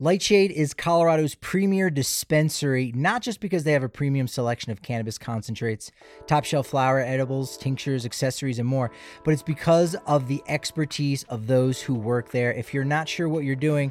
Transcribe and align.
Lightshade 0.00 0.52
is 0.52 0.74
Colorado's 0.74 1.34
premier 1.34 1.90
dispensary, 1.90 2.92
not 2.94 3.20
just 3.20 3.40
because 3.40 3.64
they 3.64 3.72
have 3.72 3.82
a 3.82 3.88
premium 3.88 4.28
selection 4.28 4.70
of 4.70 4.80
cannabis 4.80 5.18
concentrates, 5.18 5.90
top 6.28 6.44
shelf 6.44 6.68
flower, 6.68 7.00
edibles, 7.00 7.56
tinctures, 7.56 8.06
accessories, 8.06 8.60
and 8.60 8.68
more, 8.68 8.92
but 9.24 9.32
it's 9.32 9.42
because 9.42 9.96
of 10.06 10.28
the 10.28 10.40
expertise 10.46 11.24
of 11.24 11.48
those 11.48 11.82
who 11.82 11.94
work 11.96 12.30
there. 12.30 12.52
If 12.52 12.72
you're 12.72 12.84
not 12.84 13.08
sure 13.08 13.28
what 13.28 13.42
you're 13.42 13.56
doing, 13.56 13.90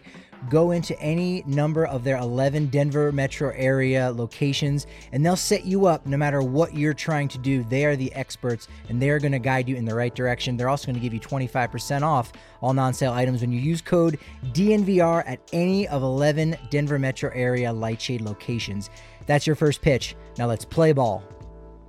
go 0.50 0.72
into 0.72 1.00
any 1.00 1.44
number 1.46 1.86
of 1.86 2.04
their 2.04 2.18
11 2.18 2.68
Denver 2.68 3.12
metro 3.12 3.52
area 3.56 4.12
locations 4.12 4.88
and 5.12 5.26
they'll 5.26 5.36
set 5.36 5.66
you 5.66 5.86
up 5.86 6.06
no 6.06 6.18
matter 6.18 6.42
what 6.42 6.76
you're 6.76 6.94
trying 6.94 7.28
to 7.30 7.38
do. 7.38 7.64
They 7.64 7.86
are 7.86 7.96
the 7.96 8.14
experts 8.14 8.68
and 8.90 9.02
they're 9.02 9.20
going 9.20 9.32
to 9.32 9.40
guide 9.40 9.68
you 9.68 9.76
in 9.76 9.86
the 9.86 9.96
right 9.96 10.14
direction. 10.14 10.58
They're 10.58 10.70
also 10.70 10.86
going 10.86 10.96
to 10.96 11.02
give 11.02 11.14
you 11.14 11.20
25% 11.20 12.02
off 12.02 12.32
all 12.62 12.74
non 12.74 12.94
sale 12.94 13.14
items 13.14 13.42
when 13.42 13.52
you 13.52 13.60
use 13.60 13.82
code 13.82 14.20
DNVR 14.46 15.24
at 15.26 15.40
any 15.54 15.88
of 15.88 16.04
11 16.04 16.58
Denver 16.70 17.00
metro 17.00 17.32
area 17.34 17.72
Lightshade 17.72 18.22
locations. 18.22 18.90
That's 19.26 19.46
your 19.46 19.56
first 19.56 19.82
pitch. 19.82 20.16
Now 20.38 20.48
let's 20.48 20.66
play 20.66 20.94
ball. 20.94 21.24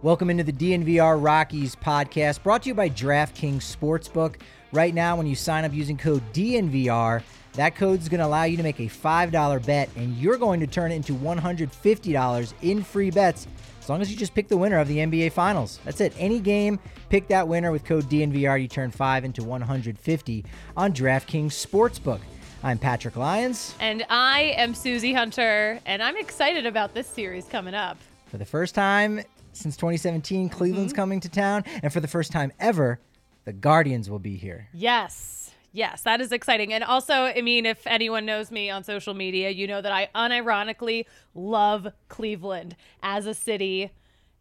Welcome 0.01 0.31
into 0.31 0.45
the 0.45 0.53
DNVR 0.53 1.21
Rockies 1.21 1.75
podcast 1.75 2.45
brought 2.45 2.63
to 2.63 2.69
you 2.69 2.75
by 2.75 2.89
DraftKings 2.89 3.77
Sportsbook. 3.77 4.37
Right 4.71 4.95
now, 4.95 5.17
when 5.17 5.27
you 5.27 5.35
sign 5.35 5.65
up 5.65 5.73
using 5.73 5.97
code 5.97 6.23
DNVR, 6.33 7.23
that 7.59 7.75
code 7.75 8.01
is 8.01 8.09
going 8.09 8.21
to 8.21 8.27
allow 8.27 8.45
you 8.45 8.57
to 8.57 8.63
make 8.63 8.79
a 8.79 8.85
$5 8.85 9.67
bet, 9.67 9.89
and 9.97 10.17
you're 10.17 10.37
going 10.39 10.61
to 10.61 10.67
turn 10.67 10.93
it 10.93 10.95
into 10.97 11.13
$150 11.15 12.53
in 12.63 12.83
free 12.83 13.11
bets 13.11 13.47
as 13.81 13.89
long 13.89 14.01
as 14.01 14.11
you 14.11 14.17
just 14.17 14.35
pick 14.35 14.49
the 14.49 14.57
winner 14.57 14.79
of 14.79 14.87
the 14.89 14.99
NBA 14.99 15.33
Finals. 15.33 15.81
That's 15.85 16.01
it. 16.01 16.13
Any 16.19 16.41
game, 16.41 16.79
pick 17.09 17.27
that 17.29 17.49
winner 17.49 17.73
with 17.73 17.85
code 17.85 18.05
DNVR. 18.05 18.61
You 18.61 18.69
turn 18.69 18.91
5 18.91 19.25
into 19.25 19.43
150 19.43 20.45
on 20.77 20.93
DraftKings 20.93 21.53
Sportsbook. 21.67 22.21
I'm 22.63 22.79
Patrick 22.79 23.17
Lyons. 23.17 23.75
And 23.81 24.05
I 24.11 24.55
am 24.57 24.75
Susie 24.75 25.13
Hunter, 25.13 25.81
and 25.87 26.03
I'm 26.03 26.17
excited 26.17 26.67
about 26.67 26.93
this 26.95 27.07
series 27.07 27.45
coming 27.47 27.75
up. 27.75 27.97
For 28.27 28.37
the 28.37 28.45
first 28.45 28.75
time 28.75 29.21
since 29.53 29.77
2017, 29.77 30.49
Cleveland's 30.49 30.93
Mm-hmm. 30.93 30.97
coming 31.01 31.21
to 31.21 31.29
town, 31.29 31.65
and 31.83 31.93
for 31.93 32.01
the 32.01 32.09
first 32.09 32.31
time 32.31 32.53
ever, 32.61 33.01
the 33.45 33.53
Guardians 33.53 34.11
will 34.11 34.19
be 34.19 34.37
here. 34.37 34.69
Yes. 34.75 35.48
Yes, 35.79 36.03
that 36.03 36.21
is 36.21 36.33
exciting. 36.33 36.73
And 36.73 36.83
also, 36.83 37.15
I 37.15 37.41
mean, 37.41 37.65
if 37.65 37.87
anyone 37.87 38.27
knows 38.27 38.51
me 38.51 38.69
on 38.69 38.83
social 38.83 39.15
media, 39.15 39.51
you 39.51 39.69
know 39.69 39.81
that 39.81 39.93
I 39.93 40.09
unironically 40.13 41.05
love 41.37 41.87
Cleveland 42.09 42.75
as 43.01 43.27
a 43.27 43.33
city. 43.33 43.93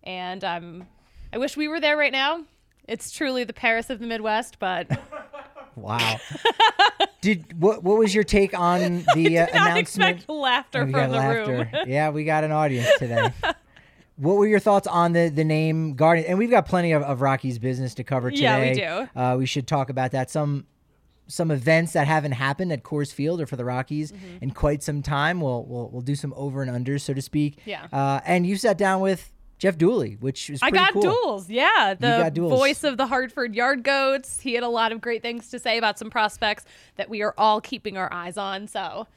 And 0.02 0.44
um, 0.44 0.88
I 1.32 1.38
wish 1.38 1.56
we 1.56 1.68
were 1.68 1.80
there 1.80 1.96
right 1.96 2.12
now. 2.12 2.44
It's 2.88 3.12
truly 3.12 3.44
the 3.44 3.54
Paris 3.54 3.92
of 3.92 4.00
the 4.00 4.08
Midwest, 4.08 4.58
but 4.58 4.90
Wow. 5.76 6.18
Did 7.22 7.62
what? 7.62 7.84
What 7.84 8.00
was 8.00 8.16
your 8.16 8.24
take 8.24 8.58
on 8.58 9.06
the 9.14 9.38
uh, 9.38 9.46
announcement? 9.52 9.78
expect 9.78 10.30
laughter 10.30 10.82
from 10.88 10.92
the 11.12 11.18
laughter. 11.18 11.70
room. 11.72 11.86
yeah, 11.86 12.10
we 12.10 12.24
got 12.24 12.46
an 12.46 12.52
audience 12.52 12.90
today. 12.98 13.32
what 14.16 14.38
were 14.38 14.48
your 14.48 14.60
thoughts 14.60 14.88
on 14.88 15.14
the 15.14 15.30
the 15.30 15.44
name 15.44 15.94
Guardian? 15.94 16.30
And 16.30 16.40
we've 16.40 16.50
got 16.50 16.66
plenty 16.66 16.94
of, 16.94 17.04
of 17.04 17.22
Rocky's 17.22 17.60
business 17.60 17.94
to 17.96 18.04
cover 18.04 18.32
today. 18.32 18.74
Yeah, 18.76 19.00
we 19.00 19.06
do. 19.06 19.20
Uh, 19.20 19.36
we 19.38 19.46
should 19.46 19.68
talk 19.68 19.92
about 19.92 20.12
that. 20.14 20.32
Some 20.32 20.66
some 21.28 21.52
events 21.52 21.94
that 21.94 22.08
haven't 22.08 22.32
happened 22.34 22.72
at 22.72 22.84
Coors 22.84 23.14
Field 23.14 23.42
or 23.42 23.46
for 23.46 23.56
the 23.56 23.66
Rockies 23.66 24.12
Mm-hmm. 24.12 24.38
in 24.44 24.52
quite 24.52 24.82
some 24.84 25.02
time. 25.02 25.42
We'll 25.42 25.66
we'll 25.66 25.90
we'll 25.90 26.02
do 26.02 26.16
some 26.16 26.34
over 26.36 26.62
and 26.64 26.72
unders, 26.72 27.02
so 27.02 27.14
to 27.14 27.22
speak. 27.22 27.60
Yeah. 27.66 27.88
Uh, 27.92 28.22
and 28.26 28.46
you 28.48 28.56
sat 28.58 28.78
down 28.78 29.02
with 29.02 29.32
Jeff 29.60 29.78
Dooley, 29.78 30.18
which 30.20 30.50
is 30.50 30.60
I 30.62 30.70
got 30.72 30.94
cool. 30.94 31.02
duels. 31.02 31.50
Yeah. 31.50 31.96
The 32.00 32.08
got 32.08 32.34
duels. 32.34 32.52
voice 32.58 32.84
of 32.84 32.98
the 32.98 33.08
Hartford 33.08 33.56
Yard 33.56 33.84
Goats. 33.84 34.40
He 34.40 34.54
had 34.54 34.64
a 34.64 34.70
lot 34.70 34.92
of 34.92 35.02
great 35.02 35.22
things 35.22 35.50
to 35.50 35.60
say 35.60 35.78
about 35.78 35.98
some 35.98 36.10
prospects 36.10 36.64
that 36.96 37.10
we 37.10 37.22
are 37.24 37.34
all 37.38 37.60
keeping 37.60 37.98
our 37.98 38.12
eyes 38.14 38.38
on. 38.38 38.68
So 38.68 39.08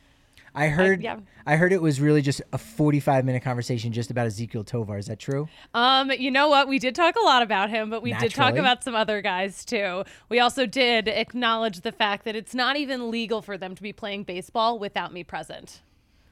I 0.55 0.69
heard 0.69 1.03
yeah. 1.03 1.19
I 1.47 1.57
heard 1.57 1.73
it 1.73 1.81
was 1.81 2.01
really 2.01 2.23
just 2.23 2.43
a 2.53 2.59
45 2.59 3.25
minute 3.25 3.43
conversation 3.43 3.93
just 3.93 4.11
about 4.11 4.27
Ezequiel 4.27 4.67
Tovar. 4.67 4.99
Is 4.99 5.07
that 5.07 5.19
true? 5.19 5.49
Um, 5.75 6.11
you 6.11 6.31
know 6.31 6.49
what? 6.49 6.69
We 6.69 6.79
did 6.79 6.95
talk 6.95 7.17
a 7.17 7.25
lot 7.25 7.43
about 7.43 7.71
him, 7.71 7.91
but 7.91 8.03
we 8.03 8.13
did 8.15 8.33
talk 8.33 8.57
about 8.57 8.83
some 8.85 8.95
other 8.95 9.23
guys 9.23 9.65
too. 9.65 10.05
We 10.29 10.41
also 10.41 10.67
did 10.67 11.09
acknowledge 11.09 11.81
the 11.81 11.93
fact 11.93 12.25
that 12.25 12.37
it's 12.37 12.55
not 12.55 12.77
even 12.77 13.11
legal 13.11 13.43
for 13.43 13.57
them 13.57 13.75
to 13.75 13.83
be 13.83 13.93
playing 13.93 14.25
baseball 14.25 14.79
without 14.79 15.13
me 15.13 15.25
present. 15.25 15.83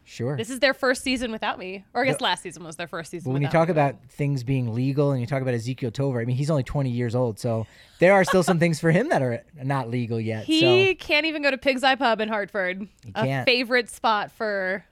Sure. 0.09 0.39
This 0.39 0.49
is 0.49 0.61
their 0.61 0.73
first 0.73 1.03
season 1.03 1.31
without 1.31 1.59
me, 1.59 1.85
or 1.93 2.03
I 2.03 2.07
guess 2.07 2.23
last 2.23 2.43
season 2.43 2.65
was 2.65 2.77
their 2.77 2.87
first 2.87 3.11
season. 3.11 3.31
But 3.31 3.35
when 3.35 3.43
you 3.43 3.49
talk 3.49 3.69
me, 3.69 3.73
about 3.73 3.97
things 4.09 4.43
being 4.43 4.75
legal 4.75 5.13
and 5.13 5.21
you 5.21 5.27
talk 5.27 5.43
about 5.43 5.53
Ezequiel 5.53 5.93
Tovar, 5.93 6.23
I 6.23 6.25
mean, 6.25 6.37
he's 6.37 6.49
only 6.49 6.63
20 6.63 6.89
years 6.89 7.15
old. 7.15 7.39
So 7.39 7.67
there 7.99 8.15
are 8.15 8.25
still 8.25 8.43
some 8.43 8.59
things 8.59 8.81
for 8.81 8.91
him 8.91 9.11
that 9.11 9.21
are 9.21 9.45
not 9.63 9.91
legal 9.91 10.19
yet. 10.19 10.45
he 10.45 10.61
so, 10.61 10.95
can't 10.95 11.27
even 11.27 11.43
go 11.43 11.51
to 11.51 11.59
Pig's 11.59 11.85
Eye 11.85 11.95
Pub 11.95 12.23
in 12.23 12.31
Hartford, 12.31 12.89
a 13.15 13.23
can't. 13.23 13.47
favorite 13.47 13.91
spot 13.91 14.33
for. 14.33 14.83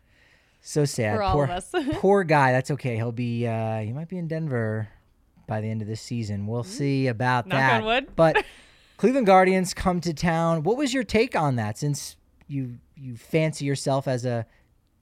so 0.60 0.84
sad. 0.84 1.16
for 1.16 1.22
all 1.22 1.32
poor, 1.32 1.44
of 1.44 1.50
us. 1.50 1.75
poor 1.93 2.22
guy. 2.22 2.53
That's 2.53 2.71
okay. 2.72 2.97
He'll 2.97 3.10
be, 3.10 3.47
uh, 3.47 3.81
he 3.81 3.94
might 3.94 4.10
be 4.10 4.19
in 4.19 4.28
Denver 4.28 4.91
by 5.47 5.62
the 5.62 5.71
end 5.71 5.81
of 5.81 5.88
this 5.88 6.03
season. 6.03 6.47
We'll 6.47 6.62
see 6.62 7.06
about. 7.06 7.47
Knock 7.47 7.59
that. 7.59 7.81
on 7.81 7.87
wood. 7.87 8.09
But 8.16 8.44
Cleveland 8.99 9.26
Guardians 9.26 9.72
come 9.72 10.03
to 10.03 10.12
town. 10.12 10.62
What 10.62 10.76
was 10.76 10.93
your 10.93 11.05
take 11.05 11.34
on 11.34 11.56
that 11.56 11.78
since 11.78 12.16
you, 12.49 12.81
you 12.94 13.16
fancy 13.16 13.65
yourself 13.65 14.06
as 14.06 14.26
a, 14.26 14.44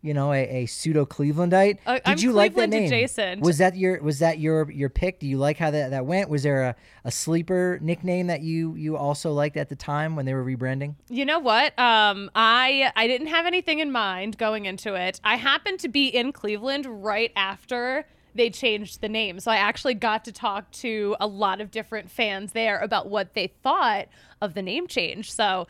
you 0.04 0.12
know, 0.12 0.32
a, 0.32 0.64
a 0.64 0.66
pseudo 0.66 1.06
Clevelandite. 1.06 1.78
Uh, 1.86 1.94
Did 1.94 2.02
I'm 2.04 2.18
you 2.18 2.32
like 2.32 2.52
that 2.52 2.68
Cleveland 2.68 2.72
name? 2.72 2.84
adjacent. 2.84 3.40
Was 3.40 3.56
that 3.58 3.74
your 3.74 4.02
was 4.02 4.18
that 4.18 4.38
your 4.38 4.70
your 4.70 4.90
pick? 4.90 5.18
Do 5.18 5.26
you 5.26 5.38
like 5.38 5.56
how 5.56 5.70
that, 5.70 5.90
that 5.90 6.04
went? 6.04 6.28
Was 6.28 6.42
there 6.42 6.62
a, 6.62 6.76
a 7.04 7.10
sleeper 7.10 7.78
nickname 7.80 8.26
that 8.26 8.42
you 8.42 8.74
you 8.74 8.98
also 8.98 9.32
liked 9.32 9.56
at 9.56 9.70
the 9.70 9.76
time 9.76 10.14
when 10.14 10.26
they 10.26 10.34
were 10.34 10.44
rebranding? 10.44 10.94
You 11.08 11.24
know 11.24 11.38
what? 11.38 11.76
Um, 11.78 12.30
I 12.34 12.92
I 12.94 13.06
didn't 13.06 13.28
have 13.28 13.46
anything 13.46 13.78
in 13.78 13.90
mind 13.90 14.36
going 14.36 14.66
into 14.66 14.94
it. 14.94 15.20
I 15.24 15.36
happened 15.36 15.80
to 15.80 15.88
be 15.88 16.08
in 16.08 16.32
Cleveland 16.32 16.84
right 17.02 17.32
after 17.34 18.04
they 18.34 18.50
changed 18.50 19.00
the 19.00 19.08
name, 19.08 19.40
so 19.40 19.50
I 19.50 19.56
actually 19.56 19.94
got 19.94 20.26
to 20.26 20.32
talk 20.32 20.70
to 20.72 21.16
a 21.18 21.26
lot 21.26 21.62
of 21.62 21.70
different 21.70 22.10
fans 22.10 22.52
there 22.52 22.78
about 22.78 23.08
what 23.08 23.32
they 23.32 23.46
thought 23.62 24.08
of 24.42 24.52
the 24.52 24.62
name 24.62 24.86
change. 24.86 25.32
So. 25.32 25.66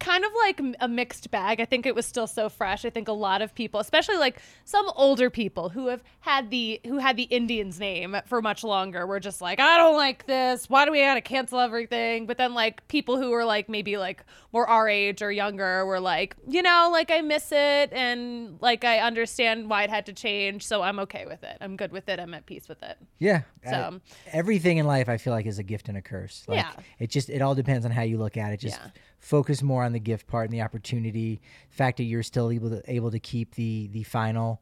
Kind 0.00 0.24
of 0.24 0.32
like 0.44 0.60
a 0.80 0.88
mixed 0.88 1.30
bag. 1.30 1.60
I 1.60 1.64
think 1.64 1.86
it 1.86 1.94
was 1.94 2.04
still 2.04 2.26
so 2.26 2.48
fresh. 2.48 2.84
I 2.84 2.90
think 2.90 3.06
a 3.06 3.12
lot 3.12 3.42
of 3.42 3.54
people, 3.54 3.78
especially 3.78 4.16
like 4.16 4.40
some 4.64 4.90
older 4.96 5.30
people 5.30 5.68
who 5.68 5.86
have 5.86 6.02
had 6.20 6.50
the 6.50 6.80
who 6.84 6.98
had 6.98 7.16
the 7.16 7.22
Indians 7.24 7.78
name 7.78 8.16
for 8.26 8.42
much 8.42 8.64
longer, 8.64 9.06
were 9.06 9.20
just 9.20 9.40
like, 9.40 9.60
I 9.60 9.76
don't 9.76 9.94
like 9.96 10.26
this. 10.26 10.68
Why 10.68 10.84
do 10.84 10.90
we 10.90 11.00
gotta 11.00 11.20
cancel 11.20 11.60
everything? 11.60 12.26
But 12.26 12.38
then 12.38 12.54
like 12.54 12.86
people 12.88 13.16
who 13.16 13.30
were 13.30 13.44
like 13.44 13.68
maybe 13.68 13.96
like 13.96 14.24
more 14.52 14.66
our 14.66 14.88
age 14.88 15.22
or 15.22 15.30
younger 15.30 15.86
were 15.86 16.00
like, 16.00 16.34
you 16.48 16.62
know, 16.62 16.88
like 16.92 17.12
I 17.12 17.20
miss 17.20 17.52
it 17.52 17.92
and 17.92 18.58
like 18.60 18.84
I 18.84 18.98
understand 18.98 19.70
why 19.70 19.84
it 19.84 19.90
had 19.90 20.06
to 20.06 20.12
change, 20.12 20.66
so 20.66 20.82
I'm 20.82 20.98
okay 21.00 21.24
with 21.26 21.44
it. 21.44 21.56
I'm 21.60 21.76
good 21.76 21.92
with 21.92 22.08
it. 22.08 22.18
I'm 22.18 22.34
at 22.34 22.46
peace 22.46 22.68
with 22.68 22.82
it. 22.82 22.98
Yeah. 23.20 23.42
So- 23.64 23.70
I- 23.70 24.00
everything 24.32 24.78
in 24.78 24.86
life 24.86 25.08
I 25.08 25.18
feel 25.18 25.32
like 25.32 25.46
is 25.46 25.60
a 25.60 25.62
gift 25.62 25.88
and 25.88 25.96
a 25.96 26.02
curse. 26.02 26.42
Like, 26.48 26.58
Yeah. 26.58 26.72
It 26.98 27.10
just 27.10 27.30
it 27.30 27.40
all 27.42 27.54
depends 27.54 27.84
on 27.86 27.92
how 27.92 28.02
you 28.02 28.18
look 28.18 28.36
at 28.36 28.52
it. 28.52 28.58
Just 28.58 28.76
Yeah. 28.80 28.90
Focus 29.22 29.62
more 29.62 29.82
on 29.84 29.92
the 29.92 29.98
gift 30.00 30.26
part 30.26 30.50
and 30.50 30.52
the 30.52 30.60
opportunity. 30.60 31.40
The 31.70 31.74
fact 31.76 31.96
that 31.96 32.04
you're 32.04 32.22
still 32.22 32.50
able 32.50 32.68
to 32.70 32.82
able 32.92 33.10
to 33.12 33.18
keep 33.18 33.54
the 33.54 33.88
the 33.92 34.02
final 34.02 34.60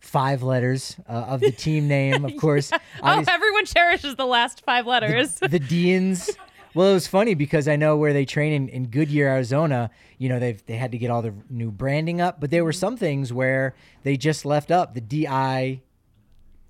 five 0.00 0.42
letters 0.42 0.96
uh, 1.08 1.12
of 1.12 1.40
the 1.40 1.52
team 1.52 1.86
name, 1.86 2.24
of 2.24 2.36
course. 2.40 2.72
Oh, 3.02 3.06
Obvious- 3.10 3.28
everyone 3.28 3.64
cherishes 3.66 4.16
the 4.16 4.26
last 4.26 4.64
five 4.64 4.86
letters. 4.86 5.34
the 5.40 5.58
Deans. 5.60 6.30
Well, 6.74 6.90
it 6.90 6.94
was 6.94 7.06
funny 7.06 7.34
because 7.34 7.66
I 7.66 7.76
know 7.76 7.96
where 7.96 8.12
they 8.12 8.24
train 8.24 8.52
in, 8.52 8.68
in 8.68 8.86
Goodyear, 8.88 9.28
Arizona. 9.28 9.90
You 10.18 10.28
know, 10.28 10.38
they've 10.38 10.64
they 10.66 10.76
had 10.76 10.92
to 10.92 10.98
get 10.98 11.10
all 11.10 11.22
the 11.22 11.32
new 11.50 11.70
branding 11.70 12.20
up, 12.20 12.40
but 12.40 12.50
there 12.50 12.60
Mm-hmm. 12.60 12.66
were 12.66 12.72
some 12.72 12.96
things 12.96 13.32
where 13.32 13.74
they 14.02 14.16
just 14.16 14.44
left 14.44 14.70
up 14.70 14.94
the 14.94 15.00
D 15.00 15.26
I 15.26 15.80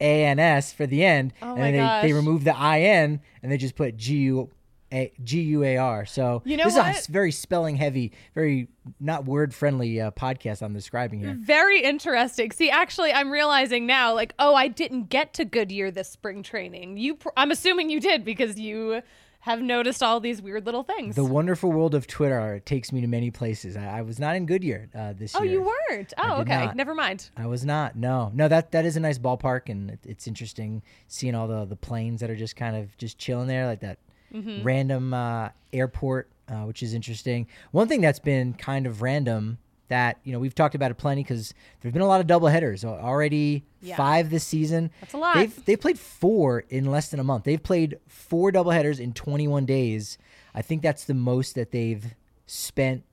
A 0.00 0.25
N 0.25 0.38
S 0.38 0.72
for 0.72 0.87
the 0.87 1.05
end, 1.05 1.32
Oh 1.43 1.55
and 1.56 1.62
they, 1.62 1.70
they 1.72 1.78
gosh. 1.78 2.12
removed 2.12 2.44
the 2.44 2.56
I 2.56 2.81
N 2.81 3.20
and 3.43 3.50
they 3.53 3.56
just 3.56 3.75
put 3.75 3.97
G 3.97 4.16
U 4.19 4.50
A 4.93 5.12
G 5.22 5.41
U 5.43 5.65
A 5.65 5.76
R. 5.76 6.06
So 6.06 6.43
You 6.44 6.56
know 6.56 6.65
this 6.65 6.76
is 6.76 7.09
a 7.09 7.12
very 7.12 7.32
spelling 7.32 7.76
heavy, 7.76 8.12
very 8.34 8.69
not 9.00 9.25
word 9.25 9.54
friendly 9.54 10.00
uh, 10.00 10.10
podcast 10.12 10.62
I'm 10.62 10.72
describing 10.72 11.21
here. 11.21 11.37
Very 11.38 11.82
interesting. 11.82 12.50
See, 12.52 12.70
actually, 12.70 13.12
I'm 13.12 13.31
realizing 13.31 13.87
now, 13.87 14.14
like, 14.14 14.35
oh, 14.38 14.55
I 14.55 14.69
didn't 14.69 15.11
get 15.11 15.35
to 15.35 15.44
Goodyear 15.44 15.90
this 15.90 16.08
spring 16.08 16.43
training. 16.43 16.96
You, 16.96 17.17
pr- 17.17 17.29
I'm 17.37 17.50
assuming 17.50 17.90
you 17.90 18.00
did 18.00 18.25
because 18.25 18.58
you 18.58 19.02
have 19.40 19.62
noticed 19.62 20.02
all 20.02 20.20
these 20.20 20.43
weird 20.43 20.67
little 20.67 20.82
things. 20.82 21.14
The 21.17 21.25
wonderful 21.25 21.70
world 21.70 21.94
of 21.94 22.06
Twitter 22.06 22.61
takes 22.64 22.93
me 22.93 23.00
to 23.00 23.06
many 23.06 23.31
places. 23.31 23.76
I, 23.76 23.99
I 23.99 24.02
was 24.02 24.19
not 24.19 24.37
in 24.37 24.46
Goodyear 24.46 24.90
uh, 24.94 25.12
this 25.12 25.35
oh, 25.37 25.43
year. 25.43 25.52
you 25.52 25.62
weren't. 25.62 26.12
Oh, 26.19 26.40
okay. 26.40 26.67
not. 26.67 26.76
Never 26.76 26.94
mind. 26.94 27.31
I 27.37 27.46
was 27.46 27.64
not. 27.64 27.96
No, 27.96 28.31
no. 28.35 28.49
That 28.49 28.73
that 28.73 28.85
is 28.85 28.96
a 28.96 29.00
nice 29.00 29.19
ballpark, 29.19 29.69
and 29.69 29.90
it, 29.90 30.00
it's 30.05 30.26
interesting 30.26 30.82
seeing 31.06 31.35
all 31.35 31.46
the 31.46 31.64
the 31.64 31.76
planes 31.76 32.20
that 32.20 32.31
are 32.31 32.37
just 32.37 32.56
kind 32.56 32.76
of 32.76 32.96
just 32.96 33.19
chilling 33.19 33.46
there, 33.49 33.67
like 33.67 33.81
that 33.81 33.99
Mm-hmm. 34.32 34.62
random 34.62 35.14
uh, 35.14 35.48
airport, 35.72 36.28
uh, 36.48 36.62
which 36.64 36.82
is 36.82 36.94
interesting. 36.94 37.46
One 37.70 37.88
thing 37.88 38.00
that's 38.00 38.19
been 38.19 38.54
kind 38.54 38.86
of 38.86 39.02
random 39.02 39.58
that 39.88 40.19
you 40.22 40.32
know 40.32 40.38
we've 40.38 40.54
talked 40.54 40.75
about 40.75 40.90
it 40.90 40.96
plenty 40.96 41.22
because 41.22 41.54
there's 41.80 41.92
been 41.92 42.02
a 42.02 42.06
lot 42.06 42.20
of 42.20 42.26
double 42.26 42.48
headers 42.48 42.84
already. 42.84 43.64
Yeah. 43.80 43.96
Five 43.96 44.30
this 44.30 44.44
season. 44.44 44.90
That's 45.00 45.14
a 45.14 45.19
lot. 45.19 45.34
They've 45.36 45.64
they 45.64 45.76
played 45.76 45.98
four 45.98 46.64
in 46.69 46.86
less 46.86 47.08
than 47.08 47.20
a 47.20 47.25
month. 47.25 47.44
They've 47.44 47.62
played 47.62 47.98
four 48.06 48.52
double 48.52 48.72
headers 48.72 49.00
in 49.00 49.12
21 49.12 49.66
days. 49.66 50.19
I 50.54 50.62
think 50.62 50.82
that's 50.82 51.04
the 51.04 51.14
most 51.14 51.54
that 51.54 51.70
they've 51.70 52.14
spent 52.46 53.04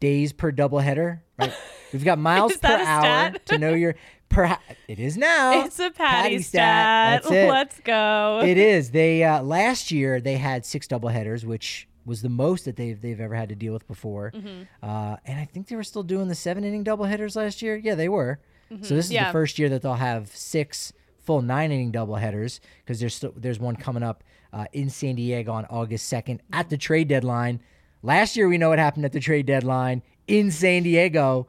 days 0.00 0.32
per 0.32 0.50
double 0.50 0.78
header 0.78 1.24
Right? 1.38 1.52
We've 1.92 2.04
got 2.04 2.18
miles 2.18 2.56
per 2.56 2.68
hour 2.68 3.00
stat? 3.00 3.46
to 3.46 3.58
know 3.58 3.72
your 3.74 3.94
per. 4.34 4.46
ha- 4.46 4.60
It 4.88 4.98
is 4.98 5.16
now. 5.16 5.64
It's 5.64 5.78
a 5.78 5.90
patty, 5.90 6.34
Patty 6.34 6.42
stat. 6.42 7.24
It. 7.30 7.48
Let's 7.48 7.80
go. 7.80 8.42
it 8.44 8.58
is. 8.58 8.90
They 8.90 9.24
uh, 9.24 9.42
last 9.42 9.90
year 9.90 10.20
they 10.20 10.36
had 10.36 10.66
six 10.66 10.86
doubleheaders, 10.86 11.44
which 11.44 11.88
was 12.06 12.20
the 12.22 12.28
most 12.28 12.64
that 12.66 12.76
they've 12.76 13.00
they've 13.00 13.20
ever 13.20 13.34
had 13.34 13.48
to 13.48 13.54
deal 13.54 13.72
with 13.72 13.86
before. 13.86 14.32
Mm-hmm. 14.34 14.62
Uh, 14.82 15.16
and 15.24 15.40
I 15.40 15.44
think 15.46 15.68
they 15.68 15.76
were 15.76 15.82
still 15.84 16.02
doing 16.02 16.28
the 16.28 16.34
seven 16.34 16.64
inning 16.64 16.84
doubleheaders 16.84 17.36
last 17.36 17.62
year. 17.62 17.76
Yeah, 17.76 17.94
they 17.94 18.08
were. 18.08 18.40
So 18.82 18.94
this 18.94 19.06
is 19.06 19.06
Mm-hmm. 19.06 19.14
Yeah. 19.14 19.26
the 19.26 19.32
first 19.32 19.58
year 19.58 19.68
that 19.68 19.82
they'll 19.82 19.94
have 19.94 20.28
six 20.34 20.92
full 21.20 21.40
nine 21.42 21.70
inning 21.70 21.92
doubleheaders 21.92 22.60
because 22.84 22.98
there's 23.00 23.14
still, 23.14 23.32
there's 23.36 23.58
one 23.60 23.76
coming 23.76 24.02
up 24.02 24.24
uh, 24.52 24.64
in 24.72 24.90
San 24.90 25.14
Diego 25.14 25.52
on 25.52 25.64
August 25.66 26.06
second 26.08 26.40
at 26.52 26.68
the 26.70 26.76
trade 26.76 27.06
deadline. 27.08 27.60
Last 28.02 28.36
year 28.36 28.48
we 28.48 28.58
know 28.58 28.70
what 28.70 28.78
happened 28.78 29.04
at 29.04 29.12
the 29.12 29.20
trade 29.20 29.46
deadline 29.46 30.02
in 30.26 30.50
San 30.50 30.82
Diego 30.82 31.46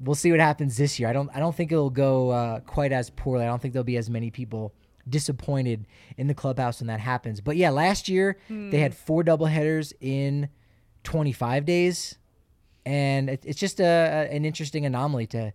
we'll 0.00 0.14
see 0.14 0.30
what 0.30 0.40
happens 0.40 0.76
this 0.76 0.98
year. 0.98 1.08
I 1.08 1.12
don't 1.12 1.30
I 1.34 1.40
don't 1.40 1.54
think 1.54 1.72
it'll 1.72 1.90
go 1.90 2.30
uh, 2.30 2.60
quite 2.60 2.92
as 2.92 3.10
poorly. 3.10 3.44
I 3.44 3.48
don't 3.48 3.60
think 3.60 3.72
there'll 3.74 3.84
be 3.84 3.96
as 3.96 4.08
many 4.10 4.30
people 4.30 4.74
disappointed 5.08 5.86
in 6.18 6.26
the 6.26 6.34
clubhouse 6.34 6.80
when 6.80 6.86
that 6.88 7.00
happens. 7.00 7.40
But 7.40 7.56
yeah, 7.56 7.70
last 7.70 8.08
year 8.08 8.36
they 8.48 8.78
had 8.78 8.94
four 8.94 9.24
doubleheaders 9.24 9.92
in 10.00 10.48
25 11.04 11.64
days, 11.64 12.18
and 12.84 13.30
it, 13.30 13.42
it's 13.46 13.58
just 13.58 13.80
a, 13.80 13.84
a- 13.84 14.34
an 14.34 14.44
interesting 14.44 14.84
anomaly 14.86 15.26
to 15.28 15.52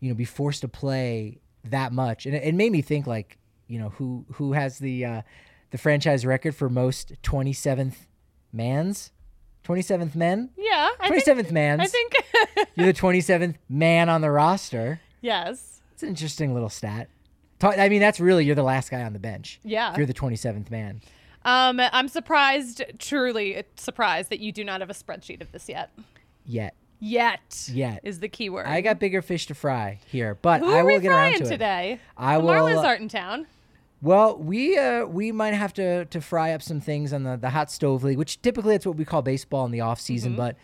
you 0.00 0.08
know 0.08 0.14
be 0.14 0.24
forced 0.24 0.62
to 0.62 0.68
play 0.68 1.40
that 1.64 1.92
much. 1.92 2.26
And 2.26 2.34
it, 2.34 2.44
it 2.44 2.54
made 2.54 2.72
me 2.72 2.82
think 2.82 3.06
like 3.06 3.38
you 3.68 3.78
know 3.78 3.90
who 3.90 4.24
who 4.34 4.52
has 4.52 4.78
the 4.78 5.04
uh, 5.04 5.22
the 5.70 5.78
franchise 5.78 6.24
record 6.24 6.54
for 6.54 6.68
most 6.70 7.12
27th 7.22 8.06
mans, 8.52 9.10
27th 9.66 10.14
men. 10.14 10.50
yeah. 10.56 10.88
I 11.00 11.08
think, 11.10 11.24
27th 11.24 11.50
mans. 11.52 11.80
I 11.82 11.86
think. 11.86 12.12
You're 12.76 12.86
the 12.86 12.92
27th 12.94 13.54
man 13.68 14.08
on 14.08 14.20
the 14.20 14.30
roster. 14.30 15.00
yes. 15.20 15.80
It's 15.94 16.02
an 16.02 16.10
interesting 16.10 16.52
little 16.52 16.68
stat. 16.68 17.08
Ta- 17.58 17.70
I 17.70 17.88
mean, 17.88 18.00
that's 18.00 18.20
really 18.20 18.44
you're 18.44 18.54
the 18.54 18.62
last 18.62 18.90
guy 18.90 19.02
on 19.02 19.14
the 19.14 19.18
bench. 19.18 19.60
Yeah. 19.64 19.96
You're 19.96 20.04
the 20.04 20.12
27th 20.12 20.70
man. 20.70 21.00
Um, 21.42 21.80
I'm 21.80 22.08
surprised, 22.08 22.82
truly 22.98 23.64
surprised 23.76 24.28
that 24.28 24.40
you 24.40 24.52
do 24.52 24.62
not 24.62 24.80
have 24.80 24.90
a 24.90 24.94
spreadsheet 24.94 25.40
of 25.40 25.52
this 25.52 25.68
yet. 25.70 25.90
Yet. 26.44 26.74
Yet. 27.00 27.70
Yet. 27.72 28.00
is 28.02 28.20
the 28.20 28.28
key 28.28 28.50
word. 28.50 28.66
I 28.66 28.82
got 28.82 28.98
bigger 28.98 29.22
fish 29.22 29.46
to 29.46 29.54
fry 29.54 30.00
here, 30.06 30.34
but 30.42 30.60
Who 30.60 30.70
I 30.74 30.82
will 30.82 31.00
get 31.00 31.10
around 31.12 31.36
to 31.38 31.44
it. 31.44 31.48
today? 31.48 31.98
I 32.16 32.36
the 32.36 32.44
will. 32.44 32.52
Marlins 32.52 32.84
uh, 32.84 32.88
aren't 32.88 33.00
in 33.00 33.08
town. 33.08 33.46
Well, 34.02 34.36
we 34.36 34.76
uh, 34.76 35.06
we 35.06 35.32
might 35.32 35.54
have 35.54 35.72
to 35.74 36.04
to 36.06 36.20
fry 36.20 36.52
up 36.52 36.62
some 36.62 36.80
things 36.80 37.12
on 37.12 37.22
the 37.22 37.36
the 37.36 37.50
hot 37.50 37.70
stove 37.70 38.04
league, 38.04 38.18
which 38.18 38.40
typically 38.42 38.74
that's 38.74 38.86
what 38.86 38.96
we 38.96 39.04
call 39.04 39.22
baseball 39.22 39.64
in 39.64 39.72
the 39.72 39.80
off 39.80 40.00
season. 40.00 40.32
Mm-hmm. 40.32 40.38
But 40.38 40.56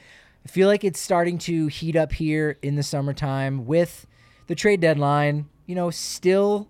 I 0.45 0.49
feel 0.49 0.69
like 0.69 0.85
it's 0.85 1.01
starting 1.01 1.39
to 1.39 1.69
heat 1.69 1.97
up 1.97 2.13
here 2.13 2.59
in 2.63 2.77
the 2.77 2.83
summertime 2.83 3.67
with 3.67 4.07
the 4.49 4.55
trade 4.55 4.81
deadline. 4.81 5.49
You 5.67 5.75
know, 5.75 5.91
still 5.91 6.69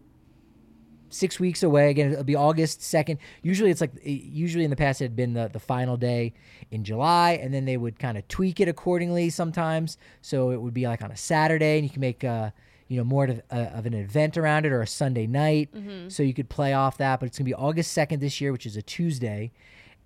six 1.09 1.39
weeks 1.39 1.63
away. 1.63 1.91
Again, 1.91 2.13
it'll 2.13 2.25
be 2.25 2.37
August 2.37 2.83
second. 2.83 3.19
Usually, 3.43 3.71
it's 3.71 3.81
like 3.81 3.93
usually 4.03 4.65
in 4.65 4.71
the 4.71 4.77
past 4.77 5.01
it 5.01 5.05
had 5.07 5.17
been 5.17 5.35
the 5.35 5.49
the 5.53 5.61
final 5.61 5.97
day 5.97 6.33
in 6.71 6.85
July, 6.85 7.33
and 7.33 7.53
then 7.53 7.65
they 7.65 7.77
would 7.77 7.99
kind 7.99 8.17
of 8.17 8.27
tweak 8.29 8.61
it 8.61 8.69
accordingly 8.69 9.31
sometimes. 9.31 9.99
So 10.21 10.51
it 10.51 10.61
would 10.61 10.75
be 10.75 10.87
like 10.87 11.03
on 11.03 11.11
a 11.11 11.17
Saturday, 11.17 11.79
and 11.79 11.85
you 11.85 11.91
can 11.91 12.01
make 12.01 12.23
uh 12.23 12.51
you 12.93 12.99
know 12.99 13.05
more 13.05 13.25
of, 13.25 13.41
uh, 13.51 13.55
of 13.79 13.87
an 13.87 13.95
event 13.95 14.37
around 14.37 14.67
it, 14.67 14.73
or 14.73 14.83
a 14.83 14.87
Sunday 14.87 15.27
night, 15.27 15.71
so 16.09 16.23
you 16.23 16.35
could 16.35 16.49
play 16.49 16.73
off 16.75 16.99
that. 16.99 17.19
But 17.21 17.27
it's 17.27 17.39
gonna 17.39 17.47
be 17.47 17.55
August 17.55 17.93
second 17.93 18.21
this 18.21 18.41
year, 18.41 18.53
which 18.53 18.67
is 18.67 18.77
a 18.77 18.83
Tuesday, 18.83 19.51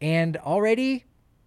and 0.00 0.36
already. 0.38 1.04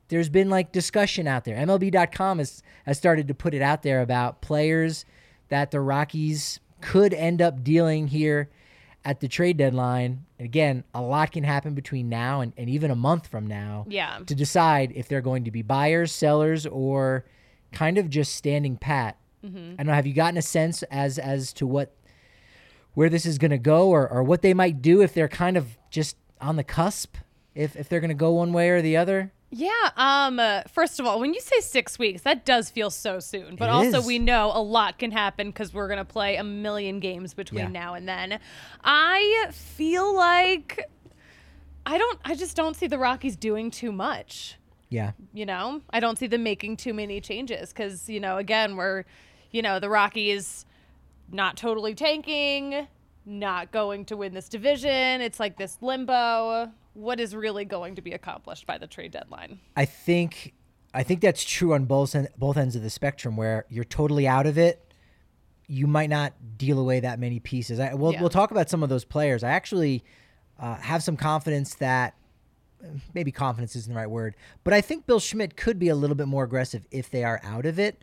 There's 0.10 0.28
been 0.30 0.50
like 0.50 0.72
discussion 0.72 1.28
out 1.28 1.46
there. 1.46 1.56
MLB.com 1.56 2.40
has, 2.40 2.64
has 2.88 2.98
started 2.98 3.28
to 3.28 3.36
put 3.36 3.54
it 3.54 3.62
out 3.62 3.84
there 3.84 4.02
about 4.02 4.42
players 4.42 5.06
that 5.50 5.70
the 5.70 5.80
Rockies 5.80 6.60
could 6.82 7.14
end 7.14 7.44
up 7.44 7.64
dealing 7.64 8.08
here 8.08 8.50
at 9.06 9.20
the 9.20 9.28
trade 9.28 9.58
deadline. 9.58 10.26
And 10.40 10.46
again, 10.48 10.84
a 10.96 11.02
lot 11.04 11.32
can 11.32 11.44
happen 11.44 11.76
between 11.76 12.10
now 12.10 12.42
and, 12.42 12.54
and 12.58 12.68
even 12.72 12.90
a 12.90 12.96
month 12.96 13.28
from 13.28 13.46
now 13.46 13.86
Yeah. 13.88 14.18
to 14.26 14.34
decide 14.34 14.92
if 14.96 15.08
they're 15.08 15.22
going 15.22 15.44
to 15.44 15.52
be 15.52 15.62
buyers, 15.62 16.12
sellers, 16.12 16.66
or 16.66 17.24
kind 17.72 18.00
of 18.00 18.10
just 18.10 18.36
standing 18.36 18.78
pat. 18.78 19.16
I 19.44 19.48
don't 19.48 19.86
know. 19.86 19.94
Have 19.94 20.08
you 20.08 20.14
gotten 20.14 20.38
a 20.38 20.42
sense 20.42 20.84
as 20.84 21.18
as 21.20 21.54
to 21.54 21.66
what 21.68 21.96
where 22.94 23.10
this 23.10 23.26
is 23.26 23.38
going 23.38 23.52
to 23.52 23.58
go, 23.58 23.90
or, 23.90 24.10
or 24.10 24.24
what 24.24 24.42
they 24.42 24.54
might 24.54 24.82
do 24.82 25.02
if 25.02 25.14
they're 25.14 25.28
kind 25.30 25.56
of 25.58 25.78
just 25.90 26.18
on 26.42 26.56
the 26.58 26.64
cusp, 26.64 27.16
if 27.56 27.76
if 27.76 27.88
they're 27.88 28.00
going 28.02 28.10
to 28.10 28.14
go 28.16 28.32
one 28.32 28.52
way 28.52 28.70
or 28.70 28.82
the 28.82 28.98
other? 28.98 29.32
Yeah. 29.52 29.72
Um. 29.96 30.40
Uh, 30.40 30.62
first 30.72 31.00
of 31.00 31.06
all, 31.06 31.20
when 31.20 31.34
you 31.34 31.40
say 31.42 31.60
six 31.62 31.98
weeks, 31.98 32.22
that 32.24 32.46
does 32.46 32.70
feel 32.70 32.90
so 32.90 33.20
soon. 33.20 33.56
But 33.56 33.66
It 33.66 33.72
also, 33.72 34.00
is. 34.00 34.06
we 34.06 34.20
know 34.20 34.52
a 34.54 34.62
lot 34.62 35.00
can 35.00 35.12
happen 35.12 35.48
because 35.48 35.74
we're 35.74 35.88
gonna 35.88 36.06
play 36.06 36.36
a 36.36 36.44
million 36.44 37.00
games 37.00 37.34
between 37.34 37.66
Yeah. 37.66 37.70
now 37.72 37.94
and 37.96 38.08
then. 38.08 38.40
I 38.84 39.48
feel 39.52 40.14
like 40.16 40.88
I 41.86 41.98
don't. 41.98 42.20
I 42.26 42.36
just 42.36 42.56
don't 42.56 42.76
see 42.76 42.88
the 42.88 43.00
Rockies 43.00 43.36
doing 43.38 43.72
too 43.72 43.92
much. 43.92 44.58
Yeah, 44.92 45.12
You 45.34 45.46
know, 45.46 45.82
I 45.92 46.00
don't 46.00 46.18
see 46.18 46.26
them 46.26 46.42
making 46.42 46.78
too 46.78 46.96
many 46.96 47.22
changes 47.22 47.70
because 47.70 48.10
you 48.10 48.20
know, 48.20 48.38
again, 48.38 48.76
we're, 48.76 49.04
you 49.52 49.62
know, 49.62 49.80
the 49.80 49.90
Rockies 49.90 50.66
not 51.32 51.58
totally 51.58 51.94
tanking, 51.96 52.88
not 53.26 53.72
going 53.72 54.06
to 54.06 54.18
win 54.18 54.34
this 54.34 54.50
division. 54.50 55.22
It's 55.22 55.40
like 55.40 55.58
this 55.58 55.78
limbo. 55.82 56.72
What 56.94 57.20
is 57.20 57.36
really 57.36 57.66
going 57.66 57.96
to 57.96 58.02
be 58.02 58.14
accomplished 58.14 58.66
by 58.66 58.78
the 58.78 58.88
trade 58.88 59.12
deadline? 59.12 59.60
I 59.76 59.86
think 59.86 60.54
I 60.94 61.04
think 61.04 61.22
that's 61.22 61.44
true 61.44 61.74
on 61.74 61.86
both 61.86 62.16
en- 62.16 62.28
both 62.38 62.58
ends 62.58 62.76
of 62.76 62.82
the 62.82 62.90
spectrum 62.90 63.38
where 63.38 63.66
you're 63.70 63.84
totally 63.84 64.28
out 64.28 64.48
of 64.48 64.58
it. 64.58 64.84
You 65.68 65.86
might 65.86 66.10
not 66.10 66.34
deal 66.58 66.80
away 66.80 67.00
that 67.02 67.20
many 67.20 67.40
pieces. 67.40 67.80
I, 67.80 67.94
we'll 67.94 68.14
Yeah. 68.14 68.22
we'll 68.22 68.30
talk 68.32 68.50
about 68.52 68.70
some 68.70 68.82
of 68.82 68.90
those 68.90 69.06
players. 69.06 69.44
I 69.44 69.52
actually 69.52 70.04
uh, 70.60 70.76
have 70.76 71.04
some 71.04 71.16
confidence 71.16 71.76
that 71.76 72.16
maybe 73.14 73.32
confidence 73.32 73.76
isn't 73.76 73.94
the 73.94 73.98
right 73.98 74.10
word, 74.10 74.36
but 74.64 74.74
I 74.74 74.82
think 74.82 75.06
Bill 75.06 75.20
Schmidt 75.20 75.56
could 75.56 75.78
be 75.78 75.90
a 75.90 75.96
little 75.96 76.16
bit 76.16 76.28
more 76.28 76.44
aggressive 76.44 76.88
if 76.92 77.10
they 77.12 77.24
are 77.24 77.40
out 77.44 77.66
of 77.66 77.78
it, 77.78 78.02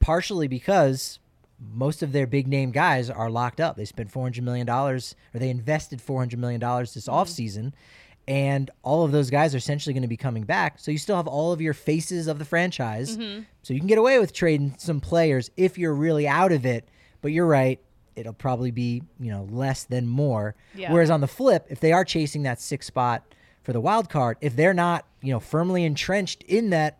partially 0.00 0.48
because 0.48 1.18
most 1.72 2.02
of 2.02 2.12
their 2.12 2.26
big 2.26 2.48
name 2.48 2.70
guys 2.70 3.10
are 3.10 3.30
locked 3.30 3.60
up. 3.60 3.76
They 3.76 3.84
spent 3.84 4.12
$400 4.12 4.42
million 4.42 4.68
or 4.68 4.98
they 5.34 5.50
invested 5.50 6.00
$400 6.00 6.36
million 6.38 6.60
this 6.60 7.06
mm-hmm. 7.06 7.10
offseason. 7.10 7.72
And 8.26 8.70
all 8.82 9.04
of 9.04 9.12
those 9.12 9.28
guys 9.28 9.54
are 9.54 9.58
essentially 9.58 9.92
going 9.92 10.02
to 10.02 10.08
be 10.08 10.16
coming 10.16 10.44
back. 10.44 10.78
So 10.78 10.90
you 10.90 10.98
still 10.98 11.16
have 11.16 11.26
all 11.26 11.52
of 11.52 11.60
your 11.60 11.74
faces 11.74 12.28
of 12.28 12.38
the 12.38 12.44
franchise. 12.44 13.16
Mm-hmm. 13.16 13.42
So 13.62 13.74
you 13.74 13.80
can 13.80 13.88
get 13.88 13.98
away 13.98 14.18
with 14.18 14.32
trading 14.32 14.74
some 14.78 15.00
players 15.00 15.50
if 15.56 15.78
you're 15.78 15.94
really 15.94 16.28
out 16.28 16.52
of 16.52 16.64
it. 16.64 16.88
But 17.22 17.32
you're 17.32 17.46
right. 17.46 17.80
It'll 18.16 18.32
probably 18.32 18.70
be, 18.70 19.02
you 19.18 19.30
know, 19.30 19.48
less 19.50 19.84
than 19.84 20.06
more. 20.06 20.54
Yeah. 20.74 20.92
Whereas 20.92 21.10
on 21.10 21.20
the 21.20 21.26
flip, 21.26 21.66
if 21.70 21.80
they 21.80 21.92
are 21.92 22.04
chasing 22.04 22.42
that 22.44 22.60
sixth 22.60 22.86
spot 22.86 23.24
for 23.62 23.72
the 23.72 23.80
wild 23.80 24.08
card, 24.08 24.36
if 24.40 24.56
they're 24.56 24.74
not, 24.74 25.06
you 25.22 25.32
know, 25.32 25.40
firmly 25.40 25.84
entrenched 25.84 26.42
in 26.44 26.70
that 26.70 26.99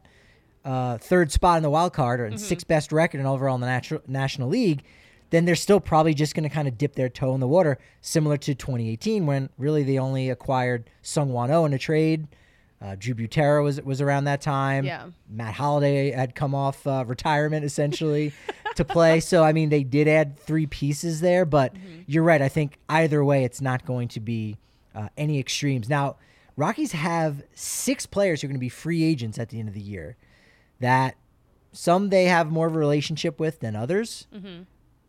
uh, 0.65 0.99
third 0.99 1.33
spot 1.33 1.57
in 1.57 1.63
the 1.63 1.71
wild 1.71 1.93
card 1.93 2.21
or 2.21 2.27
in 2.27 2.39
sixth 2.39 2.69
best 2.69 2.93
record 2.93 3.19
and 3.19 3.27
overall 3.27 3.55
in 3.55 3.61
the 3.61 3.67
natu- 3.67 4.07
National 4.09 4.49
League, 4.49 4.83
then 5.31 5.45
they're 5.45 5.55
still 5.57 5.81
probably 5.81 6.13
just 6.13 6.35
going 6.35 6.43
to 6.49 6.55
kind 6.55 6.67
of 6.69 6.77
dip 6.77 6.95
their 6.97 7.09
toe 7.09 7.35
in 7.35 7.41
the 7.41 7.49
water, 7.49 7.79
similar 8.01 8.37
to 8.37 8.55
2018 8.55 9.27
when 9.27 9.49
really 9.59 9.83
they 9.85 9.99
only 9.99 10.29
acquired 10.29 10.91
Seung-hwan 11.03 11.51
Oh 11.51 11.65
in 11.65 11.73
a 11.73 11.79
trade. 11.79 12.27
Uh, 12.83 12.97
Drew 12.99 13.15
Butera 13.15 13.63
was 13.63 13.81
was 13.83 14.01
around 14.01 14.25
that 14.25 14.41
time. 14.41 14.85
Yeah. 14.87 15.09
Matt 15.29 15.55
Holliday 15.55 16.13
had 16.13 16.35
come 16.35 16.55
off 16.55 16.87
uh, 16.87 17.05
retirement 17.07 17.63
essentially 17.65 18.33
to 18.77 18.85
play. 18.87 19.21
So 19.21 19.45
I 19.45 19.53
mean, 19.53 19.69
they 19.69 19.85
did 19.85 20.09
add 20.09 20.39
three 20.39 20.67
pieces 20.67 21.21
there, 21.21 21.45
but 21.45 21.75
you're 22.07 22.23
right. 22.25 22.41
I 22.41 22.49
think 22.49 22.79
either 22.89 23.23
way, 23.23 23.45
it's 23.45 23.61
not 23.61 23.85
going 23.85 24.09
to 24.09 24.21
be 24.21 24.57
uh, 24.95 25.09
any 25.19 25.39
extremes. 25.39 25.91
Now, 25.91 26.17
Rockies 26.57 26.93
have 26.93 27.43
six 27.55 28.07
players 28.07 28.41
who 28.41 28.47
are 28.47 28.49
going 28.49 28.57
to 28.57 28.61
be 28.61 28.69
free 28.71 29.05
agents 29.05 29.39
at 29.39 29.51
the 29.51 29.59
end 29.59 29.69
of 29.69 29.75
the 29.75 29.81
year. 29.81 30.17
That 30.81 31.17
some 31.73 32.09
they 32.09 32.25
have 32.25 32.51
more 32.51 32.67
of 32.67 32.75
a 32.75 32.79
relationship 32.79 33.39
with 33.39 33.61
than 33.61 33.77
others. 33.77 34.27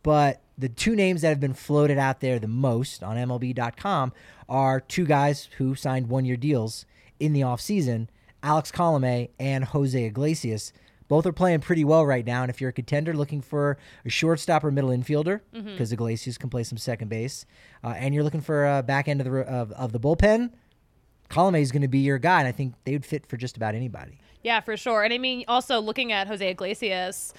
But 0.02 0.40
the 0.58 0.68
two 0.68 0.94
names 0.96 1.22
that 1.22 1.28
have 1.30 1.40
been 1.40 1.54
floated 1.54 1.98
out 1.98 2.20
there 2.20 2.38
the 2.38 2.48
most 2.48 3.02
on 3.02 3.16
MLB.com 3.16 4.12
are 4.48 4.80
two 4.80 5.06
guys 5.06 5.48
who 5.58 5.74
signed 5.74 6.08
one 6.08 6.24
year 6.24 6.36
deals 6.36 6.84
in 7.18 7.32
the 7.32 7.40
offseason 7.40 8.08
Alex 8.42 8.72
Colome 8.72 9.30
and 9.38 9.64
Jose 9.66 10.02
Iglesias. 10.04 10.72
Both 11.08 11.26
are 11.26 11.32
playing 11.32 11.60
pretty 11.60 11.84
well 11.84 12.04
right 12.06 12.24
now. 12.26 12.42
And 12.42 12.50
if 12.50 12.60
you're 12.60 12.70
a 12.70 12.72
contender 12.72 13.12
looking 13.12 13.40
for 13.42 13.76
a 14.04 14.08
shortstop 14.10 14.64
or 14.64 14.70
middle 14.70 14.90
infielder, 14.90 15.40
because 15.52 15.92
Iglesias 15.92 16.38
can 16.38 16.50
play 16.50 16.64
some 16.64 16.78
second 16.78 17.08
base, 17.08 17.44
uh, 17.84 17.88
and 17.96 18.14
you're 18.14 18.24
looking 18.24 18.40
for 18.40 18.66
a 18.78 18.82
back 18.82 19.08
end 19.08 19.20
of 19.20 19.30
the, 19.30 19.40
of, 19.42 19.70
of 19.72 19.92
the 19.92 20.00
bullpen, 20.00 20.50
Colome 21.30 21.60
is 21.60 21.70
going 21.70 21.82
to 21.82 21.88
be 21.88 21.98
your 22.00 22.18
guy. 22.18 22.40
And 22.40 22.48
I 22.48 22.52
think 22.52 22.74
they 22.84 22.92
would 22.92 23.04
fit 23.06 23.26
for 23.26 23.36
just 23.36 23.56
about 23.56 23.74
anybody. 23.74 24.18
Yeah, 24.42 24.60
for 24.60 24.76
sure. 24.76 25.04
And 25.04 25.12
I 25.12 25.18
mean, 25.18 25.44
also 25.48 25.80
looking 25.80 26.12
at 26.12 26.26
Jose 26.26 26.48
Iglesias, 26.48 27.32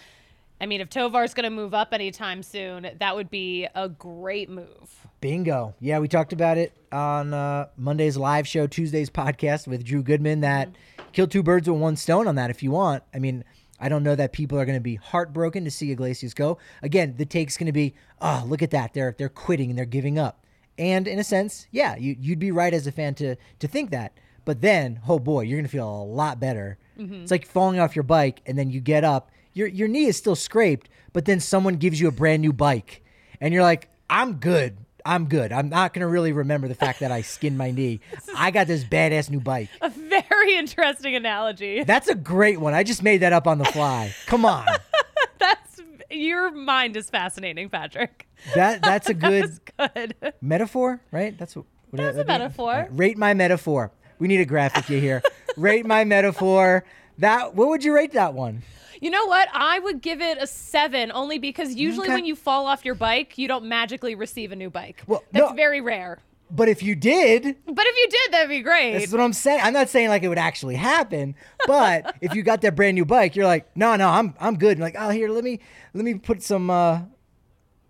I 0.62 0.66
mean, 0.66 0.80
if 0.80 0.90
Tovar's 0.90 1.34
going 1.34 1.44
to 1.44 1.50
move 1.50 1.74
up 1.74 1.94
anytime 1.94 2.44
soon, 2.44 2.88
that 3.00 3.16
would 3.16 3.30
be 3.30 3.68
a 3.76 3.90
great 3.90 4.50
move. 4.50 5.08
Bingo. 5.20 5.74
Yeah, 5.80 6.00
we 6.00 6.08
talked 6.08 6.34
about 6.34 6.58
it 6.58 6.74
on 6.92 7.34
uh, 7.34 7.68
Monday's 7.78 8.18
live 8.18 8.48
show, 8.48 8.68
Tuesday's 8.68 9.10
podcast 9.10 9.68
with 9.68 9.84
Drew 9.84 10.04
Goodman. 10.04 10.42
That 10.42 10.70
kill 11.12 11.28
two 11.28 11.44
birds 11.44 11.70
with 11.70 11.80
one 11.80 11.96
stone 11.96 12.28
on 12.28 12.36
that. 12.36 12.50
If 12.50 12.64
you 12.64 12.72
want, 12.72 13.04
I 13.14 13.20
mean, 13.20 13.44
I 13.80 13.90
don't 13.90 14.04
know 14.04 14.16
that 14.16 14.32
people 14.32 14.58
are 14.60 14.66
going 14.66 14.78
to 14.78 14.82
be 14.82 14.96
heartbroken 14.96 15.66
to 15.66 15.72
see 15.72 15.92
Iglesias 15.92 16.34
go. 16.34 16.58
Again, 16.82 17.16
the 17.18 17.26
take's 17.26 17.58
going 17.58 17.68
to 17.68 17.74
be, 17.74 17.96
oh, 18.22 18.46
look 18.48 18.62
at 18.62 18.72
that. 18.72 18.94
They're 18.94 19.16
they're 19.18 19.30
quitting 19.30 19.70
and 19.70 19.78
they're 19.78 19.86
giving 19.86 20.18
up. 20.18 20.46
And 20.78 21.08
in 21.08 21.20
a 21.20 21.24
sense, 21.24 21.68
yeah, 21.72 21.96
you, 21.98 22.16
you'd 22.20 22.40
be 22.40 22.52
right 22.52 22.74
as 22.74 22.88
a 22.88 22.92
fan 22.92 23.16
to 23.16 23.36
to 23.60 23.68
think 23.68 23.92
that. 23.92 24.18
But 24.46 24.62
then, 24.62 25.00
oh 25.08 25.20
boy, 25.20 25.42
you're 25.42 25.58
going 25.58 25.66
to 25.66 25.72
feel 25.72 25.90
a 25.90 26.04
lot 26.04 26.40
better. 26.40 26.78
Mm-hmm. 27.00 27.22
It's 27.24 27.32
like 27.32 27.46
falling 27.46 27.80
off 27.80 27.96
your 27.96 28.04
bike 28.04 28.42
and 28.46 28.58
then 28.58 28.70
you 28.70 28.80
get 28.80 29.04
up. 29.04 29.32
Your 29.54 29.68
your 29.68 29.88
knee 29.88 30.06
is 30.06 30.18
still 30.18 30.36
scraped, 30.36 30.90
but 31.14 31.26
then 31.26 31.40
someone 31.40 31.76
gives 31.76 32.00
you 32.02 32.08
a 32.08 32.12
brand 32.12 32.42
new 32.42 32.52
bike, 32.54 33.04
and 33.40 33.54
you're 33.54 33.62
like, 33.64 33.90
I'm 34.10 34.36
good. 34.36 34.78
I'm 35.06 35.26
good. 35.26 35.52
I'm 35.52 35.70
not 35.70 35.94
going 35.94 36.00
to 36.02 36.08
really 36.08 36.32
remember 36.32 36.68
the 36.68 36.76
fact 36.76 37.02
that 37.02 37.12
I 37.12 37.22
skinned 37.22 37.58
my 37.58 37.72
knee. 37.72 38.00
I 38.38 38.52
got 38.52 38.68
this 38.68 38.84
badass 38.86 39.30
new 39.30 39.42
bike. 39.42 39.70
A 39.82 39.90
very 39.90 40.56
interesting 40.56 41.16
analogy. 41.16 41.84
That's 41.84 42.08
a 42.08 42.16
great 42.16 42.60
one. 42.60 42.74
I 42.74 42.84
just 42.84 43.04
made 43.04 43.18
that 43.18 43.34
up 43.34 43.46
on 43.46 43.58
the 43.58 43.66
fly. 43.66 44.14
Come 44.28 44.46
on. 44.46 44.66
That's 45.40 45.82
your 46.10 46.52
mind 46.52 46.96
is 46.96 47.10
fascinating, 47.10 47.70
Patrick. 47.70 48.28
That 48.56 48.82
that's 48.82 49.10
a 49.10 49.14
good 49.16 49.60
That's 49.78 49.94
good. 49.94 50.34
metaphor, 50.42 51.02
right? 51.12 51.38
That's 51.38 51.56
what. 51.56 51.66
what 51.90 51.98
That's 51.98 52.18
a 52.18 52.26
metaphor. 52.26 52.72
Right, 52.74 52.88
Rate 52.92 53.18
my 53.18 53.34
metaphor. 53.34 53.92
We 54.20 54.28
need 54.28 54.40
a 54.42 54.46
graphic 54.46 54.86
Yahir. 54.86 55.22
rate 55.58 55.86
my 55.86 56.04
metaphor. 56.04 56.84
That 57.20 57.56
what 57.56 57.68
would 57.70 57.84
you 57.84 57.94
rate 57.94 58.14
that 58.14 58.34
one? 58.34 58.64
You 59.02 59.10
know 59.10 59.26
what? 59.26 59.50
I 59.54 59.80
would 59.80 60.02
give 60.02 60.22
it 60.22 60.38
a 60.40 60.48
seven, 60.48 61.12
only 61.14 61.38
because 61.38 61.76
usually 61.76 62.08
Okay. 62.08 62.16
when 62.16 62.26
you 62.26 62.36
fall 62.36 62.66
off 62.68 62.86
your 62.86 62.96
bike, 62.96 63.38
you 63.38 63.48
don't 63.50 63.66
magically 63.66 64.16
receive 64.16 64.52
a 64.52 64.56
new 64.56 64.70
bike. 64.70 65.04
Well, 65.08 65.24
That's 65.32 65.50
no. 65.50 65.56
very 65.56 65.82
rare. 65.82 66.20
But 66.50 66.70
if 66.70 66.84
you 66.84 66.96
did, 66.96 67.44
But 67.66 67.86
if 67.88 67.98
you 67.98 68.08
did, 68.10 68.32
that'd 68.32 68.50
be 68.50 68.62
great. 68.62 68.94
that's 69.00 69.12
what 69.12 69.20
I'm 69.22 69.34
saying. 69.34 69.60
I'm 69.64 69.74
not 69.74 69.90
saying 69.90 70.10
like 70.10 70.24
it 70.24 70.30
would 70.30 70.38
actually 70.38 70.76
happen, 70.76 71.36
but 71.68 72.16
if 72.22 72.34
you 72.36 72.44
got 72.44 72.62
that 72.62 72.76
brand 72.76 72.96
new 72.96 73.06
bike, 73.06 73.36
you're 73.36 73.46
like, 73.48 73.76
no, 73.76 73.96
no, 73.96 74.08
I'm 74.08 74.36
I'm 74.40 74.58
good. 74.58 74.80
like, 74.80 74.96
oh, 74.98 75.10
here, 75.10 75.30
let 75.30 75.44
me 75.44 75.60
let 75.94 76.06
me 76.06 76.14
put 76.14 76.42
some 76.44 76.70
uh, 76.70 77.02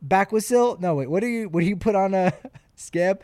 Backwasil. 0.06 0.80
No, 0.80 0.96
wait, 0.96 1.10
what 1.10 1.20
do 1.22 1.28
you 1.28 1.50
what 1.50 1.62
do 1.62 1.68
you 1.68 1.76
put 1.76 1.96
on 1.96 2.14
a 2.14 2.34
scab? 2.76 3.22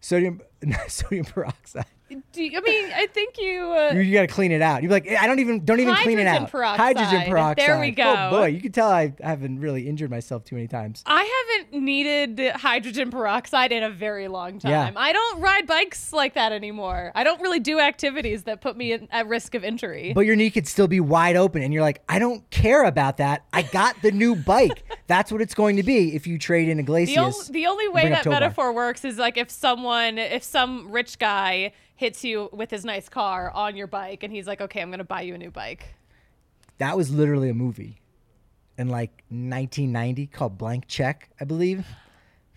Sodium 0.00 0.40
sodium 0.88 1.24
peroxide. 1.26 1.84
Do 2.32 2.42
you, 2.42 2.58
I 2.58 2.60
mean, 2.60 2.90
I 2.94 3.06
think 3.06 3.36
you. 3.38 3.72
Uh, 3.72 3.92
You, 3.94 4.00
you 4.00 4.12
got 4.14 4.22
to 4.22 4.26
clean 4.26 4.50
it 4.52 4.62
out. 4.62 4.82
You're 4.82 4.90
like, 4.90 5.08
I 5.08 5.26
don't 5.26 5.38
even 5.38 5.64
don't 5.64 5.78
even 5.80 5.94
clean 5.96 6.18
it 6.18 6.26
Hydrogen 6.26 6.44
out. 6.44 6.50
peroxide. 6.50 6.96
Hydrogen 6.98 7.30
peroxide. 7.30 7.68
There 7.68 7.80
we 7.80 7.90
go. 7.92 8.14
Oh 8.16 8.30
boy, 8.30 8.46
you 8.46 8.60
can 8.60 8.72
tell 8.72 8.88
I 8.90 9.14
haven't 9.20 9.60
really 9.60 9.88
injured 9.88 10.10
myself 10.10 10.44
too 10.44 10.56
many 10.56 10.66
times. 10.68 11.02
I 11.06 11.39
haven't 11.60 11.82
needed 11.82 12.40
hydrogen 12.56 13.10
peroxide 13.10 13.72
in 13.72 13.82
a 13.82 13.90
very 13.90 14.28
long 14.28 14.58
time. 14.58 14.70
Yeah. 14.70 14.92
I 14.96 15.12
don't 15.12 15.40
ride 15.40 15.66
bikes 15.66 16.12
like 16.12 16.34
that 16.34 16.52
anymore. 16.52 17.12
I 17.14 17.24
don't 17.24 17.40
really 17.40 17.60
do 17.60 17.78
activities 17.78 18.44
that 18.44 18.60
put 18.60 18.76
me 18.76 18.92
in, 18.92 19.08
at 19.10 19.26
risk 19.28 19.54
of 19.54 19.64
injury. 19.64 20.12
But 20.14 20.26
your 20.26 20.36
knee 20.36 20.50
could 20.50 20.66
still 20.66 20.88
be 20.88 21.00
wide 21.00 21.36
open, 21.36 21.62
and 21.62 21.72
you're 21.72 21.82
like, 21.82 22.02
I 22.08 22.18
don't 22.18 22.48
care 22.50 22.84
about 22.84 23.18
that. 23.18 23.44
I 23.52 23.62
got 23.62 24.00
the 24.02 24.10
new 24.10 24.36
bike. 24.50 24.82
That's 25.06 25.32
what 25.32 25.40
it's 25.40 25.54
going 25.54 25.76
to 25.76 25.82
be 25.82 26.14
if 26.14 26.26
you 26.26 26.38
trade 26.38 26.68
in 26.68 26.78
Iglesias. 26.78 27.46
the, 27.46 27.52
the 27.52 27.66
only 27.66 27.88
way 27.88 28.08
that 28.08 28.26
metaphor 28.26 28.72
works 28.72 29.04
is 29.04 29.18
like 29.18 29.36
if 29.36 29.50
someone, 29.50 30.18
if 30.18 30.42
some 30.42 30.90
rich 30.90 31.18
guy 31.18 31.72
hits 31.96 32.24
you 32.24 32.48
with 32.52 32.70
his 32.70 32.84
nice 32.84 33.08
car 33.08 33.50
on 33.50 33.76
your 33.76 33.86
bike 33.86 34.22
and 34.22 34.32
he's 34.32 34.46
like, 34.46 34.60
okay, 34.60 34.80
I'm 34.80 34.88
going 34.88 34.98
to 34.98 35.04
buy 35.04 35.20
you 35.22 35.34
a 35.34 35.38
new 35.38 35.50
bike. 35.50 35.94
that 36.78 36.96
was 36.96 37.10
literally 37.10 37.50
a 37.50 37.54
movie 37.54 37.99
in 38.80 38.88
like 38.88 39.10
1990 39.28 40.26
called 40.28 40.58
Blank 40.58 40.88
Check, 40.88 41.30
I 41.40 41.44
believe. 41.44 41.86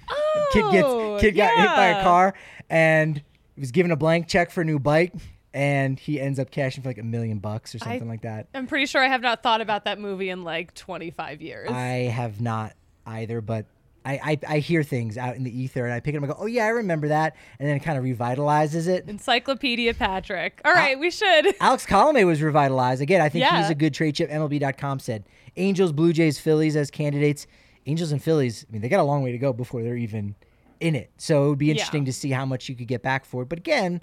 Oh, 0.09 0.49
kid 0.51 0.71
gets 0.71 0.87
oh, 0.87 1.17
kid 1.19 1.31
got 1.35 1.55
hit 1.57 1.67
by 1.67 1.87
a 1.99 2.03
car 2.03 2.33
and 2.69 3.21
he 3.55 3.61
was 3.61 3.71
given 3.71 3.91
a 3.91 3.95
blank 3.95 4.27
check 4.27 4.49
for 4.51 4.61
a 4.61 4.65
new 4.65 4.79
bike, 4.79 5.13
and 5.53 5.99
he 5.99 6.19
ends 6.19 6.39
up 6.39 6.49
cashing 6.49 6.81
for 6.81 6.89
like 6.89 6.97
a 6.97 7.03
million 7.03 7.37
bucks 7.37 7.75
or 7.75 7.79
something 7.79 8.07
like 8.07 8.21
that. 8.23 8.47
I'm 8.55 8.65
pretty 8.65 8.87
sure 8.87 9.03
I 9.03 9.07
have 9.07 9.21
not 9.21 9.43
thought 9.43 9.61
about 9.61 9.85
that 9.85 9.99
movie 9.99 10.29
in 10.29 10.43
like 10.43 10.73
25 10.73 11.41
years. 11.41 11.69
I 11.69 12.09
have 12.11 12.41
not 12.41 12.73
either, 13.05 13.41
but 13.41 13.67
I, 14.05 14.39
I 14.47 14.55
I 14.55 14.59
hear 14.59 14.81
things 14.83 15.17
out 15.17 15.35
in 15.35 15.43
the 15.43 15.55
ether 15.57 15.85
and 15.85 15.93
I 15.93 15.99
pick 15.99 16.15
it 16.15 16.17
up 16.17 16.23
and 16.23 16.31
go, 16.33 16.37
oh 16.39 16.45
yeah, 16.47 16.65
I 16.65 16.69
remember 16.69 17.09
that, 17.09 17.35
and 17.59 17.69
then 17.69 17.77
it 17.77 17.81
kind 17.81 17.97
of 17.97 18.03
revitalizes 18.03 18.87
it. 18.87 19.07
Encyclopedia 19.07 19.93
Patrick. 19.93 20.59
All 20.65 20.73
right, 20.73 20.99
we 20.99 21.11
should. 21.11 21.55
Alex 21.61 21.85
Colomé 21.85 22.25
was 22.25 22.41
revitalized 22.41 23.01
again. 23.01 23.21
I 23.21 23.29
think 23.29 23.43
Yeah. 23.43 23.61
he's 23.61 23.69
a 23.69 23.75
good 23.75 23.93
trade 23.93 24.15
chip. 24.15 24.29
MLB.com 24.31 24.99
said 24.99 25.23
Angels, 25.57 25.91
Blue 25.91 26.13
Jays, 26.13 26.39
Phillies 26.39 26.75
as 26.75 26.91
candidates. 26.91 27.47
Angels 27.85 28.11
and 28.11 28.23
Phillies. 28.23 28.65
I 28.67 28.71
mean, 28.71 28.81
they 28.81 28.89
got 28.89 28.99
a 28.99 29.03
long 29.03 29.23
way 29.23 29.31
to 29.31 29.37
go 29.37 29.53
before 29.53 29.83
they're 29.83 29.97
even 29.97 30.35
in 30.79 30.95
it. 30.95 31.11
So 31.17 31.45
it 31.45 31.49
would 31.49 31.57
be 31.59 31.71
interesting 31.71 32.03
Yeah. 32.03 32.07
to 32.07 32.13
see 32.13 32.31
how 32.31 32.45
much 32.45 32.69
you 32.69 32.75
could 32.75 32.87
get 32.87 33.01
back 33.03 33.25
for 33.25 33.43
it. 33.43 33.49
But 33.49 33.59
again, 33.59 34.01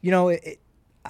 you 0.00 0.10
know, 0.10 0.28
it, 0.28 0.60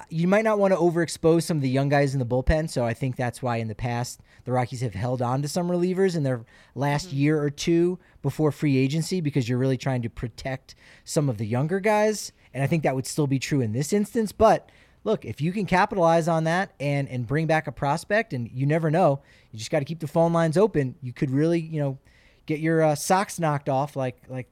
you 0.09 0.27
might 0.27 0.43
not 0.43 0.59
want 0.59 0.73
to 0.73 0.79
overexpose 0.79 1.43
some 1.43 1.57
of 1.57 1.61
the 1.61 1.69
young 1.69 1.89
guys 1.89 2.13
in 2.13 2.19
the 2.19 2.25
bullpen. 2.25 2.69
So 2.69 2.85
I 2.85 2.93
think 2.93 3.15
that's 3.15 3.41
why 3.41 3.57
in 3.57 3.67
the 3.67 3.75
past 3.75 4.21
the 4.45 4.51
Rockies 4.51 4.81
have 4.81 4.93
held 4.93 5.21
on 5.21 5.41
to 5.41 5.47
some 5.47 5.69
relievers 5.69 6.15
in 6.15 6.23
their 6.23 6.45
last 6.75 7.09
mm-hmm. 7.09 7.17
year 7.17 7.41
or 7.41 7.49
two 7.49 7.99
before 8.21 8.51
free 8.51 8.77
agency 8.77 9.21
because 9.21 9.47
you're 9.47 9.57
really 9.57 9.77
trying 9.77 10.01
to 10.01 10.09
protect 10.09 10.75
some 11.03 11.29
of 11.29 11.37
the 11.37 11.45
younger 11.45 11.79
guys. 11.79 12.31
And 12.53 12.63
I 12.63 12.67
think 12.67 12.83
that 12.83 12.95
would 12.95 13.07
still 13.07 13.27
be 13.27 13.39
true 13.39 13.61
in 13.61 13.73
this 13.73 13.93
instance. 13.93 14.31
But 14.31 14.69
look, 15.03 15.25
if 15.25 15.41
you 15.41 15.51
can 15.51 15.65
capitalize 15.65 16.27
on 16.27 16.45
that 16.45 16.73
and 16.79 17.07
and 17.09 17.27
bring 17.27 17.47
back 17.47 17.67
a 17.67 17.71
prospect, 17.71 18.33
and 18.33 18.49
you 18.51 18.65
never 18.65 18.89
know, 18.89 19.21
you 19.51 19.59
just 19.59 19.71
got 19.71 19.79
to 19.79 19.85
keep 19.85 19.99
the 19.99 20.07
phone 20.07 20.33
lines 20.33 20.57
open. 20.57 20.95
You 21.01 21.13
could 21.13 21.31
really, 21.31 21.59
you 21.59 21.79
know, 21.79 21.97
get 22.45 22.59
your 22.59 22.81
uh, 22.81 22.95
socks 22.95 23.39
knocked 23.39 23.69
off 23.69 23.95
like 23.95 24.17
like 24.27 24.49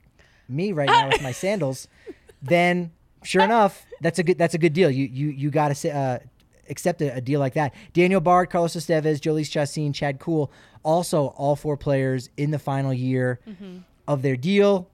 me 0.47 0.71
right 0.71 0.87
now 0.87 1.07
with 1.09 1.21
my 1.21 1.31
sandals. 1.43 1.87
Then 2.41 2.91
sure 3.23 3.43
enough, 3.43 3.85
that's 4.01 4.19
a 4.19 4.23
good 4.23 4.37
that's 4.37 4.53
a 4.53 4.57
good 4.57 4.73
deal. 4.73 4.89
You 4.89 5.05
you 5.05 5.27
you 5.27 5.49
got 5.49 5.75
to 5.75 5.89
uh, 5.89 6.19
accept 6.69 7.01
a, 7.01 7.15
a 7.15 7.21
deal 7.21 7.39
like 7.39 7.53
that. 7.53 7.73
Daniel 7.93 8.21
Bard, 8.21 8.49
Carlos 8.49 8.75
Estevez, 8.75 9.19
Jhoulys 9.19 9.49
Chacín, 9.49 9.93
Chad 9.93 10.19
Kuhl, 10.19 10.51
also 10.83 11.27
all 11.37 11.55
four 11.55 11.77
players 11.77 12.29
in 12.37 12.51
the 12.51 12.59
final 12.59 12.93
year 12.93 13.39
of 14.07 14.21
their 14.21 14.35
deal. 14.35 14.89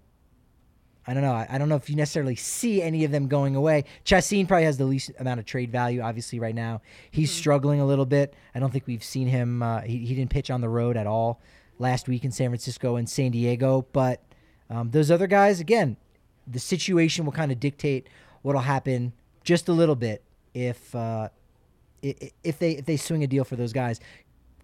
I 1.08 1.14
don't 1.14 1.24
know. 1.24 1.32
I, 1.32 1.48
I 1.50 1.58
don't 1.58 1.70
know 1.70 1.78
if 1.78 1.90
you 1.90 1.96
necessarily 1.96 2.36
see 2.36 2.82
any 2.82 3.06
of 3.06 3.12
them 3.12 3.28
going 3.28 3.56
away. 3.56 3.86
Chacín 4.06 4.46
probably 4.48 4.66
has 4.66 4.78
the 4.78 4.86
least 4.86 5.12
amount 5.20 5.40
of 5.40 5.46
trade 5.46 5.72
value, 5.72 6.02
obviously, 6.02 6.40
right 6.40 6.54
now. 6.54 6.82
He's 7.10 7.32
struggling 7.32 7.80
a 7.80 7.86
little 7.86 8.06
bit. 8.06 8.34
I 8.54 8.60
don't 8.60 8.72
think 8.72 8.86
we've 8.88 9.04
seen 9.04 9.28
him. 9.28 9.64
Uh, 9.64 9.82
he, 9.82 10.00
he 10.00 10.14
didn't 10.16 10.32
pitch 10.32 10.52
on 10.52 10.60
the 10.60 10.68
road 10.68 10.98
at 10.98 11.08
all 11.08 11.40
last 11.80 12.10
week 12.10 12.26
in 12.26 12.32
San 12.32 12.50
Francisco 12.50 12.98
and 12.98 13.10
San 13.10 13.32
Diego. 13.32 13.88
But 13.94 14.22
um, 14.70 14.92
those 14.92 15.10
other 15.10 15.28
guys, 15.28 15.62
again, 15.62 15.96
the 16.46 16.60
situation 16.60 17.24
will 17.24 17.32
kind 17.32 17.54
of 17.54 17.60
dictate 17.60 18.08
what'll 18.42 18.62
happen 18.62 19.14
just 19.44 19.70
a 19.70 19.74
little 19.74 19.96
bit 19.96 20.24
if 20.54 20.94
uh, 20.94 21.30
if 22.02 22.60
they 22.60 22.72
if 22.74 22.86
they 22.86 22.98
swing 22.98 23.24
a 23.24 23.28
deal 23.28 23.44
for 23.44 23.56
those 23.56 23.74
guys 23.74 24.00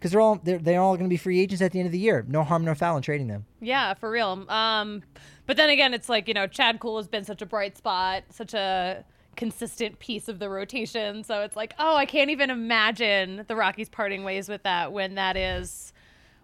because 0.04 0.12
they're 0.12 0.20
all 0.20 0.38
they're, 0.44 0.58
they're 0.58 0.82
all 0.82 0.98
going 0.98 1.06
to 1.06 1.10
be 1.10 1.16
free 1.16 1.40
agents 1.40 1.62
at 1.62 1.72
the 1.72 1.80
end 1.80 1.86
of 1.86 1.94
the 1.94 1.98
year. 1.98 2.26
No 2.28 2.44
harm, 2.44 2.66
no 2.66 2.76
foul 2.76 2.98
in 2.98 3.04
trading 3.04 3.28
them. 3.28 3.46
Yeah, 3.62 3.94
for 3.94 4.12
real. 4.12 4.46
Um, 4.50 5.02
but 5.46 5.56
then 5.56 5.70
again, 5.70 5.94
it's 5.94 6.10
like 6.10 6.28
you 6.28 6.34
know, 6.34 6.46
Chad 6.46 6.82
Kuhl 6.82 6.98
has 6.98 7.08
been 7.08 7.24
such 7.24 7.42
a 7.42 7.46
bright 7.46 7.78
spot, 7.78 8.24
such 8.30 8.54
a 8.54 9.06
consistent 9.38 10.00
piece 10.00 10.28
of 10.28 10.40
the 10.40 10.50
rotation. 10.50 11.24
So 11.24 11.40
it's 11.40 11.56
like, 11.56 11.74
oh, 11.80 11.96
I 11.96 12.06
can't 12.06 12.30
even 12.30 12.50
imagine 12.50 13.46
the 13.48 13.56
Rockies 13.56 13.88
parting 13.88 14.26
ways 14.26 14.50
with 14.50 14.64
that 14.64 14.92
when 14.92 15.16
that 15.16 15.38
is 15.38 15.94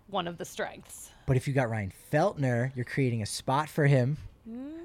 one 0.08 0.26
of 0.26 0.38
the 0.38 0.46
strengths. 0.46 1.12
But 1.26 1.36
if 1.36 1.46
you 1.46 1.54
got 1.54 1.70
Ryan 1.70 1.92
Feltner, 2.14 2.74
you're 2.78 2.86
creating 2.86 3.22
a 3.22 3.26
spot 3.26 3.68
for 3.68 3.88
him. 3.88 4.16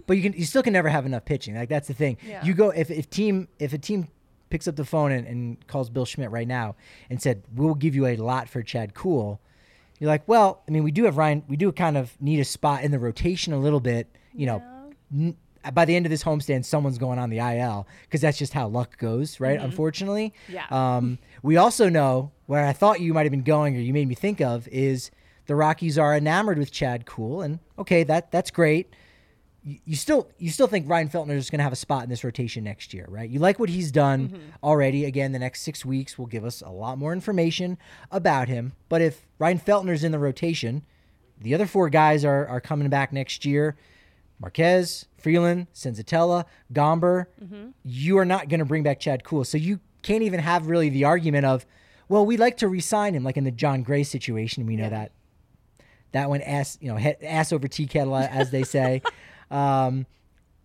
But 0.08 0.16
you 0.16 0.22
can 0.24 0.32
you 0.32 0.44
still 0.44 0.64
can 0.64 0.72
never 0.72 0.88
have 0.88 1.06
enough 1.06 1.24
pitching. 1.24 1.54
Like 1.54 1.68
that's 1.68 1.86
the 1.86 1.94
thing. 1.94 2.18
Yeah. 2.26 2.44
You 2.44 2.54
go 2.54 2.70
if 2.70 2.90
if 2.90 3.08
team 3.08 3.46
if 3.60 3.72
a 3.72 3.78
team 3.78 4.08
picks 4.54 4.68
up 4.68 4.76
the 4.76 4.84
phone 4.84 5.10
and, 5.10 5.26
and 5.26 5.66
calls 5.66 5.90
Bill 5.90 6.04
Schmidt 6.04 6.30
right 6.30 6.46
now 6.46 6.76
and 7.10 7.20
said 7.20 7.42
we'll 7.56 7.74
give 7.74 7.96
you 7.96 8.06
a 8.06 8.14
lot 8.14 8.48
for 8.48 8.62
Chad 8.62 8.94
Kuhl, 8.94 9.40
you're 9.98 10.06
like, 10.06 10.22
well, 10.28 10.62
I 10.68 10.70
mean, 10.70 10.84
we 10.84 10.92
do 10.92 11.06
have 11.06 11.16
Ryan. 11.16 11.42
We 11.48 11.56
do 11.56 11.72
kind 11.72 11.96
of 11.96 12.12
need 12.22 12.38
a 12.38 12.44
spot 12.44 12.84
in 12.84 12.92
the 12.92 13.00
rotation 13.00 13.52
a 13.52 13.58
little 13.58 13.80
bit. 13.80 14.06
You 14.32 14.46
know, 14.46 14.62
n- 15.12 15.36
by 15.72 15.84
the 15.84 15.96
end 15.96 16.06
of 16.06 16.10
this 16.10 16.22
homestand, 16.22 16.66
someone's 16.66 16.98
going 16.98 17.18
on 17.18 17.30
the 17.30 17.38
IL 17.38 17.88
because 18.02 18.20
that's 18.20 18.38
just 18.38 18.52
how 18.52 18.68
luck 18.68 18.96
goes, 18.96 19.40
right? 19.40 19.58
Unfortunately. 19.58 20.32
Yeah. 20.48 20.66
Um, 20.70 21.18
we 21.42 21.56
also 21.56 21.88
know 21.88 22.30
where 22.46 22.64
I 22.64 22.72
thought 22.72 23.00
you 23.00 23.12
might 23.12 23.22
have 23.24 23.32
been 23.32 23.42
going, 23.42 23.76
or 23.76 23.80
you 23.80 23.92
made 23.92 24.06
me 24.06 24.14
think 24.14 24.40
of, 24.40 24.68
is 24.68 25.10
the 25.46 25.56
Rockies 25.56 25.98
are 25.98 26.16
enamored 26.16 26.58
with 26.58 26.70
Chad 26.70 27.06
Kuhl, 27.06 27.42
and 27.42 27.58
okay, 27.76 28.04
that 28.04 28.30
that's 28.30 28.52
great. 28.52 28.94
You, 29.64 29.78
you 29.84 29.96
still 29.96 30.28
you 30.38 30.50
still 30.50 30.66
think 30.66 30.88
Ryan 30.88 31.08
Feltner 31.08 31.34
is 31.34 31.50
going 31.50 31.58
to 31.58 31.64
have 31.64 31.72
a 31.72 31.76
spot 31.76 32.04
in 32.04 32.10
this 32.10 32.22
rotation 32.22 32.64
next 32.64 32.94
year, 32.94 33.06
right? 33.08 33.28
You 33.28 33.38
like 33.38 33.58
what 33.58 33.68
he's 33.68 33.90
done 33.90 34.28
mm-hmm. 34.28 34.38
already. 34.62 35.04
Again, 35.04 35.32
the 35.32 35.38
next 35.38 35.62
six 35.62 35.84
weeks 35.84 36.18
will 36.18 36.26
give 36.26 36.44
us 36.44 36.60
a 36.60 36.70
lot 36.70 36.98
more 36.98 37.12
information 37.12 37.78
about 38.10 38.48
him. 38.48 38.72
But 38.88 39.00
if 39.00 39.26
Ryan 39.38 39.58
Feltner's 39.58 40.04
in 40.04 40.12
the 40.12 40.18
rotation, 40.18 40.84
the 41.40 41.54
other 41.54 41.66
four 41.66 41.88
guys 41.88 42.24
are 42.24 42.46
are 42.46 42.60
coming 42.60 42.88
back 42.88 43.12
next 43.12 43.44
year. 43.44 43.76
Marquez, 44.40 45.06
Freeland, 45.16 45.68
Senzatela, 45.74 46.44
Gomber, 46.72 47.26
mm-hmm. 47.42 47.68
you 47.84 48.18
are 48.18 48.24
not 48.24 48.48
going 48.48 48.58
to 48.58 48.66
bring 48.66 48.82
back 48.82 49.00
Chad 49.00 49.24
Kuhl. 49.24 49.44
So 49.44 49.56
you 49.56 49.80
can't 50.02 50.22
even 50.22 50.40
have 50.40 50.66
really 50.66 50.90
the 50.90 51.04
argument 51.04 51.46
of, 51.46 51.64
well, 52.08 52.26
we'd 52.26 52.40
like 52.40 52.58
to 52.58 52.68
re-sign 52.68 53.14
him, 53.14 53.24
like 53.24 53.36
in 53.36 53.44
the 53.44 53.50
Jon 53.50 53.82
Gray 53.82 54.02
situation. 54.02 54.66
We 54.66 54.76
know 54.76 54.90
that 54.90 55.12
that 56.12 56.30
went 56.30 56.44
ass, 56.44 56.78
you 56.80 56.92
know, 56.92 56.98
ass 57.22 57.52
over 57.52 57.66
tea 57.66 57.86
kettle, 57.86 58.16
as 58.16 58.50
they 58.50 58.62
say, 58.62 59.02
um, 59.50 60.06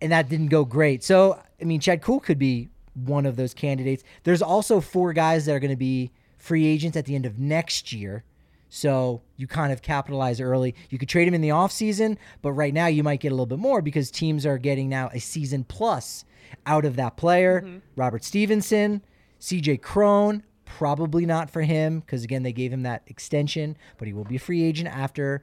and 0.02 0.12
that 0.12 0.30
didn't 0.30 0.48
go 0.48 0.66
great. 0.66 1.04
So 1.04 1.40
I 1.62 1.64
mean, 1.64 1.80
Chad 1.80 2.02
Kuhl 2.02 2.20
could 2.20 2.40
be 2.40 2.70
one 2.94 3.26
of 3.26 3.36
those 3.36 3.54
candidates. 3.54 4.04
There's 4.24 4.42
also 4.42 4.82
four 4.82 5.14
guys 5.14 5.46
that 5.46 5.54
are 5.54 5.60
going 5.60 5.72
to 5.72 5.78
be 5.78 6.12
free 6.38 6.66
agents 6.66 6.98
at 6.98 7.06
the 7.06 7.16
end 7.16 7.26
of 7.26 7.40
next 7.40 7.94
year. 7.94 8.24
So 8.70 9.22
you 9.36 9.48
kind 9.48 9.74
of 9.74 9.82
capitalize 9.82 10.40
early. 10.40 10.76
You 10.90 10.98
could 11.00 11.10
trade 11.10 11.28
him 11.28 11.34
in 11.34 11.42
the 11.42 11.50
offseason, 11.50 12.18
but 12.42 12.52
right 12.52 12.74
now 12.74 12.86
you 12.88 13.04
might 13.04 13.20
get 13.20 13.30
a 13.30 13.36
little 13.36 13.46
bit 13.48 13.58
more 13.60 13.82
because 13.82 14.12
teams 14.12 14.46
are 14.46 14.58
getting 14.58 14.90
now 14.90 15.10
a 15.12 15.20
season 15.20 15.64
plus 15.64 16.24
out 16.66 16.86
of 16.86 16.96
that 16.98 17.18
player. 17.18 17.62
Robert 17.96 18.24
Stephenson, 18.24 19.02
CJ 19.42 19.82
Cron, 19.82 20.44
probably 20.66 21.26
not 21.26 21.50
for 21.50 21.62
him 21.64 22.00
because 22.02 22.24
again 22.24 22.44
they 22.44 22.54
gave 22.54 22.72
him 22.72 22.84
that 22.84 23.02
extension, 23.08 23.76
but 23.98 24.08
he 24.08 24.14
will 24.14 24.24
be 24.24 24.36
a 24.36 24.40
free 24.40 24.64
agent 24.64 24.88
after 24.88 25.42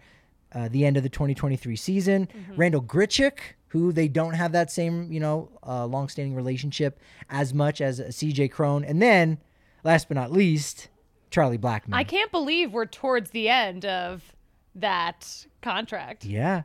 uh, 0.52 0.68
the 0.68 0.84
end 0.86 0.96
of 0.96 1.02
the 1.02 1.08
2023 1.08 1.76
season. 1.76 2.28
Randal 2.56 2.82
Grichuk, 2.82 3.38
who 3.68 3.92
they 3.92 4.08
don't 4.08 4.34
have 4.34 4.52
that 4.52 4.70
same 4.70 5.12
you 5.12 5.20
know 5.20 5.50
uh, 5.66 5.86
long-standing 5.86 6.34
relationship 6.34 7.00
as 7.30 7.52
much 7.52 7.80
as 7.80 8.00
CJ 8.00 8.50
Cron, 8.50 8.84
and 8.84 9.00
then 9.02 9.38
last 9.84 10.08
but 10.08 10.14
not 10.16 10.30
least, 10.32 10.88
Charlie 11.30 11.58
Blackmon. 11.58 11.94
I 11.94 12.04
can't 12.04 12.30
believe 12.30 12.72
we're 12.72 12.86
towards 12.86 13.30
the 13.30 13.48
end 13.48 13.84
of 13.84 14.32
that 14.74 15.46
contract. 15.62 16.24
Yeah. 16.24 16.62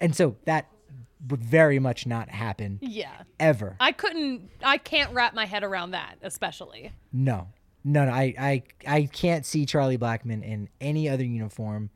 And 0.00 0.14
so 0.16 0.36
that 0.44 0.66
would 1.28 1.42
very 1.42 1.78
much 1.78 2.06
not 2.06 2.28
happen 2.28 2.78
Yeah. 2.82 3.22
ever. 3.38 3.76
I 3.78 3.92
couldn't 3.92 4.50
I 4.62 4.78
can't 4.78 5.12
wrap 5.12 5.34
my 5.34 5.46
head 5.46 5.62
around 5.62 5.92
that, 5.92 6.16
especially. 6.22 6.92
No. 7.12 7.48
No, 7.84 8.04
no. 8.04 8.10
I, 8.12 8.34
I, 8.38 8.62
I 8.86 9.08
can't 9.12 9.46
see 9.46 9.64
Charlie 9.66 9.98
Blackmon 9.98 10.42
in 10.44 10.68
any 10.80 11.08
other 11.08 11.24
uniform. 11.24 11.90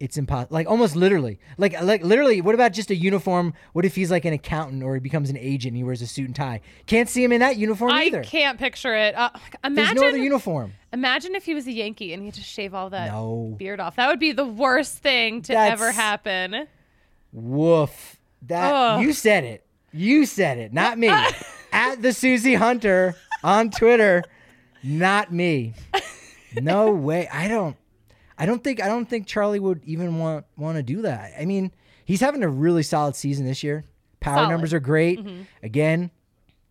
It's 0.00 0.16
impossible. 0.16 0.54
Like 0.54 0.68
almost 0.68 0.94
literally. 0.94 1.40
Like 1.56 1.80
like 1.82 2.04
literally, 2.04 2.40
what 2.40 2.54
about 2.54 2.72
just 2.72 2.90
a 2.90 2.94
uniform? 2.94 3.52
What 3.72 3.84
if 3.84 3.96
he's 3.96 4.12
like 4.12 4.24
an 4.24 4.32
accountant 4.32 4.84
or 4.84 4.94
he 4.94 5.00
becomes 5.00 5.28
an 5.28 5.36
agent 5.36 5.70
and 5.72 5.76
he 5.76 5.82
wears 5.82 6.00
a 6.02 6.06
suit 6.06 6.26
and 6.26 6.36
tie? 6.36 6.60
Can't 6.86 7.08
see 7.08 7.24
him 7.24 7.32
in 7.32 7.40
that 7.40 7.56
uniform 7.56 7.90
either. 7.90 8.00
I 8.00 8.04
either. 8.06 8.22
can't 8.22 8.58
picture 8.60 8.94
it. 8.94 9.16
Uh, 9.16 9.30
There's 9.34 9.72
imagine 9.72 9.96
no 9.96 10.06
other 10.08 10.16
uniform. 10.18 10.72
imagine 10.92 11.34
if 11.34 11.44
he 11.44 11.52
was 11.54 11.66
a 11.66 11.72
Yankee 11.72 12.12
and 12.12 12.22
he 12.22 12.30
just 12.30 12.48
shave 12.48 12.74
all 12.74 12.90
that 12.90 13.10
No. 13.10 13.56
beard 13.58 13.80
off. 13.80 13.96
That 13.96 14.08
would 14.08 14.20
be 14.20 14.30
the 14.30 14.46
worst 14.46 14.98
thing 14.98 15.42
to 15.42 15.52
That's- 15.52 15.72
ever 15.72 15.90
happen. 15.90 16.68
Woof. 17.32 18.20
That 18.42 18.72
Ugh. 18.72 19.02
you 19.02 19.12
said 19.12 19.42
it. 19.44 19.64
You 19.92 20.26
said 20.26 20.58
it, 20.58 20.72
not 20.72 20.96
me. 20.98 21.08
At 21.72 22.02
the 22.02 22.12
Susie 22.12 22.54
Hunter 22.54 23.16
on 23.42 23.70
Twitter, 23.70 24.22
not 24.82 25.32
me. 25.32 25.74
No 26.60 26.90
way. 26.92 27.28
I 27.32 27.48
don't. 27.48 27.76
I 28.38 28.46
don't 28.46 28.62
think. 28.62 28.80
I 28.82 28.86
don't 28.88 29.06
think 29.08 29.26
Charlie 29.26 29.58
would 29.60 29.82
even 29.84 30.18
want 30.18 30.46
want 30.56 30.76
to 30.76 30.82
do 30.82 31.02
that. 31.02 31.32
I 31.38 31.44
mean, 31.44 31.72
he's 32.04 32.20
having 32.20 32.42
a 32.42 32.48
really 32.48 32.82
solid 32.82 33.16
season 33.16 33.44
this 33.46 33.62
year. 33.62 33.84
Power 34.20 34.36
Solid. 34.38 34.50
numbers 34.50 34.72
are 34.74 34.80
great. 34.80 35.20
Again, 35.62 36.10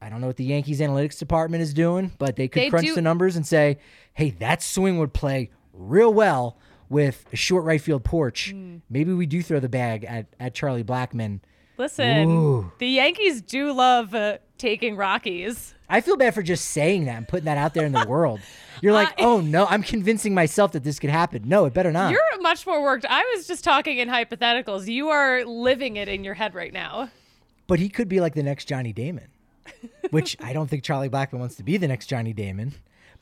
I 0.02 0.10
don't 0.10 0.22
know 0.22 0.28
what 0.28 0.38
the 0.38 0.44
Yankees 0.46 0.80
analytics 0.80 1.18
department 1.20 1.62
is 1.64 1.74
doing, 1.74 2.12
but 2.20 2.36
they 2.36 2.48
could 2.48 2.64
They 2.64 2.70
crunch 2.70 2.88
do- 2.88 2.96
the 2.96 3.02
numbers 3.02 3.36
and 3.36 3.46
say, 3.46 3.78
"Hey, 4.14 4.32
that 4.40 4.62
swing 4.64 4.98
would 5.00 5.14
play 5.14 5.50
real 5.74 6.14
well 6.14 6.58
with 6.90 7.26
a 7.34 7.36
short 7.36 7.64
right 7.66 7.82
field 7.82 8.04
porch. 8.04 8.52
Hmm. 8.52 8.78
Maybe 8.90 9.12
we 9.14 9.26
do 9.26 9.42
throw 9.42 9.60
the 9.60 9.70
bag 9.70 10.04
at 10.06 10.28
at 10.40 10.54
Charlie 10.54 10.84
Blackmon." 10.84 11.40
Listen, 11.78 12.30
Ooh. 12.30 12.72
the 12.80 12.88
Yankees 12.88 13.42
do 13.42 13.72
love 13.72 14.16
uh, 14.16 14.40
taking 14.58 14.96
Rockies. 14.96 15.76
I 15.89 16.01
feel 16.01 16.17
bad 16.17 16.34
for 16.36 16.44
just 16.44 16.65
saying 16.65 17.06
that 17.06 17.15
and 17.17 17.27
putting 17.27 17.46
that 17.46 17.58
out 17.58 17.74
there 17.74 17.86
in 17.86 17.94
the 17.94 18.06
world. 18.08 18.41
You're 18.82 18.94
like, 18.94 19.10
I- 19.20 19.24
oh 19.24 19.39
no, 19.41 19.65
I'm 19.65 19.84
convincing 19.84 20.34
myself 20.34 20.74
that 20.74 20.84
this 20.84 21.00
could 21.00 21.10
happen. 21.10 21.44
No, 21.46 21.65
it 21.65 21.74
better 21.74 21.91
not. 21.91 22.12
You're 22.12 22.41
much 22.41 22.67
more 22.67 22.82
worked. 22.84 23.06
I 23.10 23.22
was 23.36 23.48
just 23.48 23.63
talking 23.63 23.98
in 23.98 24.10
hypotheticals. 24.10 24.88
You 24.88 25.10
are 25.10 25.46
living 25.46 25.96
it 25.96 26.08
in 26.10 26.24
your 26.24 26.34
head 26.36 26.53
right 26.53 26.74
now. 26.74 27.10
but 27.67 27.79
he 27.79 27.89
could 27.89 28.08
be 28.10 28.20
like 28.20 28.36
the 28.36 28.44
next 28.44 28.65
Johnny 28.65 28.94
Damon, 28.94 29.27
which 30.12 30.38
I 30.41 30.53
don't 30.53 30.70
think 30.70 30.84
Charlie 30.84 31.10
Blackmon 31.10 31.39
wants 31.39 31.56
to 31.56 31.63
be 31.63 31.77
the 31.77 31.88
next 31.88 32.08
Johnny 32.08 32.34
Damon. 32.34 32.74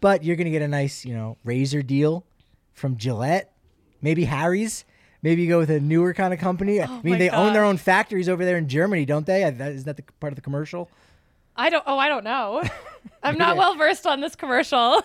But 0.01 0.23
you're 0.23 0.35
gonna 0.35 0.49
get 0.51 0.61
a 0.61 0.67
nice, 0.67 1.05
you 1.05 1.13
know, 1.15 1.37
razor 1.43 1.81
deal 1.81 2.25
from 2.73 2.97
Gillette, 2.97 3.53
maybe 4.01 4.25
Harry's. 4.25 4.85
Maybe 5.21 5.41
you 5.41 5.47
go 5.49 5.57
with 5.57 5.71
a 5.71 5.79
newer 5.79 6.13
kind 6.13 6.33
of 6.35 6.39
company. 6.39 6.79
I 6.81 6.87
mean, 7.01 7.15
Oh 7.15 7.17
they 7.17 7.29
own 7.31 7.53
their 7.53 7.63
own 7.63 7.77
factories 7.77 8.29
over 8.29 8.45
there 8.45 8.57
in 8.57 8.67
Germany, 8.67 9.05
don't 9.05 9.25
they? 9.25 9.43
Uh, 9.43 9.51
That, 9.51 9.71
isn't 9.71 9.85
that 9.85 9.97
the 9.97 10.03
part 10.19 10.31
of 10.33 10.35
the 10.35 10.41
commercial? 10.43 10.87
I 11.55 11.69
don't. 11.69 11.83
Oh, 11.87 11.97
I 11.97 12.07
don't 12.09 12.23
know. 12.23 12.63
I'm 13.23 13.37
not 13.37 13.57
well 13.57 13.75
versed 13.75 14.05
on 14.05 14.21
this 14.21 14.35
commercial. 14.35 15.01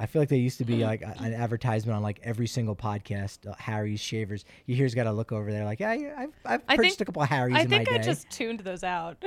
I 0.00 0.06
feel 0.06 0.22
like 0.22 0.28
they 0.28 0.36
used 0.38 0.58
to 0.58 0.64
be 0.64 0.76
like 0.84 1.02
a- 1.02 1.14
an 1.18 1.34
advertisement 1.34 1.96
on 1.96 2.02
like 2.02 2.20
every 2.22 2.46
single 2.46 2.76
podcast. 2.76 3.46
Uh, 3.48 3.54
Harry's 3.58 4.00
shavers. 4.00 4.44
You 4.66 4.76
here's 4.76 4.94
got 4.94 5.04
to 5.04 5.12
look 5.12 5.32
over 5.32 5.50
there. 5.50 5.64
Like, 5.64 5.80
yeah, 5.80 5.92
yeah, 5.94 6.14
I've, 6.16 6.30
I've 6.44 6.62
I 6.68 6.76
purchased 6.76 6.98
think- 6.98 7.08
a 7.08 7.12
couple 7.12 7.22
of 7.22 7.28
Harry's 7.28 7.56
I 7.56 7.62
in 7.62 7.68
think 7.68 7.88
my 7.90 7.94
I 7.96 7.98
day. 7.98 8.04
just 8.04 8.30
tuned 8.30 8.60
those 8.60 8.84
out. 8.84 9.22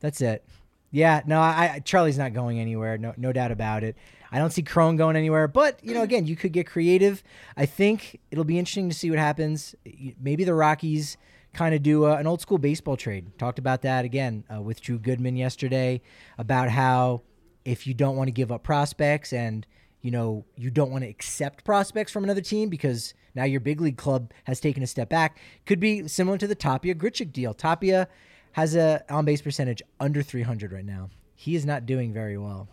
That's 0.00 0.20
it. 0.20 0.44
Yeah, 0.92 1.22
no, 1.24 1.38
I, 1.40 1.74
I 1.74 1.78
Charlie's 1.80 2.18
not 2.18 2.32
going 2.32 2.58
anywhere. 2.58 2.98
No, 2.98 3.14
no 3.16 3.32
doubt 3.32 3.52
about 3.52 3.84
it. 3.84 3.96
I 4.32 4.38
don't 4.38 4.50
see 4.52 4.62
Cron 4.62 4.96
going 4.96 5.14
anywhere. 5.16 5.46
But 5.48 5.78
you 5.84 5.94
know, 5.94 6.02
again, 6.02 6.26
you 6.26 6.34
could 6.36 6.52
get 6.52 6.66
creative. 6.66 7.22
I 7.56 7.64
think 7.66 8.18
it'll 8.30 8.44
be 8.44 8.58
interesting 8.58 8.88
to 8.88 8.94
see 8.94 9.08
what 9.10 9.18
happens. 9.20 9.74
Y- 9.86 10.14
Maybe 10.20 10.42
the 10.44 10.54
Rockies 10.54 11.16
kind 11.52 11.74
of 11.74 11.82
do 11.82 12.06
uh, 12.06 12.16
an 12.16 12.26
old 12.26 12.40
school 12.40 12.58
baseball 12.58 12.96
trade. 12.96 13.38
Talked 13.38 13.58
about 13.58 13.82
that 13.82 14.04
again 14.04 14.44
uh, 14.52 14.60
with 14.60 14.80
Drew 14.80 14.98
Goodman 14.98 15.36
yesterday 15.36 16.00
about 16.38 16.70
how 16.70 17.22
if 17.64 17.86
you 17.86 17.94
don't 17.94 18.16
want 18.16 18.28
to 18.28 18.32
give 18.32 18.50
up 18.50 18.62
prospects 18.62 19.32
and 19.32 19.66
you 20.00 20.10
know 20.10 20.44
you 20.56 20.70
don't 20.70 20.90
want 20.90 21.04
to 21.04 21.10
accept 21.10 21.64
prospects 21.64 22.12
from 22.12 22.24
another 22.24 22.40
team 22.40 22.68
because 22.68 23.14
now 23.34 23.44
your 23.44 23.60
big 23.60 23.80
league 23.80 23.96
club 23.96 24.32
has 24.44 24.60
taken 24.60 24.82
a 24.82 24.86
step 24.86 25.08
back, 25.08 25.38
could 25.66 25.80
be 25.80 26.08
similar 26.08 26.38
to 26.38 26.46
the 26.46 26.54
Tapia 26.54 26.94
Grichuk 26.94 27.32
deal. 27.32 27.54
Tapia 27.54 28.08
has 28.52 28.74
a 28.74 29.04
on 29.08 29.24
base 29.24 29.42
percentage 29.42 29.82
under 29.98 30.22
300 30.22 30.72
right 30.72 30.84
now. 30.84 31.10
He 31.34 31.54
is 31.54 31.64
not 31.64 31.86
doing 31.86 32.12
very 32.12 32.36
well. 32.36 32.68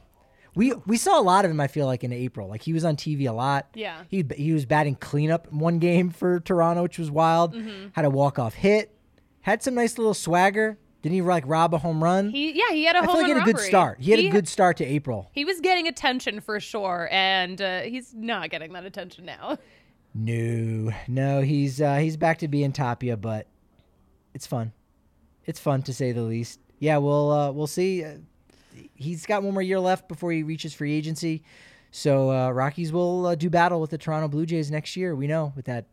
We 0.57 0.73
we 0.85 0.97
saw 0.97 1.19
a 1.19 1.21
lot 1.23 1.45
of 1.45 1.51
him. 1.51 1.59
I 1.59 1.67
feel 1.67 1.85
like 1.85 2.03
in 2.03 2.11
April, 2.11 2.47
like 2.49 2.63
he 2.63 2.73
was 2.73 2.83
on 2.83 2.95
TV 2.97 3.29
a 3.29 3.31
lot. 3.31 3.67
Yeah. 3.75 4.03
he 4.09 4.25
he 4.35 4.51
was 4.53 4.65
batting 4.65 4.95
cleanup 4.95 5.51
one 5.53 5.79
game 5.79 6.09
for 6.09 6.39
Toronto, 6.39 6.83
which 6.83 6.97
was 6.99 7.09
wild. 7.11 7.53
Mm-hmm. 7.53 7.89
Had 7.93 8.05
a 8.05 8.09
walk 8.09 8.39
off 8.39 8.55
hit, 8.55 8.93
had 9.41 9.61
some 9.63 9.75
nice 9.75 9.97
little 9.97 10.13
swagger. 10.13 10.77
Didn't 11.03 11.13
he 11.15 11.21
like 11.21 11.43
rob 11.45 11.73
a 11.75 11.77
home 11.77 12.03
run? 12.03 12.31
He, 12.31 12.51
yeah, 12.57 12.71
he 12.71 12.83
had 12.85 12.95
a 12.95 12.99
I 12.99 13.05
home 13.05 13.07
feel 13.09 13.15
like 13.21 13.27
he 13.27 13.33
had 13.33 13.41
a 13.47 13.53
good 13.53 13.59
start. 13.61 13.99
He 14.01 14.11
had 14.11 14.19
He- 14.19 14.27
a 14.27 14.31
good 14.31 14.47
start 14.47 14.77
to 14.77 14.85
April. 14.85 15.29
He 15.31 15.45
was 15.45 15.61
getting 15.61 15.87
attention 15.87 16.41
for 16.41 16.59
sure, 16.59 17.07
and 17.11 17.61
uh, 17.61 17.81
he's 17.81 18.13
not 18.15 18.49
getting 18.49 18.73
that 18.73 18.83
attention 18.85 19.25
now. 19.25 19.57
No, 20.15 20.91
no, 21.07 21.41
he's 21.41 21.79
uh, 21.79 21.97
he's 21.97 22.17
back 22.17 22.39
to 22.39 22.47
being 22.47 22.71
Tapia, 22.71 23.15
but 23.17 23.45
it's 24.33 24.47
fun. 24.47 24.73
It's 25.45 25.59
fun 25.59 25.83
to 25.83 25.93
say 25.93 26.11
the 26.11 26.23
least. 26.23 26.59
Yeah, 26.79 26.97
we'll 26.97 27.31
uh, 27.31 27.51
we'll 27.51 27.67
see. 27.67 28.03
He's 28.95 29.25
got 29.25 29.43
one 29.43 29.53
more 29.53 29.61
year 29.61 29.79
left 29.79 30.07
before 30.07 30.31
he 30.31 30.43
reaches 30.43 30.73
free 30.73 30.93
agency, 30.93 31.43
so 31.91 32.31
uh, 32.31 32.51
Rockies 32.51 32.91
will 32.91 33.27
uh, 33.27 33.35
do 33.35 33.49
battle 33.49 33.79
with 33.81 33.89
the 33.91 33.97
Toronto 33.97 34.27
Blue 34.27 34.45
Jays 34.45 34.69
next 34.71 34.95
year. 34.95 35.15
We 35.15 35.27
know 35.27 35.53
with 35.55 35.65
that 35.65 35.85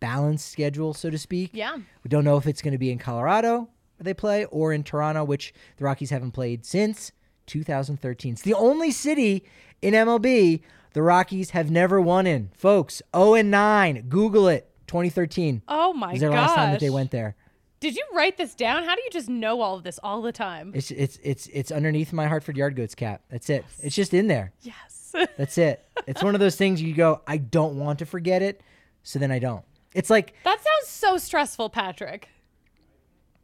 balanced 0.00 0.50
schedule, 0.50 0.94
so 0.94 1.10
to 1.10 1.18
speak. 1.18 1.50
Yeah. 1.52 1.76
We 2.02 2.08
don't 2.08 2.24
know 2.24 2.36
if 2.36 2.46
it's 2.46 2.62
going 2.62 2.72
to 2.72 2.78
be 2.78 2.90
in 2.90 2.98
Colorado 2.98 3.68
where 3.98 4.04
they 4.04 4.14
play 4.14 4.46
or 4.46 4.72
in 4.72 4.82
Toronto, 4.82 5.24
which 5.24 5.52
the 5.76 5.84
Rockies 5.84 6.08
haven't 6.10 6.30
played 6.32 6.64
since 6.64 7.12
2013. 7.46 8.32
It's 8.32 8.42
the 8.42 8.54
only 8.54 8.90
city 8.90 9.44
in 9.82 9.92
MLB 9.94 10.62
the 10.92 11.02
Rockies 11.02 11.50
have 11.50 11.70
never 11.70 12.00
won 12.00 12.26
in. 12.26 12.50
Folks, 12.56 13.02
0 13.14 13.34
and 13.34 13.50
9. 13.50 14.06
Google 14.08 14.48
it. 14.48 14.66
2013 14.86 15.62
Oh 15.68 15.92
my 15.92 16.10
was 16.12 16.20
their 16.20 16.30
gosh. 16.30 16.48
last 16.48 16.54
time 16.56 16.70
that 16.72 16.80
they 16.80 16.90
went 16.90 17.12
there. 17.12 17.36
Did 17.80 17.96
you 17.96 18.04
write 18.12 18.36
this 18.36 18.54
down? 18.54 18.84
How 18.84 18.94
do 18.94 19.00
you 19.02 19.10
just 19.10 19.28
know 19.28 19.62
all 19.62 19.74
of 19.76 19.82
this 19.82 19.98
all 20.02 20.20
the 20.20 20.32
time? 20.32 20.72
It's 20.74 20.90
it's 20.90 21.18
it's 21.22 21.46
it's 21.46 21.72
underneath 21.72 22.12
my 22.12 22.26
Hartford 22.26 22.56
Yard 22.56 22.76
Goats 22.76 22.94
cap. 22.94 23.22
That's 23.30 23.48
it. 23.48 23.64
It's 23.82 23.96
just 23.96 24.12
in 24.12 24.28
there. 24.28 24.52
yes. 24.60 25.14
That's 25.36 25.58
it. 25.58 25.84
it's 26.06 26.22
one 26.22 26.34
of 26.36 26.40
those 26.40 26.54
things 26.54 26.80
you 26.80 26.94
go, 26.94 27.20
I 27.26 27.38
don't 27.38 27.80
want 27.80 27.98
to 27.98 28.06
forget 28.06 28.42
it, 28.42 28.60
so 29.02 29.18
then 29.18 29.32
I 29.32 29.40
don't. 29.40 29.64
It's 29.92 30.08
like 30.08 30.34
that 30.44 30.58
sounds 30.58 30.88
so 30.88 31.16
stressful, 31.16 31.70
Patrick. 31.70 32.28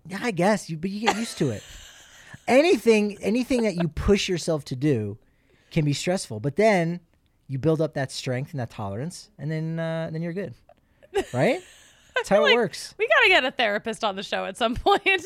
Yeah, 0.07 0.19
I 0.23 0.31
guess 0.31 0.71
you, 0.71 0.77
but 0.77 0.91
you 0.91 1.01
get 1.01 1.17
used 1.17 1.39
to 1.39 1.51
it. 1.51 1.65
anything, 2.47 3.19
anything 3.21 3.63
that 3.65 3.75
you 3.75 3.89
push 3.89 4.29
yourself 4.29 4.65
to 4.67 4.77
do 4.77 5.19
can 5.73 5.85
be 5.85 5.93
stressful, 5.93 6.39
but 6.39 6.55
then 6.55 7.01
you 7.49 7.59
build 7.59 7.81
up 7.81 7.95
that 7.95 8.13
strength 8.13 8.53
and 8.53 8.61
that 8.61 8.71
tolerance, 8.71 9.31
and 9.39 9.51
then 9.51 9.81
uh, 9.81 10.09
then 10.13 10.23
you're 10.23 10.33
good, 10.33 10.55
right? 11.33 11.63
That's 12.17 12.29
how 12.29 12.41
it 12.41 12.49
Like, 12.49 12.55
works. 12.55 12.95
We 12.99 13.07
got 13.07 13.23
to 13.23 13.29
get 13.29 13.45
a 13.45 13.51
therapist 13.51 14.03
on 14.03 14.17
the 14.17 14.23
show 14.23 14.45
at 14.45 14.57
some 14.57 14.75
point. 14.75 15.23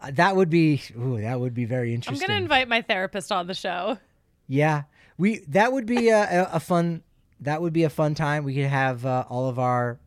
Uh, 0.00 0.10
that 0.12 0.36
would 0.36 0.50
be, 0.50 0.82
ooh, 0.98 1.20
that 1.20 1.40
would 1.40 1.54
be 1.54 1.64
very 1.64 1.94
interesting. 1.94 2.22
I'm 2.22 2.28
going 2.28 2.38
to 2.38 2.42
invite 2.42 2.68
my 2.68 2.82
therapist 2.82 3.30
on 3.32 3.46
the 3.46 3.54
show. 3.54 3.98
Yeah, 4.48 4.84
we 5.16 5.38
that 5.48 5.72
would 5.72 5.86
be 5.86 6.08
a, 6.08 6.22
a, 6.22 6.50
a 6.54 6.60
fun 6.60 7.02
that 7.40 7.62
would 7.62 7.72
be 7.72 7.84
a 7.84 7.90
fun 7.90 8.14
time. 8.14 8.44
We 8.44 8.54
could 8.54 8.64
have 8.64 9.06
uh, 9.06 9.24
all 9.28 9.48
of 9.48 9.58
our 9.58 10.00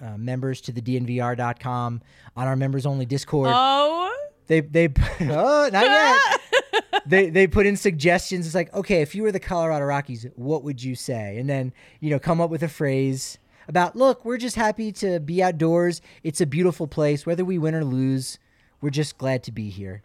uh, 0.00 0.16
members 0.16 0.60
to 0.62 0.72
the 0.72 0.80
dnvr.com 0.82 2.02
on 2.36 2.46
our 2.46 2.56
members 2.56 2.86
only 2.86 3.06
Discord. 3.06 3.50
Oh. 3.52 4.14
they 4.46 4.60
they 4.60 4.88
oh 5.20 5.70
not 5.72 5.84
yet. 5.84 6.40
they 7.06 7.30
they 7.30 7.46
put 7.46 7.66
in 7.66 7.76
suggestions. 7.76 8.46
It's 8.46 8.54
like 8.54 8.72
okay, 8.74 9.02
if 9.02 9.14
you 9.14 9.22
were 9.22 9.32
the 9.32 9.40
Colorado 9.40 9.84
Rockies, 9.84 10.26
what 10.34 10.64
would 10.64 10.82
you 10.82 10.94
say? 10.94 11.38
And 11.38 11.48
then 11.48 11.72
you 12.00 12.10
know 12.10 12.18
come 12.18 12.40
up 12.40 12.50
with 12.50 12.62
a 12.62 12.68
phrase 12.68 13.38
about 13.68 13.96
look, 13.96 14.24
we're 14.24 14.36
just 14.36 14.56
happy 14.56 14.92
to 14.92 15.20
be 15.20 15.42
outdoors. 15.42 16.00
It's 16.22 16.40
a 16.40 16.46
beautiful 16.46 16.86
place, 16.86 17.26
whether 17.26 17.44
we 17.44 17.58
win 17.58 17.74
or 17.74 17.84
lose. 17.84 18.38
We're 18.80 18.90
just 18.90 19.18
glad 19.18 19.42
to 19.44 19.52
be 19.52 19.70
here. 19.70 20.02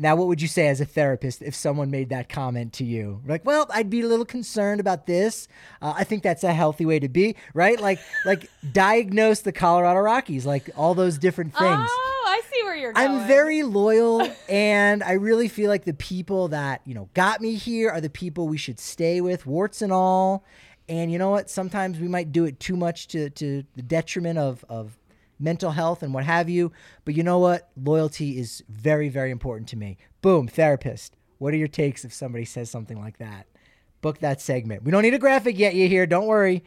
Now, 0.00 0.16
what 0.16 0.28
would 0.28 0.40
you 0.40 0.48
say 0.48 0.68
as 0.68 0.80
a 0.80 0.86
therapist 0.86 1.42
if 1.42 1.54
someone 1.54 1.90
made 1.90 2.08
that 2.08 2.30
comment 2.30 2.72
to 2.74 2.86
you? 2.86 3.20
Like, 3.26 3.44
well, 3.44 3.66
I'd 3.68 3.90
be 3.90 4.00
a 4.00 4.06
little 4.06 4.24
concerned 4.24 4.80
about 4.80 5.06
this. 5.06 5.46
Uh, 5.82 5.92
I 5.94 6.04
think 6.04 6.22
that's 6.22 6.42
a 6.42 6.54
healthy 6.54 6.86
way 6.86 6.98
to 7.00 7.08
be, 7.10 7.36
right? 7.52 7.78
Like, 7.78 7.98
like 8.24 8.48
diagnose 8.72 9.40
the 9.40 9.52
Colorado 9.52 10.00
Rockies, 10.00 10.46
like 10.46 10.70
all 10.74 10.94
those 10.94 11.18
different 11.18 11.54
things. 11.54 11.86
Oh, 11.90 12.24
I 12.28 12.40
see 12.50 12.62
where 12.62 12.76
you're 12.76 12.94
going. 12.94 13.10
I'm 13.10 13.26
very 13.28 13.62
loyal, 13.62 14.26
and 14.48 15.02
I 15.02 15.12
really 15.12 15.48
feel 15.48 15.68
like 15.68 15.84
the 15.84 15.92
people 15.92 16.48
that 16.48 16.80
you 16.86 16.94
know 16.94 17.10
got 17.12 17.42
me 17.42 17.56
here 17.56 17.90
are 17.90 18.00
the 18.00 18.08
people 18.08 18.48
we 18.48 18.56
should 18.56 18.80
stay 18.80 19.20
with, 19.20 19.44
warts 19.44 19.82
and 19.82 19.92
all. 19.92 20.46
And 20.90 21.12
you 21.12 21.18
know 21.18 21.30
what? 21.30 21.48
Sometimes 21.48 22.00
we 22.00 22.08
might 22.08 22.32
do 22.32 22.44
it 22.44 22.58
too 22.58 22.76
much 22.76 23.06
to 23.08 23.30
to 23.30 23.64
the 23.76 23.82
detriment 23.82 24.38
of 24.38 24.64
of 24.68 24.98
mental 25.38 25.70
health 25.70 26.02
and 26.02 26.12
what 26.12 26.24
have 26.24 26.50
you. 26.50 26.72
But 27.04 27.14
you 27.14 27.22
know 27.22 27.38
what? 27.38 27.70
Loyalty 27.80 28.38
is 28.38 28.64
very 28.68 29.08
very 29.08 29.30
important 29.30 29.68
to 29.68 29.76
me. 29.76 29.98
Boom, 30.20 30.48
therapist. 30.48 31.16
What 31.38 31.54
are 31.54 31.58
your 31.58 31.68
takes 31.68 32.04
if 32.04 32.12
somebody 32.12 32.44
says 32.44 32.70
something 32.70 33.00
like 33.00 33.18
that? 33.18 33.46
Book 34.02 34.18
that 34.18 34.40
segment. 34.40 34.82
We 34.82 34.90
don't 34.90 35.02
need 35.02 35.14
a 35.14 35.18
graphic 35.18 35.56
yet. 35.58 35.74
You 35.74 35.88
hear? 35.88 36.06
Don't 36.06 36.26
worry. 36.26 36.64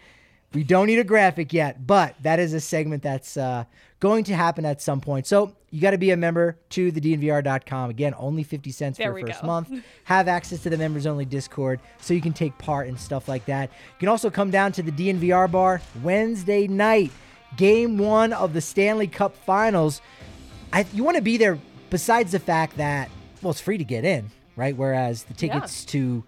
We 0.54 0.64
don't 0.64 0.88
need 0.88 1.00
a 1.00 1.04
graphic 1.04 1.52
yet, 1.52 1.86
but 1.86 2.16
that 2.22 2.40
is 2.40 2.54
a 2.54 2.62
segment 2.62 3.04
that's 3.04 3.36
uh, 3.38 3.66
going 4.04 4.26
to 4.26 4.36
happen 4.36 4.66
at 4.66 4.82
some 4.82 5.00
point. 5.00 5.26
So 5.26 5.56
you 5.72 5.80
got 5.80 5.92
to 5.92 5.98
be 5.98 6.12
a 6.12 6.18
member 6.18 6.58
to 6.72 6.92
the 6.92 7.00
DNVR.com. 7.00 7.90
Again, 7.90 8.14
only 8.18 8.44
50 8.44 8.70
cents 8.72 8.98
for 8.98 9.04
your 9.18 9.28
first 9.28 9.40
go. 9.40 9.48
month. 9.48 9.72
Have 10.04 10.28
access 10.28 10.62
to 10.64 10.70
the 10.70 10.78
members 10.78 11.08
only 11.08 11.24
Discord 11.24 11.80
so 12.02 12.14
you 12.14 12.20
can 12.20 12.34
take 12.34 12.58
part 12.58 12.90
in 12.90 12.98
stuff 12.98 13.30
like 13.30 13.46
that. 13.46 13.70
You 13.70 14.00
can 14.00 14.10
also 14.10 14.30
come 14.30 14.52
down 14.52 14.74
to 14.74 14.84
the 14.84 14.92
DNVR 14.92 15.50
bar 15.50 15.82
Wednesday 16.02 16.68
night, 16.68 17.12
game 17.56 17.98
one 17.98 18.34
of 18.34 18.52
the 18.52 18.60
Stanley 18.60 19.08
Cup 19.08 19.38
finals. 19.46 20.02
I, 20.74 20.86
you 20.92 21.06
want 21.06 21.16
to 21.16 21.24
be 21.24 21.38
there 21.38 21.58
besides 21.90 22.34
the 22.34 22.40
fact 22.40 22.76
that, 22.76 23.10
well, 23.42 23.52
it's 23.52 23.62
free 23.62 23.78
to 23.78 23.86
get 23.86 24.04
in, 24.04 24.32
right? 24.58 24.76
Whereas 24.76 25.24
the 25.24 25.34
tickets 25.34 25.86
to 25.86 26.26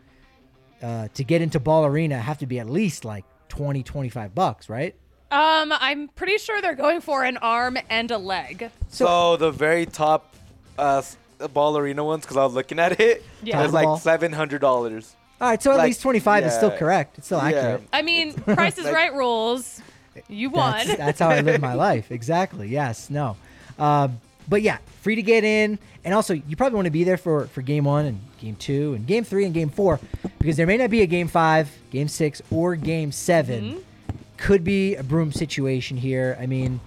uh, 0.81 1.09
to 1.13 1.25
get 1.25 1.41
into 1.41 1.59
Ball 1.59 1.85
Arena 1.85 2.19
have 2.19 2.38
to 2.38 2.45
be 2.45 2.57
at 2.57 2.69
least 2.69 3.03
like 3.03 3.25
20, 3.49 3.83
25 3.83 4.33
bucks, 4.33 4.69
right? 4.69 4.95
Um, 5.35 5.73
I'm 5.79 6.07
pretty 6.09 6.37
sure 6.37 6.61
they're 6.61 6.75
going 6.75 7.01
for 7.01 7.23
an 7.23 7.37
arm 7.37 7.77
and 7.89 8.09
a 8.11 8.17
leg. 8.17 8.71
So, 8.89 9.35
the 9.37 9.51
very 9.51 9.85
top 9.85 10.33
uh, 10.79 10.99
s- 10.99 11.17
ball 11.53 11.73
ones, 11.73 12.21
because 12.23 12.37
I 12.37 12.43
was 12.45 12.53
looking 12.53 12.79
at 12.79 12.99
it, 12.99 13.23
Yeah. 13.43 13.61
it's 13.63 13.73
Top 13.73 13.83
ball. 13.83 13.93
like 13.95 14.01
seven 14.01 14.31
hundred 14.31 14.61
dollars. 14.61 15.15
All 15.41 15.49
right, 15.49 15.61
so 15.61 15.71
at 15.71 15.77
Like, 15.77 15.87
least 15.87 16.01
25 16.01 16.45
is 16.45 16.53
still 16.53 16.71
correct. 16.71 17.17
It's 17.17 17.27
still 17.27 17.39
Yeah. 17.39 17.45
accurate. 17.57 17.81
I 17.91 18.01
mean, 18.01 18.33
Price 18.55 18.77
is 18.77 18.85
Like- 18.85 18.93
Right 18.93 19.13
rules. 19.13 19.81
You 20.29 20.49
won. 20.49 20.87
That's, 20.87 20.95
that's 20.97 21.19
how 21.19 21.29
I 21.29 21.41
live 21.41 21.59
my 21.59 21.73
life. 21.87 22.09
Exactly. 22.09 22.69
Yes. 22.69 23.09
No. 23.09 23.35
Um, 23.77 24.21
but 24.47 24.61
yeah, 24.61 24.77
free 25.01 25.15
to 25.15 25.21
get 25.21 25.43
in, 25.43 25.77
and 26.05 26.13
also 26.13 26.33
you 26.35 26.55
probably 26.55 26.75
want 26.77 26.85
to 26.85 26.91
be 26.91 27.03
there 27.03 27.17
for 27.17 27.47
for 27.47 27.61
game 27.61 27.83
one 27.83 28.05
and 28.05 28.19
game 28.39 28.55
two 28.55 28.93
and 28.93 29.05
game 29.05 29.25
three 29.25 29.43
and 29.43 29.53
game 29.53 29.69
four 29.69 29.99
because 30.39 30.55
there 30.55 30.67
may 30.67 30.77
not 30.77 30.89
be 30.89 31.01
a 31.01 31.05
game 31.07 31.27
five, 31.27 31.69
game 31.91 32.07
six, 32.07 32.41
or 32.49 32.75
game 32.77 33.11
7 33.11 33.61
Mm-hmm. 33.63 33.79
Could 34.45 34.63
be 34.63 34.93
a 34.93 35.01
broom 35.01 35.31
situation 35.31 35.97
here. 35.97 36.38
I 36.39 36.45
mean, 36.45 36.79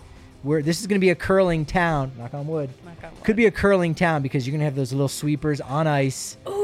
we're 0.44 0.62
this 0.62 0.80
is 0.80 0.86
going 0.86 1.00
to 1.00 1.04
be 1.04 1.10
a 1.10 1.16
curling 1.16 1.64
town. 1.64 2.12
Knock 2.16 2.32
on 2.32 2.46
wood. 2.46 2.70
Knock 2.84 3.02
on 3.02 3.10
wood. 3.10 3.24
Could 3.24 3.34
be 3.34 3.46
a 3.46 3.50
curling 3.50 3.96
town 3.96 4.22
because 4.22 4.46
you're 4.46 4.52
going 4.52 4.60
to 4.60 4.64
have 4.64 4.76
those 4.76 4.92
little 4.92 5.08
sweepers 5.08 5.60
on 5.60 5.88
ice. 5.88 6.36
Ooh, 6.46 6.57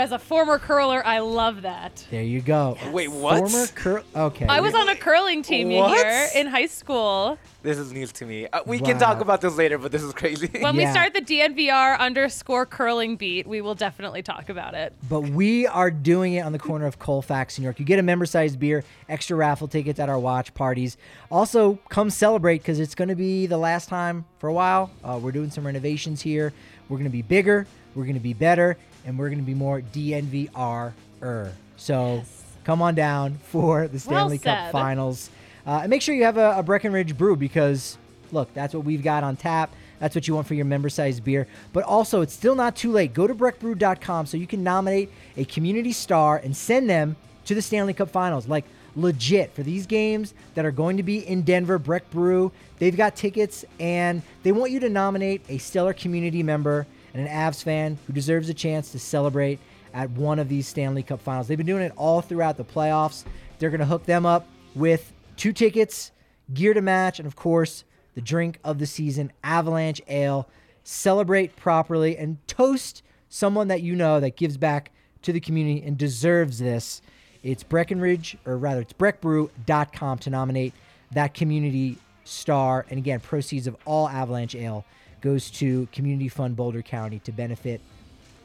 as 0.00 0.12
a 0.12 0.18
former 0.18 0.58
curler, 0.58 1.04
I 1.06 1.18
love 1.20 1.62
that. 1.62 2.04
There 2.10 2.22
you 2.22 2.40
go. 2.40 2.76
Wait, 2.92 3.08
what? 3.08 3.38
Former 3.38 3.66
curl. 3.68 4.04
Okay. 4.16 4.46
I 4.46 4.60
was 4.60 4.74
on 4.74 4.88
a 4.88 4.96
curling 4.96 5.42
team 5.42 5.70
you 5.70 5.78
What? 5.78 5.96
hear 5.96 6.28
in 6.34 6.46
high 6.46 6.66
school. 6.66 7.38
This 7.62 7.76
is 7.76 7.92
news 7.92 8.10
to 8.12 8.24
me. 8.24 8.46
Uh, 8.46 8.60
we 8.64 8.78
can 8.78 8.98
talk 8.98 9.20
about 9.20 9.42
this 9.42 9.54
later, 9.56 9.76
but 9.76 9.92
this 9.92 10.02
is 10.02 10.12
crazy. 10.14 10.48
When 10.60 10.76
we 10.76 10.86
start 10.86 11.12
the 11.12 11.20
DNVR 11.20 11.98
underscore 11.98 12.64
curling 12.64 13.16
beat, 13.16 13.46
we 13.46 13.60
will 13.60 13.74
definitely 13.74 14.22
talk 14.22 14.48
about 14.48 14.74
it. 14.74 14.94
But 15.08 15.22
we 15.22 15.66
are 15.66 15.90
doing 15.90 16.34
it 16.34 16.40
on 16.40 16.52
the 16.52 16.58
corner 16.58 16.86
of 16.86 16.98
Colfax, 16.98 17.58
New 17.58 17.64
York. 17.64 17.78
You 17.78 17.84
get 17.84 17.98
a 17.98 18.02
member 18.02 18.24
sized 18.24 18.58
beer, 18.58 18.82
extra 19.08 19.36
raffle 19.36 19.68
tickets 19.68 20.00
at 20.00 20.08
our 20.08 20.18
watch 20.18 20.54
parties. 20.54 20.96
Also, 21.30 21.78
come 21.90 22.08
celebrate 22.08 22.58
because 22.58 22.80
it's 22.80 22.94
going 22.94 23.08
to 23.08 23.14
be 23.14 23.46
the 23.46 23.58
last 23.58 23.90
time 23.90 24.24
for 24.38 24.48
a 24.48 24.52
while. 24.54 24.90
Uh, 25.04 25.18
we're 25.22 25.32
doing 25.32 25.50
some 25.50 25.66
renovations 25.66 26.22
here. 26.22 26.52
We're 26.88 26.96
going 26.96 27.04
to 27.04 27.10
be 27.10 27.22
bigger, 27.22 27.66
we're 27.94 28.04
going 28.04 28.14
to 28.14 28.20
be 28.20 28.32
better, 28.34 28.76
and 29.04 29.18
we're 29.18 29.28
going 29.28 29.38
to 29.38 29.44
be 29.44 29.54
more 29.54 29.80
DNVR 29.80 30.92
er. 31.22 31.52
So 31.76 32.22
come 32.64 32.82
on 32.82 32.94
down 32.94 33.38
for 33.44 33.88
the 33.88 33.98
Stanley 33.98 34.38
Cup 34.38 34.72
finals. 34.72 35.30
Uh, 35.66 35.80
and 35.82 35.90
make 35.90 36.02
sure 36.02 36.14
you 36.14 36.24
have 36.24 36.36
a, 36.36 36.58
a 36.58 36.62
Breckenridge 36.62 37.16
brew 37.16 37.36
because, 37.36 37.98
look, 38.32 38.52
that's 38.54 38.74
what 38.74 38.84
we've 38.84 39.02
got 39.02 39.24
on 39.24 39.36
tap. 39.36 39.70
That's 39.98 40.14
what 40.14 40.26
you 40.26 40.34
want 40.34 40.46
for 40.46 40.54
your 40.54 40.64
member 40.64 40.88
sized 40.88 41.22
beer. 41.22 41.46
But 41.72 41.84
also, 41.84 42.22
it's 42.22 42.32
still 42.32 42.54
not 42.54 42.74
too 42.74 42.90
late. 42.90 43.12
Go 43.12 43.26
to 43.26 43.34
breckbrew.com 43.34 44.26
so 44.26 44.36
you 44.36 44.46
can 44.46 44.64
nominate 44.64 45.10
a 45.36 45.44
community 45.44 45.92
star 45.92 46.38
and 46.38 46.56
send 46.56 46.88
them 46.88 47.16
to 47.44 47.54
the 47.54 47.62
Stanley 47.62 47.92
Cup 47.92 48.08
finals. 48.08 48.48
Like, 48.48 48.64
legit, 48.96 49.54
for 49.54 49.62
these 49.62 49.86
games 49.86 50.34
that 50.54 50.64
are 50.64 50.70
going 50.70 50.96
to 50.96 51.02
be 51.02 51.18
in 51.18 51.42
Denver, 51.42 51.78
Breck 51.78 52.10
Brew, 52.10 52.50
they've 52.78 52.96
got 52.96 53.14
tickets 53.14 53.64
and 53.78 54.22
they 54.42 54.52
want 54.52 54.72
you 54.72 54.80
to 54.80 54.88
nominate 54.88 55.42
a 55.48 55.58
stellar 55.58 55.92
community 55.92 56.42
member 56.42 56.86
and 57.12 57.26
an 57.26 57.32
Avs 57.32 57.62
fan 57.62 57.98
who 58.06 58.12
deserves 58.12 58.48
a 58.48 58.54
chance 58.54 58.92
to 58.92 58.98
celebrate 58.98 59.58
at 59.92 60.10
one 60.10 60.38
of 60.38 60.48
these 60.48 60.66
Stanley 60.66 61.02
Cup 61.02 61.20
finals. 61.20 61.48
They've 61.48 61.58
been 61.58 61.66
doing 61.66 61.82
it 61.82 61.92
all 61.96 62.20
throughout 62.20 62.56
the 62.56 62.64
playoffs. 62.64 63.24
They're 63.58 63.70
going 63.70 63.80
to 63.80 63.86
hook 63.86 64.04
them 64.04 64.24
up 64.24 64.46
with 64.74 65.12
two 65.36 65.52
tickets, 65.52 66.12
gear 66.54 66.74
to 66.74 66.80
match, 66.80 67.18
and 67.18 67.26
of 67.26 67.36
course, 67.36 67.84
the 68.14 68.20
drink 68.20 68.58
of 68.64 68.78
the 68.78 68.86
season, 68.86 69.32
Avalanche 69.42 70.00
Ale. 70.08 70.48
Celebrate 70.82 71.56
properly 71.56 72.16
and 72.16 72.38
toast 72.46 73.02
someone 73.28 73.68
that 73.68 73.82
you 73.82 73.94
know 73.94 74.20
that 74.20 74.36
gives 74.36 74.56
back 74.56 74.90
to 75.22 75.32
the 75.32 75.40
community 75.40 75.84
and 75.86 75.96
deserves 75.96 76.58
this. 76.58 77.02
It's 77.42 77.62
Breckenridge, 77.62 78.36
or 78.44 78.58
rather, 78.58 78.80
it's 78.80 78.92
breckbrew.com 78.92 80.18
to 80.18 80.30
nominate 80.30 80.74
that 81.12 81.34
community 81.34 81.98
star. 82.24 82.86
And 82.90 82.98
again, 82.98 83.20
proceeds 83.20 83.66
of 83.66 83.76
all 83.84 84.08
Avalanche 84.08 84.54
Ale 84.54 84.84
goes 85.20 85.50
to 85.50 85.86
Community 85.92 86.28
Fund 86.28 86.56
Boulder 86.56 86.82
County 86.82 87.18
to 87.20 87.32
benefit 87.32 87.80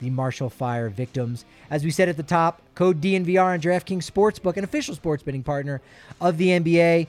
the 0.01 0.09
Marshall 0.09 0.49
Fire 0.49 0.89
victims. 0.89 1.45
As 1.69 1.83
we 1.83 1.91
said 1.91 2.09
at 2.09 2.17
the 2.17 2.23
top, 2.23 2.61
code 2.75 3.01
DNVR 3.01 3.53
on 3.53 3.61
DraftKings 3.61 4.09
Sportsbook, 4.09 4.57
an 4.57 4.63
official 4.63 4.95
sports 4.95 5.23
betting 5.23 5.43
partner 5.43 5.81
of 6.19 6.37
the 6.37 6.49
NBA. 6.49 7.07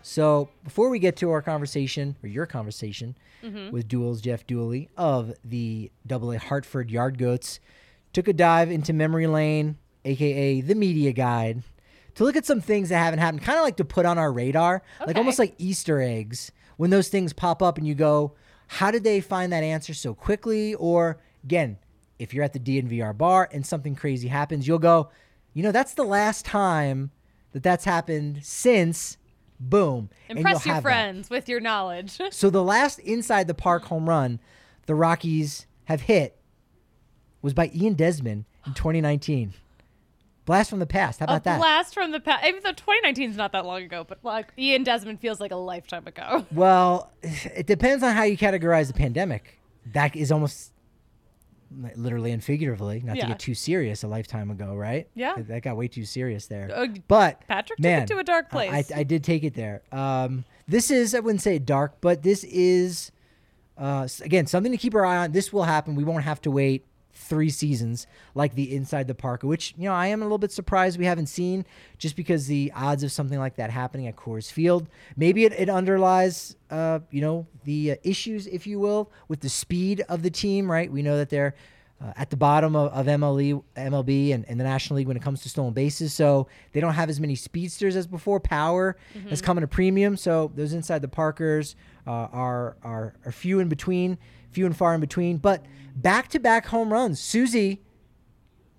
So 0.02 0.48
before 0.64 0.88
we 0.88 0.98
get 0.98 1.16
to 1.16 1.30
our 1.30 1.42
conversation, 1.42 2.16
or 2.22 2.28
your 2.28 2.46
conversation, 2.46 3.16
mm-hmm. 3.42 3.70
with 3.70 3.88
Duels 3.88 4.20
Jeff 4.20 4.46
Dooley 4.46 4.88
of 4.96 5.34
the 5.44 5.90
AA 6.10 6.38
Hartford 6.38 6.90
Yard 6.90 7.18
Goats, 7.18 7.60
took 8.12 8.28
a 8.28 8.32
dive 8.32 8.70
into 8.70 8.92
memory 8.92 9.26
lane, 9.26 9.78
aka 10.06 10.60
the 10.60 10.74
media 10.74 11.12
guide, 11.12 11.62
to 12.14 12.24
look 12.24 12.36
at 12.36 12.46
some 12.46 12.60
things 12.60 12.88
that 12.88 12.98
haven't 12.98 13.18
happened, 13.18 13.42
kind 13.42 13.58
of 13.58 13.64
like 13.64 13.76
to 13.76 13.84
put 13.84 14.06
on 14.06 14.18
our 14.18 14.32
radar, 14.32 14.82
like 15.06 15.16
almost 15.16 15.38
like 15.38 15.54
Easter 15.58 16.00
eggs. 16.00 16.52
When 16.76 16.90
those 16.90 17.08
things 17.08 17.32
pop 17.32 17.62
up 17.62 17.78
and 17.78 17.86
you 17.86 17.94
go, 17.94 18.34
how 18.66 18.90
did 18.90 19.04
they 19.04 19.20
find 19.20 19.52
that 19.52 19.62
answer 19.62 19.94
so 19.94 20.14
quickly? 20.14 20.74
Or 20.74 21.20
again, 21.44 21.78
if 22.18 22.34
you're 22.34 22.44
at 22.44 22.52
the 22.52 22.58
DNVR 22.58 23.16
bar 23.16 23.48
and 23.52 23.64
something 23.64 23.94
crazy 23.94 24.28
happens, 24.28 24.66
you'll 24.66 24.78
go, 24.78 25.10
you 25.54 25.62
know, 25.62 25.72
that's 25.72 25.94
the 25.94 26.04
last 26.04 26.44
time 26.44 27.10
that 27.52 27.62
that's 27.62 27.84
happened 27.84 28.40
since. 28.42 29.16
Boom. 29.58 30.10
Impress 30.28 30.66
your 30.66 30.74
have 30.74 30.82
that. 30.82 30.88
friends 30.88 31.30
with 31.30 31.48
your 31.48 31.60
knowledge. 31.60 32.18
So 32.30 32.50
the 32.50 32.62
last 32.62 32.98
inside 32.98 33.46
the 33.46 33.54
park 33.54 33.84
home 33.84 34.08
run, 34.08 34.38
the 34.84 34.94
Rockies 34.94 35.66
have 35.84 36.02
hit 36.02 36.38
was 37.40 37.54
by 37.54 37.70
Ian 37.74 37.94
Desmond 37.94 38.44
in 38.66 38.74
2019. 38.74 39.54
Blast 40.46 40.70
from 40.70 40.78
the 40.78 40.86
past. 40.86 41.18
How 41.20 41.24
about 41.24 41.42
a 41.42 41.44
that? 41.44 41.58
blast 41.58 41.92
from 41.92 42.12
the 42.12 42.20
past. 42.20 42.46
Even 42.46 42.62
though 42.62 42.70
2019 42.70 43.30
is 43.30 43.36
not 43.36 43.52
that 43.52 43.66
long 43.66 43.82
ago, 43.82 44.04
but 44.08 44.20
like 44.22 44.52
Ian 44.56 44.84
Desmond 44.84 45.20
feels 45.20 45.40
like 45.40 45.50
a 45.50 45.56
lifetime 45.56 46.06
ago. 46.06 46.46
Well, 46.52 47.10
it 47.22 47.66
depends 47.66 48.02
on 48.04 48.14
how 48.14 48.22
you 48.22 48.38
categorize 48.38 48.86
the 48.86 48.94
pandemic. 48.94 49.58
That 49.92 50.14
is 50.16 50.32
almost 50.32 50.72
literally 51.96 52.30
and 52.30 52.42
figuratively, 52.42 53.02
not 53.04 53.16
to 53.18 53.26
get 53.26 53.38
too 53.40 53.54
serious, 53.54 54.04
a 54.04 54.08
lifetime 54.08 54.50
ago, 54.50 54.74
right? 54.74 55.08
Yeah. 55.14 55.34
That- 55.36 55.62
got 55.62 55.76
way 55.76 55.88
too 55.88 56.04
serious 56.04 56.46
there. 56.46 56.70
Uh, 56.72 56.86
But 57.08 57.42
Patrick 57.48 57.78
took 57.78 57.82
man, 57.84 58.02
it 58.02 58.06
to 58.08 58.18
a 58.18 58.24
dark 58.24 58.50
place. 58.50 58.90
I, 58.92 59.00
I 59.00 59.02
did 59.02 59.24
take 59.24 59.42
it 59.42 59.54
there. 59.54 59.82
Um, 59.92 60.44
this 60.68 60.90
is 60.90 61.14
I 61.14 61.20
wouldn't 61.20 61.42
say 61.42 61.58
dark, 61.58 62.00
but 62.00 62.22
this 62.22 62.44
is 62.44 63.10
uh, 63.76 64.06
again 64.22 64.46
something 64.46 64.72
to 64.72 64.78
keep 64.78 64.94
our 64.94 65.04
eye 65.04 65.16
on. 65.18 65.32
This 65.32 65.52
will 65.52 65.64
happen. 65.64 65.96
We 65.96 66.04
won't 66.04 66.24
have 66.24 66.40
to 66.42 66.50
wait 66.50 66.86
three 67.16 67.50
seasons 67.50 68.06
like 68.34 68.54
the 68.54 68.74
inside 68.74 69.08
the 69.08 69.14
park, 69.14 69.42
which 69.42 69.74
you 69.76 69.84
know 69.84 69.94
I 69.94 70.08
am 70.08 70.22
a 70.22 70.24
little 70.24 70.38
bit 70.38 70.52
surprised 70.52 70.98
we 70.98 71.06
haven't 71.06 71.26
seen, 71.26 71.64
just 71.98 72.16
because 72.16 72.46
the 72.46 72.72
odds 72.74 73.02
of 73.02 73.10
something 73.10 73.38
like 73.38 73.56
that 73.56 73.70
happening 73.70 74.06
at 74.06 74.16
Coors 74.16 74.50
Field. 74.50 74.88
Maybe 75.16 75.44
it, 75.44 75.52
it 75.52 75.68
underlies 75.68 76.56
uh, 76.70 77.00
you 77.10 77.20
know 77.20 77.46
the 77.64 77.92
uh, 77.92 77.96
issues, 78.02 78.46
if 78.46 78.66
you 78.66 78.78
will, 78.78 79.10
with 79.28 79.40
the 79.40 79.48
speed 79.48 80.04
of 80.08 80.22
the 80.22 80.30
team. 80.30 80.70
Right? 80.70 80.90
We 80.90 81.02
know 81.02 81.16
that 81.16 81.30
they're 81.30 81.54
uh, 82.00 82.12
at 82.16 82.28
the 82.28 82.36
bottom 82.36 82.76
of, 82.76 82.92
of 82.92 83.06
MLE, 83.06 83.62
MLB 83.74 84.34
and, 84.34 84.44
and 84.48 84.60
the 84.60 84.64
National 84.64 84.98
League 84.98 85.06
when 85.08 85.16
it 85.16 85.22
comes 85.22 85.42
to 85.42 85.48
stolen 85.48 85.72
bases. 85.72 86.12
So 86.12 86.46
they 86.72 86.80
don't 86.80 86.92
have 86.92 87.08
as 87.08 87.18
many 87.20 87.34
speedsters 87.34 87.96
as 87.96 88.06
before. 88.06 88.38
Power 88.38 88.96
has 89.30 89.40
come 89.40 89.56
at 89.56 89.64
a 89.64 89.68
premium. 89.68 90.16
So 90.16 90.52
those 90.54 90.74
inside 90.74 91.00
the 91.00 91.08
Parkers 91.08 91.74
uh, 92.06 92.10
are, 92.10 92.76
are 92.82 93.14
are 93.24 93.32
few 93.32 93.60
in 93.60 93.68
between, 93.68 94.18
few 94.56 94.64
and 94.64 94.74
far 94.76 94.94
in 94.94 95.00
between. 95.02 95.36
But 95.36 95.64
back 95.94 96.28
to 96.28 96.40
back 96.40 96.66
home 96.66 96.90
runs. 96.90 97.20
Susie, 97.20 97.82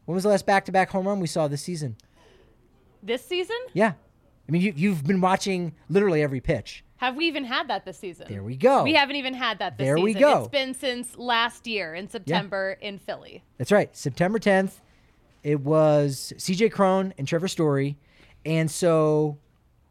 when 0.06 0.16
was 0.16 0.24
the 0.24 0.30
last 0.30 0.48
back 0.48 0.66
to 0.66 0.72
back 0.72 0.90
home 0.90 1.08
run 1.08 1.20
we 1.20 1.28
saw 1.28 1.48
this 1.48 1.62
season? 1.62 1.96
this 3.04 3.24
season? 3.24 3.56
Yeah. 3.74 3.94
I 4.50 4.52
mean, 4.52 4.62
you, 4.64 4.74
you've 4.76 5.06
been 5.06 5.22
watching 5.22 5.74
literally 5.88 6.24
every 6.24 6.42
pitch. 6.42 6.84
Have 6.98 7.16
we 7.16 7.26
even 7.26 7.46
had 7.46 7.68
that 7.70 7.86
this 7.86 8.00
season? 8.00 8.26
There 8.28 8.42
we 8.42 8.56
go. 8.58 8.84
We 8.84 8.96
haven't 8.96 9.18
even 9.18 9.36
had 9.36 9.60
that 9.60 9.78
this 9.78 9.86
There 9.86 9.98
season. 9.98 10.04
we 10.04 10.14
go. 10.16 10.40
It's 10.40 10.48
been 10.48 10.74
since 10.74 11.16
last 11.16 11.68
year 11.68 11.94
in 11.94 12.10
September 12.10 12.76
in 12.82 12.98
Philly. 12.98 13.44
That's 13.60 13.72
right. 13.72 13.96
September 13.96 14.40
10th, 14.40 14.80
it 15.44 15.62
was 15.62 16.34
CJ 16.38 16.72
Cron 16.72 17.14
and 17.20 17.28
Trevor 17.28 17.48
Story. 17.48 17.98
And 18.46 18.70
so, 18.72 19.38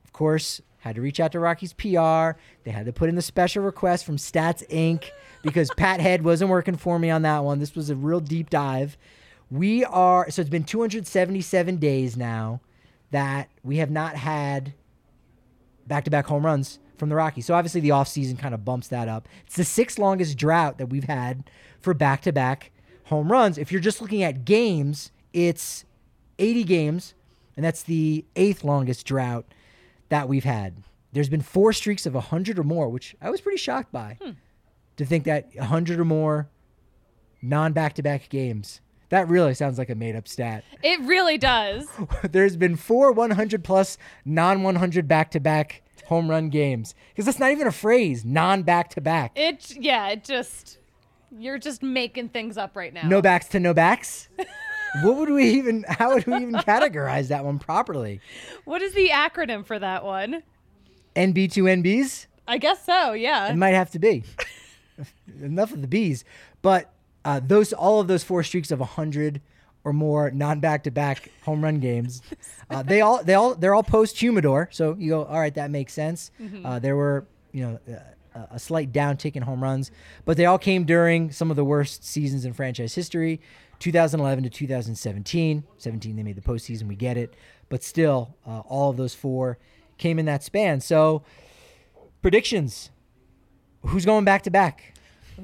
of 0.05 0.13
course, 0.13 0.61
had 0.87 0.97
to 0.97 1.03
reach 1.03 1.21
out 1.21 1.33
to 1.33 1.41
Rocky's 1.41 1.73
PR. 1.73 2.39
They 2.65 2.71
had 2.71 2.87
to 2.87 2.93
put 2.93 3.09
in 3.09 3.15
the 3.15 3.23
special 3.23 3.63
request 3.63 4.05
from 4.05 4.17
Stats 4.17 4.67
Inc. 4.69 5.11
because 5.43 5.71
Pat 5.77 6.01
Head 6.01 6.25
wasn't 6.25 6.51
working 6.51 6.77
for 6.77 6.99
me 6.99 7.11
on 7.11 7.23
that 7.23 7.45
one. 7.45 7.59
This 7.59 7.75
was 7.75 7.91
a 7.91 7.97
real 7.97 8.21
deep 8.21 8.51
dive. 8.51 8.97
We 9.51 9.85
are, 9.85 10.31
so 10.31 10.41
it's 10.41 10.51
been 10.51 10.65
277 10.65 11.77
days 11.77 12.17
now 12.17 12.61
that 13.11 13.49
we 13.63 13.77
have 13.77 13.91
not 13.91 14.17
had 14.17 14.75
back 15.87 16.05
to 16.05 16.11
back 16.11 16.27
home 16.27 16.45
runs 16.45 16.81
from 16.99 17.09
the 17.09 17.15
Rockies. 17.15 17.47
So 17.47 17.55
obviously 17.55 17.81
the 17.81 17.91
offseason 17.91 18.39
kind 18.39 18.55
of 18.55 18.65
bumps 18.65 18.89
that 18.89 19.09
up. 19.09 19.29
It's 19.47 19.57
the 19.57 19.65
sixth 19.65 19.99
longest 19.99 20.37
drought 20.37 20.79
that 20.79 20.87
we've 20.87 21.05
had 21.05 21.49
for 21.81 21.95
back 21.95 22.23
to 22.23 22.33
back 22.33 22.73
home 23.05 23.31
runs. 23.31 23.59
If 23.59 23.71
you're 23.71 23.81
just 23.81 24.01
looking 24.01 24.23
at 24.23 24.45
games, 24.45 25.13
it's 25.33 25.85
80 26.39 26.65
games, 26.65 27.15
and 27.57 27.65
that's 27.65 27.83
the 27.83 28.25
eighth 28.35 28.65
longest 28.65 29.07
drought 29.07 29.47
that 30.09 30.29
we've 30.29 30.45
had. 30.45 30.83
There's 31.13 31.29
been 31.29 31.41
four 31.41 31.73
streaks 31.73 32.07
of 32.07 32.15
100 32.15 32.59
or 32.59 32.65
more, 32.65 32.89
which 32.89 33.17
I 33.21 33.31
was 33.31 33.41
pretty 33.41 33.59
shocked 33.59 33.93
by 33.93 34.19
hmm. 34.23 34.33
to 34.97 35.05
think 35.05 35.25
that 35.25 35.49
100 35.55 35.99
or 35.99 36.05
more 36.05 36.49
non 37.43 37.73
back 37.73 37.95
to 37.95 38.03
back 38.03 38.29
games. 38.29 38.81
That 39.09 39.29
really 39.29 39.55
sounds 39.55 39.79
like 39.79 39.89
a 39.89 39.95
made 39.95 40.17
up 40.17 40.27
stat. 40.27 40.65
It 40.83 41.01
really 41.03 41.39
does. 41.39 41.87
There's 42.31 42.57
been 42.57 42.77
four 42.77 43.13
100 43.13 43.63
plus 43.63 43.99
non 44.25 44.63
100 44.63 45.07
back 45.07 45.31
to 45.33 45.41
back 45.41 45.83
home 46.07 46.29
run 46.29 46.49
games. 46.49 46.95
Because 47.11 47.27
that's 47.27 47.39
not 47.39 47.53
even 47.53 47.67
a 47.67 47.73
phrase, 47.73 48.25
non 48.25 48.63
back 48.63 48.91
to 48.91 49.01
back. 49.01 49.33
It 49.37 49.77
yeah, 49.79 50.09
it 50.09 50.25
just 50.25 50.79
you're 51.31 51.59
just 51.59 51.83
making 51.83 52.31
things 52.31 52.57
up 52.57 52.77
right 52.77 52.93
now. 52.93 53.07
No 53.07 53.23
backs 53.23 53.49
to 53.49 53.61
no 53.61 53.75
backs. 53.75 54.29
what 55.03 55.17
would 55.17 55.31
we 55.31 55.45
even, 55.51 55.85
how 55.89 56.15
would 56.15 56.27
we 56.27 56.37
even 56.37 56.55
categorize 56.55 57.29
that 57.29 57.45
one 57.45 57.59
properly? 57.59 58.21
What 58.65 58.83
is 58.83 58.95
the 58.95 59.09
acronym 59.09 59.65
for 59.65 59.79
that 59.79 60.05
one? 60.05 60.43
NB2NBs. 61.15 62.27
I 62.49 62.59
guess 62.59 62.85
so, 62.85 63.13
yeah. 63.13 63.49
It 63.49 63.57
might 63.57 63.75
have 63.75 63.91
to 63.93 63.99
be. 63.99 64.23
Enough 65.43 65.73
of 65.73 65.83
the 65.83 65.89
bees. 65.89 66.25
But 66.63 66.93
uh, 67.25 67.41
those, 67.45 67.73
all 67.73 68.01
of 68.01 68.09
those 68.09 68.23
four 68.23 68.43
streaks 68.43 68.71
of 68.71 68.79
100 68.81 69.41
or 69.85 69.93
more 69.93 70.31
non 70.31 70.61
back 70.61 70.85
to 70.85 70.91
back 70.91 71.31
home 71.43 71.63
run 71.63 71.81
games, 71.81 72.23
uh, 72.71 72.83
they 72.83 73.01
all, 73.01 73.23
they 73.23 73.35
all, 73.35 73.55
they're 73.55 73.75
all 73.75 73.83
post 73.83 74.19
humidor. 74.19 74.69
So 74.73 74.95
you 74.99 75.11
go, 75.11 75.25
all 75.25 75.39
right, 75.41 75.55
that 75.55 75.71
makes 75.71 75.93
sense. 75.93 76.31
Uh, 76.65 76.79
there 76.79 76.97
were, 76.97 77.27
you 77.53 77.63
know, 77.63 77.81
uh, 77.93 78.01
a 78.51 78.59
slight 78.59 78.93
downtick 78.93 79.37
in 79.37 79.43
home 79.43 79.63
runs, 79.63 79.91
but 80.25 80.37
they 80.37 80.45
all 80.47 80.59
came 80.59 80.85
during 80.85 81.31
some 81.31 81.51
of 81.51 81.57
the 81.57 81.65
worst 81.65 82.05
seasons 82.05 82.45
in 82.45 82.53
franchise 82.53 82.95
history 82.95 83.41
2011 83.79 84.45
to 84.45 84.51
2017. 84.51 85.65
17, 85.79 86.17
they 86.17 86.23
made 86.23 86.37
the 86.37 86.41
postseason, 86.41 86.89
we 86.89 86.97
get 86.97 87.17
it. 87.17 87.35
But 87.69 87.83
still, 87.83 88.37
uh, 88.47 88.61
all 88.61 88.91
of 88.91 88.97
those 88.97 89.15
four 89.15 89.59
came 89.99 90.19
in 90.19 90.27
that 90.27 90.43
span. 90.43 90.81
So, 90.81 91.23
predictions 92.23 92.91
who's 93.87 94.05
going 94.05 94.25
back 94.25 94.43
to 94.43 94.51
back? 94.51 94.95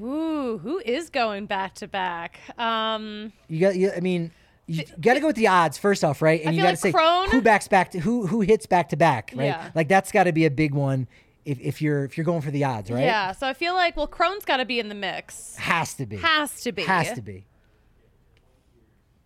Ooh, 0.01 0.57
who 0.57 0.79
is 0.79 1.09
going 1.09 1.45
back 1.45 1.75
to 1.75 1.87
back? 1.87 2.39
Um 2.57 3.31
You 3.47 3.59
got, 3.59 3.75
you, 3.75 3.91
I 3.95 3.99
mean, 3.99 4.31
you 4.65 4.83
got 4.99 5.15
to 5.15 5.19
go 5.19 5.27
with 5.27 5.35
the 5.35 5.47
odds 5.47 5.77
first 5.77 6.03
off, 6.03 6.21
right? 6.21 6.39
And 6.41 6.49
I 6.49 6.51
you 6.53 6.57
got 6.59 6.63
to 6.65 6.71
like 6.71 6.79
say 6.79 6.91
Cron- 6.91 7.29
who 7.29 7.41
backs 7.41 7.67
back 7.67 7.91
to 7.91 7.99
who 7.99 8.25
who 8.25 8.41
hits 8.41 8.65
back 8.65 8.89
to 8.89 8.97
back, 8.97 9.31
right? 9.35 9.45
Yeah. 9.45 9.69
Like 9.75 9.87
that's 9.87 10.11
got 10.11 10.23
to 10.23 10.31
be 10.31 10.45
a 10.45 10.51
big 10.51 10.73
one 10.73 11.07
if, 11.45 11.59
if 11.59 11.81
you're 11.81 12.03
if 12.05 12.17
you're 12.17 12.25
going 12.25 12.41
for 12.41 12.51
the 12.51 12.63
odds, 12.63 12.89
right? 12.91 13.03
Yeah, 13.03 13.31
so 13.33 13.47
I 13.47 13.53
feel 13.53 13.73
like 13.73 13.95
well 13.97 14.07
Cron's 14.07 14.45
got 14.45 14.57
to 14.57 14.65
be 14.65 14.79
in 14.79 14.89
the 14.89 14.95
mix. 14.95 15.55
Has 15.57 15.93
to 15.95 16.05
be. 16.05 16.17
Has 16.17 16.61
to 16.61 16.71
be. 16.71 16.83
Has 16.83 17.11
to 17.13 17.21
be. 17.21 17.45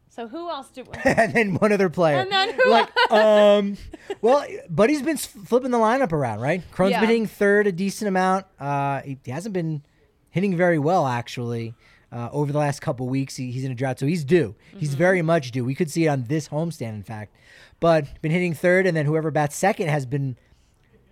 So 0.10 0.28
who 0.28 0.50
else 0.50 0.70
do 0.70 0.84
We- 0.84 0.98
and 1.12 1.34
then 1.34 1.54
one 1.56 1.72
other 1.72 1.90
player. 1.90 2.18
And 2.18 2.32
then 2.32 2.54
who 2.54 2.70
like, 2.72 3.12
um, 3.12 3.78
well, 4.22 4.44
Buddy's 4.68 5.04
been 5.04 5.18
flipping 5.18 5.70
the 5.72 5.78
lineup 5.78 6.12
around, 6.12 6.40
right? 6.40 6.64
Cron's 6.72 6.92
Yeah. 6.92 7.02
been 7.02 7.10
hitting 7.10 7.28
third 7.28 7.68
a 7.68 7.72
decent 7.72 8.08
amount. 8.08 8.48
Uh, 8.60 9.02
he, 9.02 9.20
he 9.24 9.30
hasn't 9.32 9.54
been 9.54 9.84
hitting 10.32 10.58
very 10.58 10.80
well 10.80 11.06
actually 11.06 11.76
uh, 12.12 12.30
over 12.32 12.52
the 12.52 12.58
last 12.58 12.80
couple 12.82 13.08
weeks. 13.08 13.36
He, 13.36 13.52
he's 13.52 13.64
in 13.64 13.72
a 13.72 13.76
drought, 13.76 14.00
so 14.00 14.08
he's 14.08 14.24
due. 14.24 14.56
He's 14.78 14.90
Mm-hmm. 14.90 14.98
very 14.98 15.22
much 15.22 15.52
due. 15.52 15.64
We 15.64 15.76
could 15.76 15.92
see 15.92 16.06
it 16.06 16.08
on 16.08 16.24
this 16.24 16.48
homestand, 16.50 16.96
in 16.96 17.04
fact. 17.04 17.36
But 17.80 18.20
been 18.24 18.32
hitting 18.32 18.56
third, 18.56 18.88
and 18.88 18.98
then 18.98 19.06
whoever 19.06 19.30
bats 19.30 19.56
second 19.56 19.90
has 19.90 20.08
been 20.08 20.36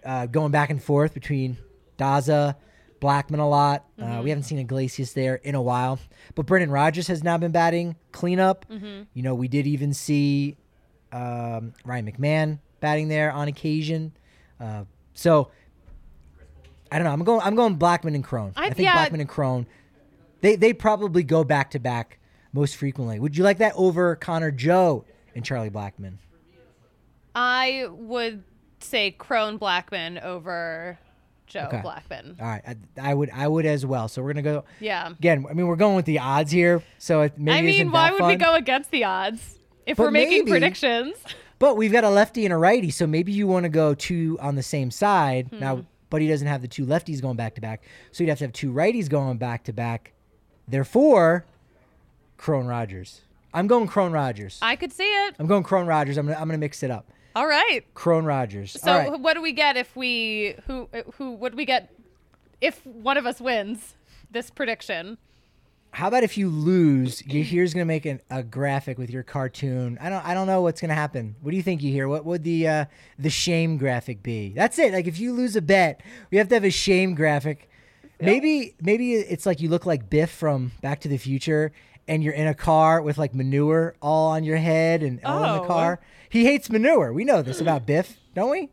uh, 0.06 0.26
going 0.28 0.52
back 0.52 0.70
and 0.70 0.82
forth 0.82 1.14
between 1.14 1.58
Daza, 1.98 2.56
Blackmon 3.02 3.40
a 3.40 3.44
lot. 3.44 3.86
Uh, 4.02 4.22
we 4.24 4.30
haven't 4.30 4.44
seen 4.44 4.60
Iglesias 4.60 5.14
there 5.14 5.36
in 5.36 5.56
a 5.56 5.62
while. 5.62 6.00
But 6.36 6.46
Brendan 6.46 6.72
Rodgers 6.72 7.08
has 7.08 7.24
now 7.24 7.38
been 7.38 7.52
batting 7.52 7.96
cleanup. 8.12 8.66
You 8.70 9.24
know, 9.24 9.36
we 9.36 9.48
did 9.48 9.68
even 9.68 9.94
see 9.94 10.58
um, 11.12 11.74
Ryan 11.84 12.12
McMahon 12.12 12.60
batting 12.80 13.08
there 13.08 13.32
on 13.32 13.48
occasion. 13.48 14.14
Uh, 14.60 14.84
so 15.14 15.50
I 16.92 16.98
don't 16.98 17.06
know. 17.06 17.12
I'm 17.12 17.24
going. 17.24 17.42
I'm 17.42 17.56
going 17.56 17.78
Blackmon 17.78 18.16
and 18.16 18.24
Cron. 18.24 18.54
I, 18.56 18.68
I- 18.68 18.70
think 18.70 18.88
yeah. 18.88 19.06
Blackmon 19.06 19.20
and 19.22 19.30
Cron. 19.30 19.66
They 20.42 20.56
they 20.56 20.74
probably 20.74 21.24
go 21.24 21.44
back 21.44 21.72
to 21.72 21.80
back 21.80 22.20
most 22.54 22.76
frequently. 22.78 23.20
Would 23.20 23.36
you 23.38 23.44
like 23.44 23.58
that 23.58 23.74
over 23.76 24.16
Connor 24.16 24.52
Joe 24.52 25.06
and 25.36 25.44
Charlie 25.44 25.70
Blackmon? 25.70 26.18
I 27.34 27.88
would 27.92 28.44
say 28.86 29.12
Cron 29.12 29.58
Blackmon 29.60 30.22
over 30.24 30.98
Joe 31.48 31.66
Okay. 31.68 31.78
Blackmon. 31.78 32.40
All 32.42 32.48
right, 32.48 32.62
I, 32.98 33.12
I 33.12 33.14
would 33.14 33.30
I 33.32 33.48
would 33.48 33.66
as 33.66 33.86
well. 33.86 34.08
So 34.08 34.22
we're 34.24 34.34
gonna 34.34 34.42
go 34.42 34.64
Yeah. 34.80 35.10
again. 35.10 35.46
I 35.50 35.54
mean, 35.54 35.68
we're 35.68 35.76
going 35.76 35.96
with 35.96 36.06
the 36.06 36.20
odds 36.20 36.52
here, 36.52 36.82
so 36.98 37.22
it 37.22 37.38
maybe 37.38 37.58
I 37.58 37.62
mean, 37.84 37.92
why 37.92 38.12
would 38.12 38.24
we 38.26 38.36
go 38.36 38.56
against 38.56 38.92
the 38.92 39.04
odds 39.04 39.60
if 39.86 39.98
But 39.98 40.04
we're 40.04 40.12
making 40.12 40.40
maybe- 40.40 40.52
predictions? 40.52 41.16
But 41.58 41.78
we've 41.78 41.92
got 41.94 42.04
a 42.04 42.10
lefty 42.10 42.44
and 42.46 42.54
a 42.54 42.58
righty, 42.58 42.90
so 42.92 43.08
maybe 43.08 43.32
you 43.32 43.48
want 43.48 43.64
to 43.64 43.70
go 43.70 43.94
two 43.94 44.38
on 44.42 44.56
the 44.56 44.62
same 44.62 44.92
side. 44.92 45.48
Hmm. 45.52 45.60
Now, 45.60 45.86
Buddy 46.10 46.28
doesn't 46.28 46.48
have 46.50 46.62
the 46.62 46.68
two 46.68 46.86
lefties 46.86 47.22
going 47.22 47.38
back 47.38 47.56
to 47.56 47.62
back, 47.62 47.82
so 48.12 48.24
you'd 48.26 48.30
have 48.30 48.40
to 48.40 48.44
have 48.44 48.52
two 48.52 48.74
righties 48.74 49.08
going 49.10 49.38
back 49.38 49.64
to 49.64 49.72
back. 49.74 50.12
Therefore, 50.68 51.46
Cron 52.38 52.68
Rodgers. 52.68 53.22
I'm 53.54 53.68
going 53.68 53.88
Cron 53.88 54.12
Rodgers. 54.12 54.60
I 54.62 54.76
could 54.76 54.92
see 54.92 55.06
it. 55.08 55.36
I'm 55.40 55.48
going 55.48 55.64
Cron 55.64 55.88
Rodgers. 55.88 56.18
I'm 56.18 56.26
gonna 56.26 56.38
I'm 56.38 56.48
gonna 56.50 56.58
mix 56.58 56.84
it 56.84 56.92
up. 56.92 57.10
All 57.36 57.48
right. 57.48 57.82
Cron 57.94 58.26
Rodgers. 58.26 58.72
So 58.82 58.92
All 58.92 58.98
right. 59.12 59.20
what 59.20 59.34
do 59.34 59.42
we 59.42 59.52
get 59.52 59.76
if 59.78 59.96
we 59.96 60.56
who 60.68 60.88
who 61.18 61.32
what 61.32 61.52
do 61.52 61.58
we 61.58 61.66
get 61.66 61.94
if 62.62 62.86
one 62.86 63.18
of 63.18 63.26
us 63.26 63.42
wins 63.42 63.96
this 64.32 64.50
prediction? 64.50 65.18
How 65.92 66.10
about 66.10 66.24
if 66.24 66.38
you 66.38 66.50
lose, 66.50 67.22
Yahir's 67.22 67.74
gonna 67.74 67.86
make 67.86 68.06
an, 68.06 68.20
a 68.30 68.44
graphic 68.44 68.98
with 68.98 69.10
your 69.10 69.24
cartoon. 69.24 69.98
I 70.02 70.10
don't 70.10 70.26
I 70.26 70.34
don't 70.34 70.48
know 70.48 70.62
what's 70.62 70.82
gonna 70.82 70.94
happen. 70.96 71.36
What 71.42 71.52
do 71.52 71.58
you 71.58 71.64
think, 71.64 71.82
you 71.84 71.94
Yahir? 71.94 72.10
What 72.10 72.26
would 72.26 72.44
the 72.44 72.68
uh, 72.68 72.86
the 73.20 73.30
shame 73.30 73.78
graphic 73.78 74.22
be? 74.24 74.50
That's 74.56 74.78
it. 74.80 74.94
Like 74.94 75.08
if 75.08 75.20
you 75.20 75.34
lose 75.34 75.56
a 75.56 75.62
bet, 75.62 76.02
we 76.32 76.38
have 76.38 76.48
to 76.50 76.56
have 76.56 76.66
a 76.66 76.70
shame 76.72 77.16
graphic 77.16 77.70
Maybe 78.22 78.76
maybe 78.82 79.14
it's 79.16 79.46
like 79.46 79.60
you 79.60 79.68
look 79.68 79.86
like 79.86 80.10
Biff 80.10 80.32
from 80.32 80.72
Back 80.82 81.02
to 81.02 81.10
the 81.10 81.18
Future, 81.18 81.74
and 82.08 82.24
you're 82.24 82.34
in 82.34 82.48
a 82.48 82.54
car 82.54 83.02
with 83.02 83.18
like 83.18 83.36
manure 83.36 83.94
all 84.02 84.30
on 84.32 84.46
your 84.46 84.56
head 84.56 85.04
and 85.04 85.20
all 85.26 85.44
in 85.44 85.50
Oh. 85.50 85.62
the 85.62 85.68
car. 85.68 86.00
He 86.36 86.44
hates 86.44 86.70
manure. 86.70 87.14
We 87.14 87.24
know 87.24 87.42
this 87.42 87.62
about 87.62 87.86
Biff, 87.86 88.18
don't 88.34 88.52
we? 88.52 88.70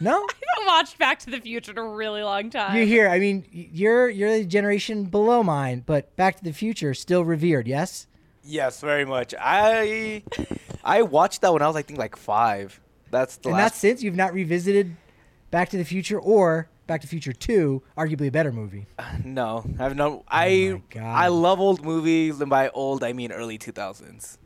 No. 0.00 0.12
I 0.30 0.34
haven't 0.56 0.66
watched 0.66 0.98
Back 0.98 1.18
to 1.18 1.30
the 1.30 1.38
Future 1.38 1.72
in 1.72 1.76
a 1.76 1.84
really 1.84 2.22
long 2.22 2.48
time. 2.48 2.74
Yahir. 2.74 3.10
I 3.10 3.18
mean, 3.18 3.44
you're 3.52 4.08
you're 4.08 4.38
the 4.38 4.44
generation 4.46 5.04
below 5.04 5.42
mine, 5.42 5.82
but 5.84 6.16
Back 6.16 6.36
to 6.38 6.44
the 6.44 6.54
Future 6.54 6.94
still 6.94 7.22
revered. 7.22 7.68
Yes. 7.68 8.06
Yes, 8.42 8.80
very 8.80 9.04
much. 9.04 9.34
I 9.38 10.22
I 10.82 11.02
watched 11.02 11.42
that 11.42 11.52
when 11.52 11.60
I 11.60 11.66
was 11.66 11.76
I 11.76 11.82
think 11.82 11.98
like 11.98 12.16
five. 12.16 12.80
That's 13.10 13.36
the 13.36 13.50
and 13.50 13.58
not 13.58 13.64
last. 13.64 13.80
since 13.80 14.02
you've 14.02 14.16
not 14.16 14.32
revisited 14.32 14.96
Back 15.50 15.68
to 15.70 15.76
the 15.76 15.84
Future 15.84 16.18
or 16.18 16.70
Back 16.86 17.02
to 17.02 17.06
the 17.06 17.10
Future 17.10 17.34
Two, 17.34 17.82
arguably 17.98 18.28
a 18.28 18.32
better 18.32 18.50
movie. 18.50 18.86
Uh, 18.98 19.04
no, 19.22 19.62
I've 19.78 19.94
no. 19.94 20.24
I 20.26 20.76
Oh 20.76 20.82
God. 20.88 21.02
I 21.02 21.28
love 21.28 21.60
old 21.60 21.84
movies, 21.84 22.40
and 22.40 22.48
by 22.48 22.70
old 22.70 23.04
I 23.04 23.12
mean 23.12 23.30
early 23.30 23.58
two 23.58 23.72
thousands. 23.72 24.38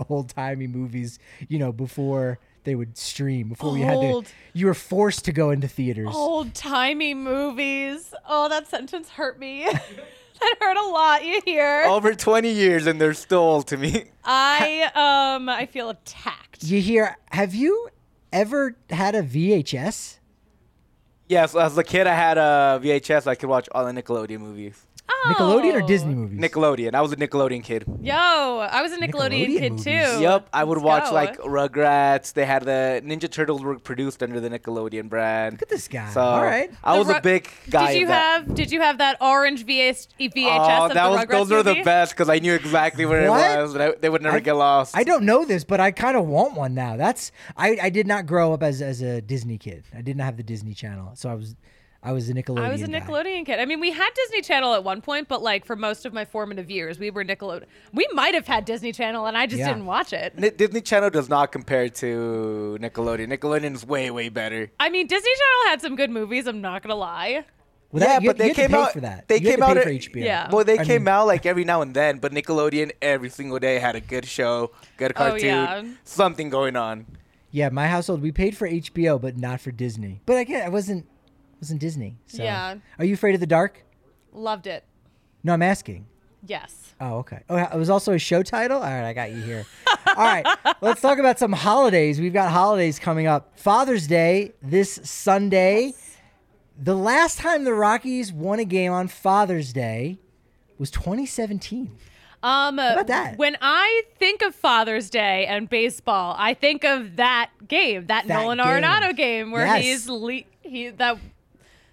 Old 0.08 0.30
timey 0.30 0.66
movies, 0.66 1.18
you 1.48 1.58
know, 1.58 1.72
before 1.72 2.38
they 2.64 2.74
would 2.74 2.96
stream, 2.96 3.48
before 3.48 3.72
we 3.72 3.80
had 3.80 4.00
to, 4.00 4.22
you 4.52 4.66
were 4.66 4.74
forced 4.74 5.24
to 5.26 5.32
go 5.32 5.50
into 5.50 5.68
theaters. 5.68 6.10
Old 6.12 6.54
timey 6.54 7.14
movies. 7.14 8.12
Oh, 8.28 8.48
that 8.48 8.68
sentence 8.68 9.08
hurt 9.10 9.38
me. 9.38 9.64
that 10.40 10.54
hurt 10.60 10.76
a 10.76 10.88
lot. 10.88 11.24
You 11.24 11.40
hear? 11.44 11.84
Over 11.86 12.14
twenty 12.14 12.52
years, 12.52 12.86
and 12.86 13.00
they're 13.00 13.14
still 13.14 13.40
old 13.40 13.66
to 13.68 13.76
me. 13.76 14.04
I 14.24 14.90
um 15.36 15.48
I 15.48 15.66
feel 15.66 15.90
attacked. 15.90 16.62
You 16.64 16.80
hear? 16.80 17.16
Have 17.30 17.54
you 17.54 17.88
ever 18.32 18.76
had 18.90 19.14
a 19.14 19.22
VHS? 19.22 20.18
Yes, 21.28 21.54
as 21.54 21.78
a 21.78 21.84
kid, 21.84 22.08
I 22.08 22.14
had 22.14 22.38
a 22.38 22.80
VHS. 22.82 23.28
I 23.28 23.36
could 23.36 23.48
watch 23.48 23.68
all 23.72 23.84
the 23.86 23.92
Nickelodeon 23.92 24.40
movies. 24.40 24.84
Nickelodeon 25.26 25.74
or 25.74 25.82
Oh. 25.82 25.86
Disney 25.86 26.14
movies? 26.14 26.38
Nickelodeon. 26.38 26.94
I 26.94 27.00
was 27.00 27.12
a 27.12 27.16
Nickelodeon 27.16 27.62
kid. 27.62 27.84
Yo, 28.00 28.14
I 28.14 28.80
was 28.82 28.92
a 28.92 28.96
Nickelodeon, 28.98 29.10
Nickelodeon 29.46 29.58
kid 29.58 29.72
movies. 29.72 29.84
too. 29.84 30.20
Yep, 30.22 30.48
I 30.52 30.64
would 30.64 30.78
Let's 30.78 30.84
watch 30.84 31.04
go. 31.10 31.14
like 31.14 31.38
Rugrats. 31.70 32.32
They 32.32 32.44
had 32.46 32.64
the 32.64 33.02
Ninja 33.04 33.30
Turtles 33.30 33.62
were 33.62 33.78
produced 33.78 34.22
under 34.22 34.40
the 34.40 34.48
Nickelodeon 34.50 35.08
brand. 35.08 35.54
Look 35.54 35.62
at 35.62 35.68
this 35.68 35.88
guy. 35.88 36.10
So 36.10 36.20
All 36.20 36.42
right. 36.42 36.70
I 36.82 36.92
The 36.94 36.98
was 36.98 37.08
Ru- 37.08 37.14
a 37.14 37.20
big 37.20 37.48
guy. 37.68 37.92
Did 37.92 38.00
you 38.00 38.06
of 38.06 38.08
that. 38.08 38.40
have 38.46 38.54
Did 38.54 38.72
you 38.72 38.80
have 38.80 38.98
that 38.98 39.16
orange 39.20 39.64
VS, 39.64 40.08
VHS 40.18 40.46
Oh, 40.46 40.86
of 40.86 40.94
that 40.94 41.04
the 41.04 41.10
was 41.10 41.20
Rugrats 41.20 41.28
those 41.30 41.50
were 41.50 41.62
the 41.62 41.82
best 41.82 42.12
because 42.12 42.28
I 42.28 42.38
knew 42.38 42.54
exactly 42.54 43.06
where 43.06 43.28
What? 43.30 43.40
it 43.58 43.62
was. 43.62 43.74
And 43.74 43.82
I, 43.82 43.92
they 44.00 44.08
would 44.08 44.22
never 44.22 44.36
I- 44.36 44.40
get 44.40 44.54
lost. 44.54 44.96
I 44.96 45.04
don't 45.04 45.24
know 45.24 45.44
this, 45.44 45.64
but 45.64 45.80
I 45.80 45.90
kind 45.90 46.16
of 46.16 46.26
want 46.26 46.54
one 46.54 46.74
now. 46.74 46.96
That's 46.96 47.32
I, 47.56 47.78
I 47.82 47.90
did 47.90 48.06
not 48.06 48.26
grow 48.26 48.52
up 48.52 48.62
as 48.62 48.80
as 48.82 49.02
a 49.02 49.20
Disney 49.20 49.58
kid. 49.58 49.84
I 49.96 50.02
did 50.02 50.16
not 50.16 50.24
have 50.24 50.36
the 50.36 50.42
Disney 50.42 50.74
Channel, 50.74 51.12
so 51.14 51.28
I 51.30 51.34
was 51.34 51.56
I 52.02 52.12
was 52.12 52.30
a 52.30 52.34
Nickelodeon. 52.34 52.60
I 52.64 52.70
was 52.72 52.80
a 52.82 52.86
guy. 52.88 53.00
Nickelodeon 53.00 53.44
kid. 53.44 53.58
I 53.60 53.66
mean, 53.66 53.78
we 53.78 53.90
had 53.90 54.08
Disney 54.14 54.40
Channel 54.40 54.72
at 54.72 54.82
one 54.84 55.02
point, 55.02 55.28
but 55.28 55.42
like 55.42 55.66
for 55.66 55.76
most 55.76 56.06
of 56.06 56.14
my 56.14 56.24
formative 56.24 56.70
years, 56.70 56.98
we 56.98 57.10
were 57.10 57.22
Nickelodeon. 57.24 57.64
We 57.92 58.08
might 58.14 58.32
have 58.34 58.46
had 58.46 58.64
Disney 58.64 58.90
Channel, 58.92 59.26
and 59.26 59.36
I 59.36 59.46
just 59.46 59.58
Yeah. 59.60 59.68
didn't 59.68 59.84
watch 59.84 60.14
it. 60.14 60.38
Ni- 60.38 60.48
Disney 60.50 60.80
Channel 60.80 61.10
does 61.10 61.28
not 61.28 61.52
compare 61.52 61.90
to 61.90 62.78
Nickelodeon. 62.80 63.28
Nickelodeon 63.36 63.74
is 63.74 63.84
way 63.86 64.10
way 64.10 64.30
better. 64.30 64.70
I 64.80 64.88
mean, 64.88 65.06
Disney 65.08 65.30
Channel 65.30 65.70
had 65.70 65.82
some 65.82 65.94
good 65.94 66.10
movies. 66.10 66.46
I'm 66.46 66.62
not 66.62 66.82
gonna 66.82 66.94
lie. 66.94 67.44
Well, 67.92 68.00
that- 68.00 68.08
Yeah, 68.08 68.20
you- 68.20 68.28
but 68.28 68.38
they 68.38 68.44
you 68.44 68.48
had 68.50 68.56
to 68.56 68.62
came 68.62 68.70
pay 68.70 68.76
out- 68.78 68.92
for 68.92 69.00
that. 69.00 69.28
they 69.28 69.34
You 69.36 69.40
had 69.50 69.58
came 69.58 69.58
to 69.68 69.74
pay 69.74 69.78
out 69.80 69.84
for 69.84 69.90
HBO. 69.90 70.24
Yeah. 70.24 70.48
Well, 70.50 70.64
they 70.64 70.78
I 70.78 70.84
came 70.84 71.02
mean- 71.04 71.08
out 71.08 71.26
like 71.26 71.44
every 71.44 71.64
now 71.64 71.82
and 71.82 71.92
then, 71.92 72.16
but 72.18 72.32
Nickelodeon 72.32 72.92
every 73.02 73.28
single 73.28 73.58
day 73.58 73.78
had 73.78 73.94
a 73.96 74.00
good 74.00 74.24
show, 74.24 74.70
good 74.96 75.10
Oh, 75.16 75.18
cartoon, 75.18 75.44
yeah. 75.44 75.82
something 76.04 76.48
going 76.48 76.76
on. 76.76 77.04
Yeah, 77.50 77.68
my 77.70 77.88
household 77.88 78.22
we 78.22 78.30
paid 78.30 78.56
for 78.56 78.66
HBO, 78.68 79.18
but 79.18 79.36
not 79.36 79.60
for 79.60 79.72
Disney. 79.72 80.22
But 80.24 80.38
again, 80.38 80.62
I 80.64 80.68
wasn't 80.68 81.04
wasn't 81.60 81.80
Disney. 81.80 82.16
So. 82.26 82.42
Yeah. 82.42 82.76
Are 82.98 83.04
you 83.04 83.14
afraid 83.14 83.34
of 83.34 83.40
the 83.40 83.46
dark? 83.46 83.84
Loved 84.32 84.66
it. 84.66 84.84
No, 85.44 85.52
I'm 85.52 85.62
asking. 85.62 86.06
Yes. 86.46 86.94
Oh, 87.00 87.18
okay. 87.18 87.40
Oh, 87.48 87.56
it 87.56 87.74
was 87.76 87.90
also 87.90 88.12
a 88.12 88.18
show 88.18 88.42
title. 88.42 88.78
All 88.78 88.82
right, 88.84 89.04
I 89.08 89.12
got 89.12 89.30
you 89.30 89.40
here. 89.42 89.66
All 90.06 90.14
right, 90.24 90.46
let's 90.80 91.00
talk 91.00 91.18
about 91.18 91.38
some 91.38 91.52
holidays. 91.52 92.20
We've 92.20 92.32
got 92.32 92.50
holidays 92.50 92.98
coming 92.98 93.26
up. 93.26 93.58
Father's 93.58 94.06
Day 94.06 94.52
this 94.62 95.00
Sunday. 95.04 95.86
Yes. 95.86 96.16
The 96.82 96.96
last 96.96 97.38
time 97.38 97.64
the 97.64 97.74
Rockies 97.74 98.32
won 98.32 98.58
a 98.58 98.64
game 98.64 98.90
on 98.92 99.08
Father's 99.08 99.72
Day 99.72 100.18
was 100.78 100.90
2017. 100.90 101.90
Um, 102.42 102.78
about 102.78 103.06
that? 103.08 103.36
When 103.36 103.58
I 103.60 104.02
think 104.18 104.40
of 104.40 104.54
Father's 104.54 105.10
Day 105.10 105.44
and 105.44 105.68
baseball, 105.68 106.34
I 106.38 106.54
think 106.54 106.84
of 106.84 107.16
that 107.16 107.50
game, 107.68 108.06
that, 108.06 108.26
That 108.28 108.40
Nolan 108.42 108.56
game. 108.58 108.66
Arenado 108.66 109.14
game, 109.14 109.50
where 109.50 109.66
Yes. 109.66 109.82
he's 109.82 110.08
le- 110.08 110.44
he 110.62 110.88
that 110.88 111.18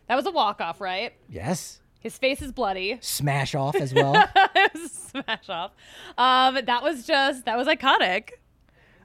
that 0.07 0.15
was 0.15 0.25
a 0.25 0.31
walk 0.31 0.61
off, 0.61 0.79
right? 0.81 1.13
Yes. 1.29 1.81
His 1.99 2.17
face 2.17 2.41
is 2.41 2.51
bloody. 2.51 2.97
Smash 3.01 3.55
off 3.55 3.75
as 3.75 3.93
well. 3.93 4.13
it 4.35 4.73
was 4.73 4.83
a 4.85 4.89
smash 4.89 5.49
off. 5.49 5.71
Um, 6.17 6.59
that 6.65 6.83
was 6.83 7.05
just 7.05 7.45
that 7.45 7.57
was 7.57 7.67
iconic. 7.67 8.29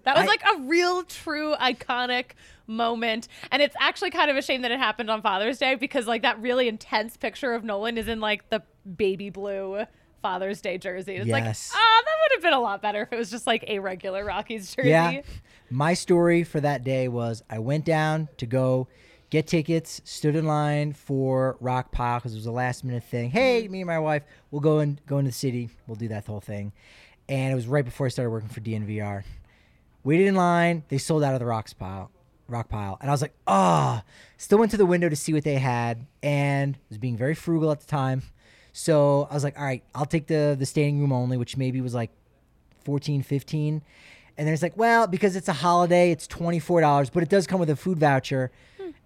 That 0.04 0.16
was 0.16 0.24
I- 0.24 0.26
like 0.26 0.42
a 0.56 0.60
real, 0.62 1.02
true, 1.04 1.54
iconic 1.56 2.32
moment, 2.66 3.28
and 3.50 3.60
it's 3.62 3.74
actually 3.80 4.10
kind 4.10 4.30
of 4.30 4.36
a 4.36 4.42
shame 4.42 4.62
that 4.62 4.70
it 4.70 4.78
happened 4.78 5.10
on 5.10 5.22
Father's 5.22 5.58
Day 5.58 5.74
because 5.74 6.06
like 6.06 6.22
that 6.22 6.40
really 6.40 6.68
intense 6.68 7.16
picture 7.16 7.54
of 7.54 7.64
Nolan 7.64 7.98
is 7.98 8.08
in 8.08 8.20
like 8.20 8.48
the 8.50 8.62
baby 8.96 9.30
blue 9.30 9.84
Father's 10.20 10.60
Day 10.60 10.78
jersey. 10.78 11.16
It's 11.16 11.30
like, 11.30 11.44
Yes. 11.44 11.70
ah, 11.74 12.02
that 12.04 12.14
would 12.22 12.36
have 12.36 12.42
been 12.42 12.52
a 12.52 12.60
lot 12.60 12.80
better 12.82 13.02
if 13.02 13.12
it 13.12 13.16
was 13.18 13.30
just 13.30 13.46
like 13.46 13.64
a 13.68 13.78
regular 13.80 14.24
Rockies 14.24 14.74
jersey. 14.74 14.88
Yeah. 14.90 15.22
My 15.70 15.94
story 15.94 16.44
for 16.44 16.60
that 16.60 16.84
day 16.84 17.08
was 17.08 17.42
I 17.50 17.58
went 17.58 17.84
down 17.84 18.28
to 18.38 18.46
go 18.46 18.88
get 19.32 19.46
tickets, 19.46 20.02
stood 20.04 20.36
in 20.36 20.44
line 20.44 20.92
for 20.92 21.56
Rock 21.58 21.90
Pile 21.90 22.18
because 22.18 22.34
it 22.34 22.36
was 22.36 22.44
a 22.44 22.52
last 22.52 22.84
minute 22.84 23.02
thing. 23.02 23.30
Hey, 23.30 23.66
me 23.66 23.80
and 23.80 23.86
my 23.86 23.98
wife, 23.98 24.24
we'll 24.50 24.60
go 24.60 24.80
and 24.80 25.00
go 25.06 25.16
into 25.16 25.30
the 25.30 25.34
city. 25.34 25.70
We'll 25.86 25.96
do 25.96 26.08
that 26.08 26.26
whole 26.26 26.42
thing. 26.42 26.72
And 27.30 27.50
it 27.50 27.54
was 27.54 27.66
right 27.66 27.84
before 27.84 28.04
I 28.04 28.10
started 28.10 28.30
working 28.30 28.50
for 28.50 28.60
DNVR. 28.60 29.24
Waited 30.04 30.26
in 30.26 30.34
line. 30.34 30.84
They 30.90 30.98
sold 30.98 31.22
out 31.22 31.32
of 31.32 31.40
the 31.40 31.46
rocks 31.46 31.72
pile, 31.72 32.10
rock 32.46 32.68
pile, 32.68 32.98
and 33.00 33.10
I 33.10 33.14
was 33.14 33.22
like, 33.22 33.32
ah. 33.46 34.04
Still 34.36 34.58
went 34.58 34.70
to 34.72 34.76
the 34.76 34.84
window 34.84 35.08
to 35.08 35.16
see 35.16 35.32
what 35.32 35.44
they 35.44 35.54
had, 35.54 36.04
and 36.22 36.76
was 36.90 36.98
being 36.98 37.16
very 37.16 37.34
frugal 37.34 37.70
at 37.70 37.80
the 37.80 37.86
time. 37.86 38.22
So 38.74 39.28
I 39.30 39.34
was 39.34 39.44
like, 39.44 39.58
all 39.58 39.64
right, 39.64 39.82
I'll 39.94 40.04
take 40.04 40.26
the 40.26 40.56
the 40.58 40.66
standing 40.66 41.00
room 41.00 41.12
only, 41.12 41.38
which 41.38 41.56
maybe 41.56 41.80
was 41.80 41.94
like 41.94 42.10
14 42.84 43.22
15 43.22 43.80
and 44.36 44.46
then 44.46 44.52
it's 44.52 44.62
like 44.62 44.76
well 44.76 45.06
because 45.06 45.36
it's 45.36 45.46
a 45.46 45.52
holiday 45.52 46.10
it's 46.10 46.26
$24 46.26 47.10
but 47.12 47.22
it 47.22 47.28
does 47.28 47.46
come 47.46 47.60
with 47.60 47.70
a 47.70 47.76
food 47.76 47.96
voucher 47.96 48.50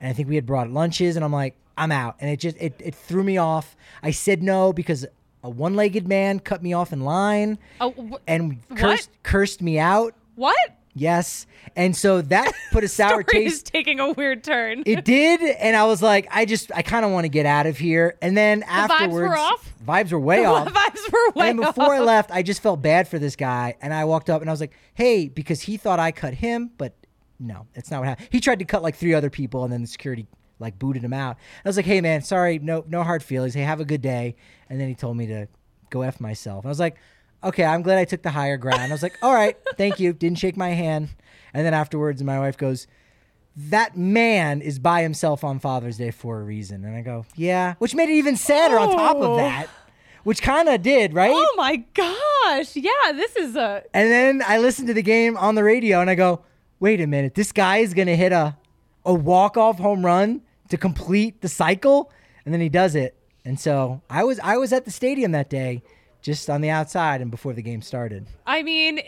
and 0.00 0.08
i 0.10 0.12
think 0.12 0.28
we 0.28 0.34
had 0.34 0.46
brought 0.46 0.70
lunches 0.70 1.16
and 1.16 1.24
i'm 1.24 1.32
like 1.32 1.56
i'm 1.76 1.92
out 1.92 2.16
and 2.20 2.30
it 2.30 2.38
just 2.40 2.56
it, 2.58 2.74
it 2.78 2.94
threw 2.94 3.22
me 3.24 3.36
off 3.38 3.76
i 4.02 4.10
said 4.10 4.42
no 4.42 4.72
because 4.72 5.06
a 5.42 5.50
one-legged 5.50 6.08
man 6.08 6.40
cut 6.40 6.62
me 6.62 6.72
off 6.72 6.92
in 6.92 7.00
line 7.02 7.58
Oh, 7.80 7.92
wh- 7.92 8.16
and 8.26 8.58
What? 8.68 8.78
cursed 8.78 9.10
cursed 9.22 9.62
me 9.62 9.78
out 9.78 10.14
what? 10.34 10.56
yes 10.94 11.46
and 11.76 11.94
so 11.94 12.22
that 12.22 12.50
put 12.72 12.82
a 12.84 12.88
sour 13.00 13.22
taste. 13.22 13.54
Is 13.56 13.62
taking 13.62 14.00
a 14.00 14.12
weird 14.12 14.42
turn. 14.42 14.82
it 14.86 15.04
did 15.04 15.40
and 15.42 15.76
i 15.76 15.84
was 15.84 16.02
like 16.02 16.26
i 16.30 16.46
just 16.46 16.72
i 16.74 16.80
kind 16.82 17.04
of 17.04 17.10
want 17.12 17.24
to 17.24 17.28
get 17.28 17.44
out 17.46 17.66
of 17.66 17.76
here 17.78 18.16
and 18.22 18.36
then 18.36 18.62
vibes 18.62 18.66
afterwards 18.90 19.14
were 19.28 19.36
off? 19.36 19.72
vibes 19.86 20.10
were 20.12 20.18
way 20.18 20.44
off 20.46 20.66
Vibes 20.72 21.12
were 21.12 21.30
way 21.40 21.46
off. 21.46 21.50
and 21.50 21.60
before 21.60 21.94
I 21.94 22.00
left, 22.00 22.30
I 22.32 22.42
just 22.42 22.60
felt 22.62 22.80
bad 22.82 23.06
for 23.06 23.18
this 23.20 23.36
guy, 23.36 23.76
and 23.80 23.92
I 23.94 24.04
walked 24.06 24.28
up 24.30 24.40
and 24.40 24.50
I 24.50 24.52
was 24.52 24.60
like, 24.60 24.72
"Hey," 24.94 25.28
because 25.28 25.60
he 25.60 25.76
thought 25.76 26.00
I 26.00 26.10
cut 26.10 26.34
him, 26.34 26.70
but 26.78 26.92
no, 27.38 27.66
it's 27.74 27.90
not 27.90 28.00
what 28.00 28.08
happened. 28.08 28.28
He 28.30 28.40
tried 28.40 28.58
to 28.60 28.64
cut 28.64 28.82
like 28.82 28.96
three 28.96 29.14
other 29.14 29.30
people, 29.30 29.64
and 29.64 29.72
then 29.72 29.82
the 29.82 29.86
security 29.86 30.26
like 30.58 30.78
booted 30.78 31.02
him 31.02 31.12
out. 31.12 31.36
I 31.64 31.68
was 31.68 31.76
like, 31.76 31.86
"Hey, 31.86 32.00
man, 32.00 32.22
sorry, 32.22 32.58
no, 32.58 32.84
no 32.88 33.02
hard 33.02 33.22
feelings. 33.22 33.54
Hey, 33.54 33.62
have 33.62 33.80
a 33.80 33.84
good 33.84 34.00
day." 34.02 34.36
And 34.70 34.80
then 34.80 34.88
he 34.88 34.94
told 34.94 35.16
me 35.16 35.26
to 35.26 35.46
go 35.90 36.02
f 36.02 36.18
myself. 36.20 36.64
I 36.64 36.68
was 36.68 36.80
like, 36.80 36.96
"Okay, 37.44 37.64
I'm 37.64 37.82
glad 37.82 37.98
I 37.98 38.04
took 38.06 38.22
the 38.22 38.30
higher 38.30 38.56
ground." 38.56 38.82
I 38.82 38.88
was 38.90 39.02
like, 39.02 39.16
"All 39.22 39.34
right, 39.34 39.56
thank 39.76 40.00
you." 40.00 40.12
Didn't 40.12 40.38
shake 40.38 40.56
my 40.56 40.70
hand, 40.70 41.10
and 41.52 41.66
then 41.66 41.74
afterwards, 41.74 42.22
my 42.22 42.38
wife 42.38 42.56
goes. 42.56 42.86
That 43.58 43.96
man 43.96 44.60
is 44.60 44.78
by 44.78 45.00
himself 45.00 45.42
on 45.42 45.60
Father's 45.60 45.96
Day 45.96 46.10
for 46.10 46.40
a 46.40 46.44
reason. 46.44 46.84
And 46.84 46.94
I 46.94 47.00
go, 47.00 47.24
yeah, 47.36 47.76
which 47.78 47.94
made 47.94 48.10
it 48.10 48.16
even 48.16 48.36
sadder 48.36 48.78
on 48.78 48.90
top 48.94 49.16
of 49.16 49.22
Oh. 49.30 49.36
that, 49.38 49.68
which 50.24 50.42
kind 50.42 50.68
of 50.68 50.82
did, 50.82 51.14
right? 51.14 51.32
Oh 51.34 51.54
my 51.56 51.76
gosh! 51.94 52.76
Yeah, 52.76 53.12
this 53.14 53.34
is 53.36 53.56
a 53.56 53.82
And 53.94 54.10
then 54.10 54.42
I 54.46 54.58
listened 54.58 54.88
to 54.88 54.94
the 54.94 55.00
game 55.02 55.38
on 55.38 55.54
the 55.54 55.64
radio 55.64 56.02
and 56.02 56.10
I 56.10 56.14
go, 56.16 56.42
wait 56.80 57.00
a 57.00 57.06
minute, 57.06 57.34
this 57.34 57.52
guy 57.52 57.78
is 57.78 57.94
going 57.94 58.08
to 58.08 58.16
hit 58.16 58.32
a, 58.32 58.56
a 59.04 59.14
walk 59.14 59.56
off 59.56 59.78
home 59.78 60.04
run 60.04 60.42
to 60.68 60.76
complete 60.76 61.40
the 61.40 61.48
cycle. 61.48 62.10
And 62.44 62.52
then 62.52 62.60
he 62.60 62.68
does 62.68 62.94
it. 62.94 63.16
And 63.44 63.58
so 63.58 64.02
I 64.10 64.24
was 64.24 64.40
I 64.40 64.56
was 64.56 64.72
at 64.72 64.84
the 64.84 64.90
stadium 64.90 65.32
that 65.32 65.48
day, 65.48 65.82
just 66.20 66.50
on 66.50 66.60
the 66.60 66.70
outside 66.70 67.20
and 67.20 67.30
before 67.30 67.52
the 67.52 67.62
game 67.62 67.80
started. 67.80 68.26
I 68.44 68.64
mean, 68.64 69.00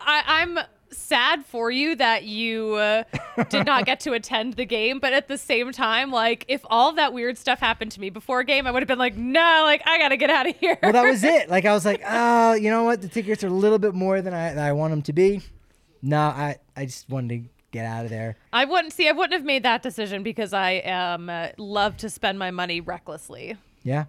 I, 0.00 0.22
I'm 0.26 0.58
sad 0.90 1.44
for 1.44 1.70
you 1.70 1.94
that 1.96 2.24
you 2.24 2.74
uh, 2.74 3.04
did 3.50 3.66
not 3.66 3.86
get 3.86 4.00
to 4.00 4.12
attend 4.12 4.54
the 4.54 4.64
game, 4.64 4.98
but 4.98 5.12
at 5.12 5.28
the 5.28 5.38
same 5.38 5.70
time, 5.72 6.10
like 6.10 6.44
if 6.48 6.60
all 6.64 6.92
that 6.92 7.12
weird 7.12 7.38
stuff 7.38 7.60
happened 7.60 7.92
to 7.92 8.00
me 8.00 8.10
before 8.10 8.40
a 8.40 8.44
game, 8.44 8.66
I 8.66 8.72
would 8.72 8.82
have 8.82 8.88
been 8.88 8.98
like, 8.98 9.16
no, 9.16 9.62
like 9.64 9.82
I 9.86 9.98
gotta 9.98 10.16
get 10.16 10.30
out 10.30 10.48
of 10.48 10.56
here. 10.56 10.78
Well, 10.82 10.92
that 10.92 11.04
was 11.04 11.22
it. 11.24 11.48
Like 11.48 11.64
I 11.64 11.72
was 11.72 11.84
like, 11.84 12.02
oh, 12.04 12.54
you 12.54 12.70
know 12.70 12.82
what? 12.84 13.00
The 13.00 13.08
tickets 13.08 13.44
are 13.44 13.48
a 13.48 13.50
little 13.50 13.78
bit 13.78 13.94
more 13.94 14.20
than 14.22 14.34
I, 14.34 14.50
than 14.50 14.64
I 14.64 14.72
want 14.72 14.92
them 14.92 15.02
to 15.02 15.12
be. 15.12 15.40
No, 16.06 16.18
I 16.20 16.56
I 16.76 16.84
just 16.84 17.08
wanted 17.08 17.28
to 17.44 17.48
get 17.70 17.86
out 17.86 18.04
of 18.04 18.10
there. 18.10 18.36
I 18.52 18.64
wouldn't 18.66 18.92
see. 18.92 19.08
I 19.08 19.12
wouldn't 19.12 19.32
have 19.32 19.44
made 19.44 19.62
that 19.62 19.82
decision 19.82 20.22
because 20.22 20.52
I 20.52 20.78
um 20.80 21.30
uh, 21.30 21.48
love 21.58 21.96
to 21.98 22.10
spend 22.10 22.38
my 22.38 22.50
money 22.50 22.80
recklessly. 22.80 23.56
Yeah. 23.82 24.04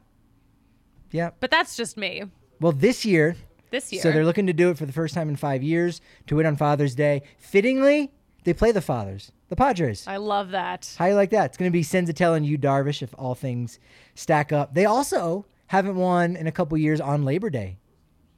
Yeah. 1.12 1.30
But 1.40 1.52
that's 1.52 1.78
just 1.78 1.96
me. 1.98 2.24
Well, 2.60 2.74
this 2.74 3.06
year, 3.06 3.36
This 3.72 3.92
year. 3.94 4.02
so 4.02 4.12
they're 4.12 4.26
looking 4.26 4.48
to 4.48 4.54
do 4.54 4.70
it 4.70 4.78
for 4.78 4.86
the 4.86 4.92
first 4.94 5.14
time 5.14 5.30
in 5.30 5.36
five 5.38 5.64
years 5.64 6.02
to 6.28 6.36
win 6.36 6.46
on 6.46 6.56
Father's 6.58 6.96
Day. 6.96 7.22
Fittingly, 7.38 8.12
they 8.44 8.54
play 8.54 8.72
the 8.72 8.82
Fathers, 8.82 9.32
the 9.50 9.56
Padres. 9.56 10.06
I 10.08 10.18
love 10.18 10.52
that. 10.52 10.94
How 10.98 11.06
you 11.06 11.16
like 11.16 11.30
that? 11.32 11.46
It's 11.46 11.58
going 11.58 11.72
to 11.72 11.74
be 11.74 11.84
Senzatela 11.84 12.36
and 12.38 12.46
you 12.46 12.58
Darvish 12.58 13.02
if 13.02 13.14
all 13.18 13.36
things 13.36 13.80
stack 14.16 14.52
up. 14.52 14.74
They 14.74 14.86
also 14.86 15.46
haven't 15.68 15.96
won 15.96 16.36
in 16.36 16.48
a 16.48 16.52
couple 16.52 16.78
years 16.78 17.00
on 17.02 17.24
Labor 17.26 17.50
Day. 17.50 17.78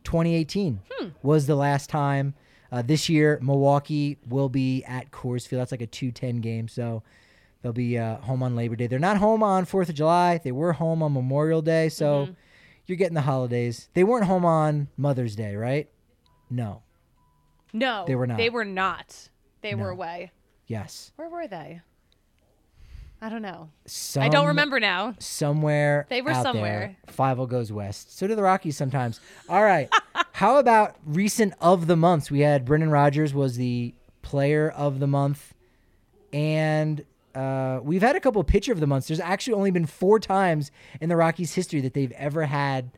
2018 0.03 0.79
was 1.21 1.45
the 1.47 1.55
last 1.55 1.89
time. 1.89 2.33
Uh, 2.71 2.81
this 2.81 3.09
year, 3.09 3.39
Milwaukee 3.41 4.17
will 4.27 4.49
be 4.49 4.83
at 4.85 5.11
Coors 5.11 5.47
Field. 5.47 5.61
That's 5.61 5.71
like 5.71 5.81
a 5.81 5.87
210 5.87 6.41
game, 6.41 6.67
so 6.67 7.03
they'll 7.61 7.73
be 7.73 7.97
uh, 7.97 8.17
home 8.17 8.43
on 8.43 8.55
Labor 8.55 8.75
Day. 8.75 8.87
They're 8.87 8.99
not 8.99 9.17
home 9.17 9.43
on 9.43 9.65
4th 9.65 9.89
of 9.89 9.95
July. 9.95 10.39
They 10.43 10.51
were 10.51 10.73
home 10.73 11.01
on 11.01 11.13
Memorial 11.13 11.61
Day, 11.61 11.89
so 11.89 12.29
you're 12.85 12.97
getting 12.97 13.15
the 13.15 13.21
holidays. 13.21 13.89
They 13.93 14.03
weren't 14.03 14.25
home 14.25 14.45
on 14.45 14.87
Mother's 14.97 15.35
Day, 15.35 15.55
right? 15.55 15.89
No. 16.49 16.83
No, 17.73 18.05
They 18.07 18.15
were 18.15 18.27
not. 18.27 18.37
They 18.37 18.49
were 18.49 18.65
not. 18.65 19.29
They 19.61 19.75
were 19.75 19.89
away. 19.89 20.31
Yes. 20.67 21.11
Where 21.15 21.29
were 21.29 21.47
they? 21.47 21.81
I 23.21 23.29
don't 23.29 23.41
know. 23.41 23.69
Some, 23.85 24.23
I 24.23 24.29
don't 24.29 24.47
remember 24.47 24.79
now. 24.79 25.15
somewhere. 25.19 26.05
They 26.09 26.21
were 26.21 26.33
somewhere. 26.35 26.95
There, 27.05 27.13
Five 27.13 27.37
goes 27.49 27.71
west. 27.71 28.17
So 28.17 28.27
do 28.27 28.35
the 28.35 28.43
Rockies 28.43 28.77
sometimes. 28.77 29.19
All 29.49 29.63
right. 29.63 29.89
How 30.37 30.59
about 30.59 30.95
recent 31.03 31.55
of 31.59 31.87
the 31.87 31.95
months? 31.95 32.29
We 32.29 32.41
had 32.41 32.63
Brendan 32.63 32.91
Rodgers 32.91 33.33
was 33.33 33.57
the 33.57 33.95
player 34.21 34.69
of 34.69 34.99
the 34.99 35.07
month, 35.07 35.55
and 36.31 37.03
uh, 37.33 37.79
we've 37.81 38.03
had 38.03 38.15
a 38.15 38.19
couple 38.19 38.43
pitcher 38.43 38.71
of 38.71 38.79
the 38.79 38.85
months. 38.85 39.07
There's 39.07 39.19
actually 39.19 39.53
only 39.53 39.71
been 39.71 39.87
four 39.87 40.19
times 40.19 40.69
in 41.01 41.09
the 41.09 41.15
Rockies' 41.15 41.55
history 41.55 41.81
that 41.81 41.95
they've 41.95 42.11
ever 42.11 42.45
had 42.45 42.91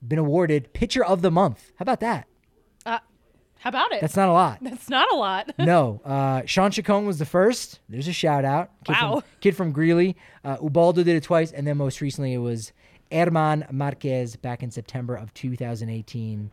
been 0.00 0.18
awarded 0.18 0.72
pitcher 0.72 1.04
of 1.04 1.20
the 1.20 1.30
month. 1.30 1.70
How 1.76 1.82
about 1.82 2.00
that? 2.00 2.26
Uh, 2.86 3.00
how 3.58 3.68
about 3.68 3.92
it? 3.92 4.00
That's 4.00 4.16
not 4.16 4.30
a 4.30 4.32
lot. 4.32 4.58
That's 4.62 4.88
not 4.88 5.12
a 5.12 5.16
lot. 5.16 5.52
no, 5.58 6.00
uh, 6.02 6.46
Shawn 6.46 6.70
Chacon 6.70 7.04
was 7.04 7.18
the 7.18 7.26
first. 7.26 7.80
There's 7.90 8.08
a 8.08 8.12
shout 8.14 8.46
out. 8.46 8.70
Kid 8.86 8.92
Wow. 8.92 9.20
From, 9.20 9.22
kid 9.42 9.54
from 9.54 9.72
Greeley. 9.72 10.16
Uh, 10.42 10.56
Ubaldo 10.62 11.02
did 11.02 11.14
it 11.14 11.24
twice, 11.24 11.52
and 11.52 11.66
then 11.66 11.76
most 11.76 12.00
recently 12.00 12.32
it 12.32 12.38
was 12.38 12.72
Germán 13.10 13.70
Márquez 13.72 14.40
back 14.40 14.62
in 14.62 14.70
September 14.70 15.14
of 15.14 15.32
2018. 15.34 16.50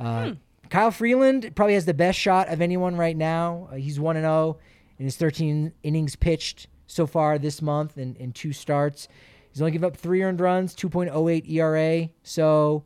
Uh, 0.00 0.32
Kyle 0.70 0.90
Freeland 0.90 1.52
probably 1.54 1.74
has 1.74 1.84
the 1.84 1.94
best 1.94 2.18
shot 2.18 2.48
of 2.48 2.60
anyone 2.60 2.96
right 2.96 3.16
now. 3.16 3.68
Uh, 3.70 3.76
he's 3.76 4.00
1 4.00 4.16
0 4.16 4.58
in 4.98 5.04
his 5.04 5.16
13 5.16 5.72
innings 5.82 6.16
pitched 6.16 6.66
so 6.86 7.06
far 7.06 7.38
this 7.38 7.60
month 7.62 7.98
in, 7.98 8.14
in 8.16 8.32
two 8.32 8.52
starts. 8.52 9.08
He's 9.50 9.60
only 9.60 9.72
given 9.72 9.86
up 9.86 9.96
three 9.96 10.22
earned 10.22 10.40
runs, 10.40 10.74
2.08 10.74 11.50
ERA. 11.50 12.08
So 12.22 12.84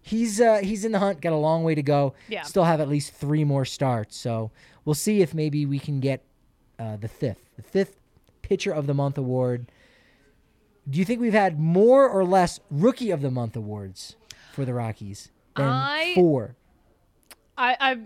he's 0.00 0.40
uh, 0.40 0.60
he's 0.62 0.84
in 0.84 0.92
the 0.92 0.98
hunt. 1.00 1.20
Got 1.20 1.32
a 1.32 1.36
long 1.36 1.64
way 1.64 1.74
to 1.74 1.82
go. 1.82 2.14
Yeah. 2.28 2.42
Still 2.42 2.64
have 2.64 2.80
at 2.80 2.88
least 2.88 3.12
three 3.12 3.44
more 3.44 3.64
starts. 3.64 4.16
So 4.16 4.52
we'll 4.84 4.94
see 4.94 5.22
if 5.22 5.34
maybe 5.34 5.66
we 5.66 5.78
can 5.78 6.00
get 6.00 6.24
uh, 6.78 6.96
the 6.96 7.08
fifth, 7.08 7.50
the 7.56 7.62
fifth 7.62 7.96
pitcher 8.42 8.72
of 8.72 8.86
the 8.86 8.94
month 8.94 9.18
award. 9.18 9.70
Do 10.88 10.98
you 10.98 11.04
think 11.04 11.20
we've 11.20 11.32
had 11.32 11.58
more 11.58 12.08
or 12.08 12.24
less 12.24 12.60
rookie 12.70 13.10
of 13.10 13.22
the 13.22 13.30
month 13.30 13.56
awards 13.56 14.16
for 14.52 14.64
the 14.64 14.74
Rockies 14.74 15.30
than 15.56 15.66
I- 15.66 16.12
four? 16.14 16.56
I, 17.56 17.76
I 17.80 17.96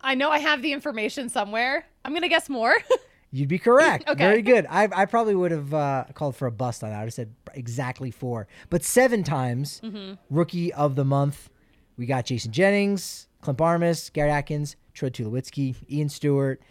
I 0.00 0.14
know 0.14 0.30
I 0.30 0.38
have 0.38 0.62
the 0.62 0.72
information 0.72 1.28
somewhere. 1.28 1.84
I'm 2.04 2.12
gonna 2.14 2.28
guess 2.28 2.48
more. 2.48 2.74
You'd 3.30 3.48
be 3.48 3.58
correct. 3.58 4.08
Okay. 4.08 4.18
Very 4.18 4.42
good. 4.42 4.66
I, 4.70 4.88
I 4.90 5.04
probably 5.04 5.34
would 5.34 5.50
have 5.50 5.74
uh, 5.74 6.04
called 6.14 6.34
for 6.36 6.46
a 6.46 6.50
bust 6.52 6.82
on 6.82 6.88
that. 6.90 6.96
I 6.96 7.00
would 7.00 7.06
have 7.08 7.14
said 7.14 7.34
exactly 7.52 8.10
four. 8.10 8.46
But 8.70 8.84
seven 8.84 9.22
times 9.22 9.80
Mm-hmm. 9.84 10.14
rookie 10.30 10.72
of 10.72 10.94
the 10.94 11.04
month. 11.04 11.50
We 11.98 12.06
got 12.06 12.24
Jason 12.26 12.52
Jennings, 12.52 13.28
Clint 13.42 13.58
Barmes, 13.58 14.08
Garrett 14.10 14.32
Atkins, 14.32 14.76
Troy 14.94 15.10
Tulowitzki, 15.10 15.74
Ian 15.90 16.08
Stewart, 16.08 16.62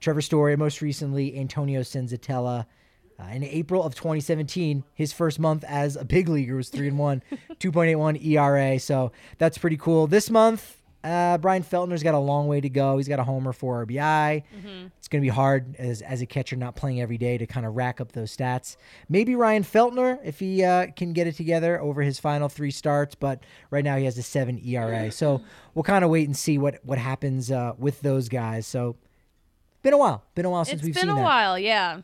Trevor 0.00 0.20
Story, 0.20 0.56
most 0.56 0.82
recently 0.82 1.38
Antonio 1.38 1.80
Senzatela. 1.80 2.66
Uh, 3.18 3.24
in 3.32 3.44
April 3.44 3.82
of 3.82 3.94
2017, 3.94 4.84
his 4.94 5.12
first 5.12 5.38
month 5.38 5.64
as 5.64 5.96
a 5.96 6.04
big 6.04 6.28
leaguer 6.28 6.56
was 6.56 6.68
3 6.68 6.88
and 6.88 6.98
1, 6.98 7.22
2.81 7.60 8.24
ERA. 8.24 8.78
So 8.78 9.12
that's 9.38 9.58
pretty 9.58 9.76
cool. 9.76 10.06
This 10.06 10.30
month, 10.30 10.78
uh, 11.04 11.36
Brian 11.38 11.64
Feltner's 11.64 12.02
got 12.02 12.14
a 12.14 12.18
long 12.18 12.46
way 12.46 12.60
to 12.60 12.68
go. 12.68 12.96
He's 12.96 13.08
got 13.08 13.18
a 13.18 13.24
homer, 13.24 13.52
four 13.52 13.84
RBI. 13.84 14.42
It's 14.98 15.08
going 15.08 15.20
to 15.20 15.26
be 15.26 15.34
hard 15.34 15.74
as, 15.76 16.00
as 16.00 16.22
a 16.22 16.26
catcher 16.26 16.54
not 16.54 16.76
playing 16.76 17.00
every 17.00 17.18
day 17.18 17.38
to 17.38 17.46
kind 17.46 17.66
of 17.66 17.74
rack 17.74 18.00
up 18.00 18.12
those 18.12 18.34
stats. 18.36 18.76
Maybe 19.08 19.34
Ryan 19.34 19.64
Feltner 19.64 20.18
if 20.24 20.38
he 20.38 20.62
uh, 20.64 20.88
can 20.94 21.12
get 21.12 21.26
it 21.26 21.34
together 21.34 21.80
over 21.80 22.02
his 22.02 22.20
final 22.20 22.48
three 22.48 22.70
starts, 22.70 23.16
but 23.16 23.42
right 23.70 23.84
now 23.84 23.96
he 23.96 24.04
has 24.04 24.16
a 24.16 24.22
seven 24.22 24.60
ERA. 24.64 25.10
So 25.10 25.42
we'll 25.74 25.82
kind 25.82 26.04
of 26.04 26.10
wait 26.10 26.28
and 26.28 26.36
see 26.36 26.56
what 26.56 26.78
what 26.84 26.98
happens 26.98 27.50
uh, 27.50 27.72
with 27.78 28.00
those 28.02 28.28
guys. 28.28 28.66
So 28.66 28.94
been 29.82 29.94
a 29.94 29.98
while, 29.98 30.22
been 30.36 30.44
a 30.44 30.50
while 30.50 30.64
since 30.64 30.80
it's 30.80 30.86
we've 30.86 30.94
seen 30.94 31.06
that. 31.06 31.12
It's 31.12 31.16
been 31.16 31.24
a 31.24 31.24
while, 31.24 31.58
yeah. 31.58 32.00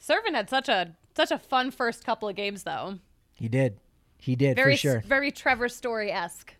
Serven 0.00 0.34
had 0.34 0.48
such 0.50 0.68
a 0.68 0.94
such 1.16 1.30
a 1.30 1.38
fun 1.38 1.70
first 1.70 2.04
couple 2.04 2.28
of 2.28 2.36
games 2.36 2.62
though. 2.64 2.98
He 3.34 3.48
did, 3.48 3.78
he 4.18 4.36
did 4.36 4.56
Very 4.56 4.72
for 4.74 4.78
sure. 4.78 5.00
very 5.06 5.30
Trevor 5.30 5.68
Story 5.68 6.10
esque. 6.10 6.54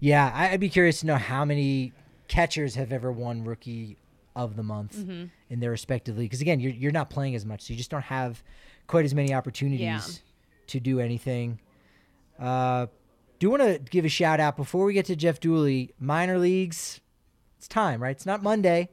Yeah, 0.00 0.30
I'd 0.34 0.60
be 0.60 0.68
curious 0.68 1.00
to 1.00 1.06
know 1.06 1.16
how 1.16 1.44
many 1.44 1.92
catchers 2.28 2.74
have 2.74 2.92
ever 2.92 3.12
won 3.12 3.44
Rookie 3.44 3.96
of 4.34 4.56
the 4.56 4.62
Month 4.62 4.96
Mm-hmm. 4.96 5.24
in 5.50 5.60
their 5.60 5.70
respective 5.70 6.16
league. 6.18 6.30
Because 6.30 6.40
again, 6.40 6.58
you're 6.60 6.72
you're 6.72 6.92
not 6.92 7.10
playing 7.10 7.34
as 7.34 7.44
much, 7.46 7.62
so 7.62 7.72
you 7.72 7.76
just 7.76 7.90
don't 7.90 8.02
have 8.04 8.42
quite 8.86 9.04
as 9.04 9.14
many 9.14 9.32
opportunities 9.34 10.22
to 10.68 10.80
do 10.80 11.00
anything. 11.00 11.58
Uh, 12.38 12.86
do 13.38 13.50
want 13.50 13.62
to 13.62 13.78
give 13.90 14.04
a 14.04 14.08
shout 14.08 14.40
out 14.40 14.56
before 14.56 14.84
we 14.84 14.92
get 14.94 15.04
to 15.06 15.16
Jeff 15.16 15.38
Dooley. 15.40 15.92
Minor 16.00 16.38
leagues, 16.38 17.00
it's 17.58 17.68
time, 17.68 18.02
right? 18.02 18.10
It's 18.12 18.26
not 18.26 18.42
Monday. 18.42 18.88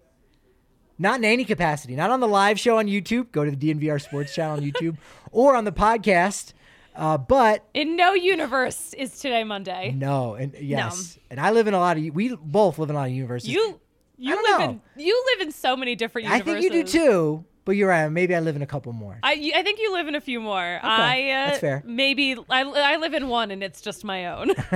Not 1.01 1.19
in 1.19 1.25
any 1.25 1.45
capacity. 1.45 1.95
Not 1.95 2.11
on 2.11 2.19
the 2.19 2.27
live 2.27 2.59
show 2.59 2.77
on 2.77 2.87
YouTube. 2.87 3.31
Go 3.31 3.45
to 3.45 3.51
the 3.51 3.57
DNVR 3.73 4.01
Sports 4.01 4.35
channel 4.35 4.57
on 4.57 4.61
YouTube 4.61 4.97
or 5.31 5.55
on 5.55 5.63
the 5.63 5.71
podcast. 5.71 6.53
Uh, 6.95 7.17
but 7.17 7.63
In 7.73 7.95
no 7.95 8.13
universe 8.13 8.93
is 8.93 9.17
today 9.19 9.45
Monday. 9.45 9.91
no, 9.95 10.33
and 10.35 10.53
yes, 10.59 11.17
and 11.31 11.39
I 11.39 11.51
live 11.51 11.67
in 11.67 11.73
a 11.73 11.79
lot 11.79 11.97
of. 11.97 12.03
We 12.13 12.35
both 12.35 12.77
live 12.77 12.89
in 12.89 12.95
a 12.95 12.99
lot 12.99 13.07
of 13.07 13.13
universes. 13.13 13.49
You 13.49 13.79
you 14.17 14.35
live 14.35 14.59
know. 14.59 14.69
in 14.71 14.81
you 14.97 15.25
live 15.31 15.47
in 15.47 15.53
so 15.53 15.77
many 15.77 15.95
different 15.95 16.27
universes. 16.27 16.55
I 16.55 16.59
think 16.59 16.63
you 16.63 16.83
do 16.83 16.91
too, 16.91 17.45
but 17.63 17.77
you're 17.77 17.87
right. 17.87 18.09
Maybe 18.09 18.35
I 18.35 18.41
live 18.41 18.57
in 18.57 18.61
a 18.61 18.65
couple 18.65 18.91
more. 18.91 19.17
I, 19.23 19.51
I 19.55 19.63
think 19.63 19.79
you 19.79 19.93
live 19.93 20.09
in 20.09 20.15
a 20.15 20.19
few 20.19 20.41
more. 20.41 20.79
I 20.83 21.31
uh, 21.31 21.47
that's 21.47 21.59
fair. 21.59 21.83
Maybe 21.85 22.35
I, 22.49 22.63
I 22.63 22.97
live 22.97 23.13
in 23.13 23.29
one 23.29 23.51
and 23.51 23.63
it's 23.63 23.79
just 23.79 24.03
my 24.03 24.25
own. 24.25 24.51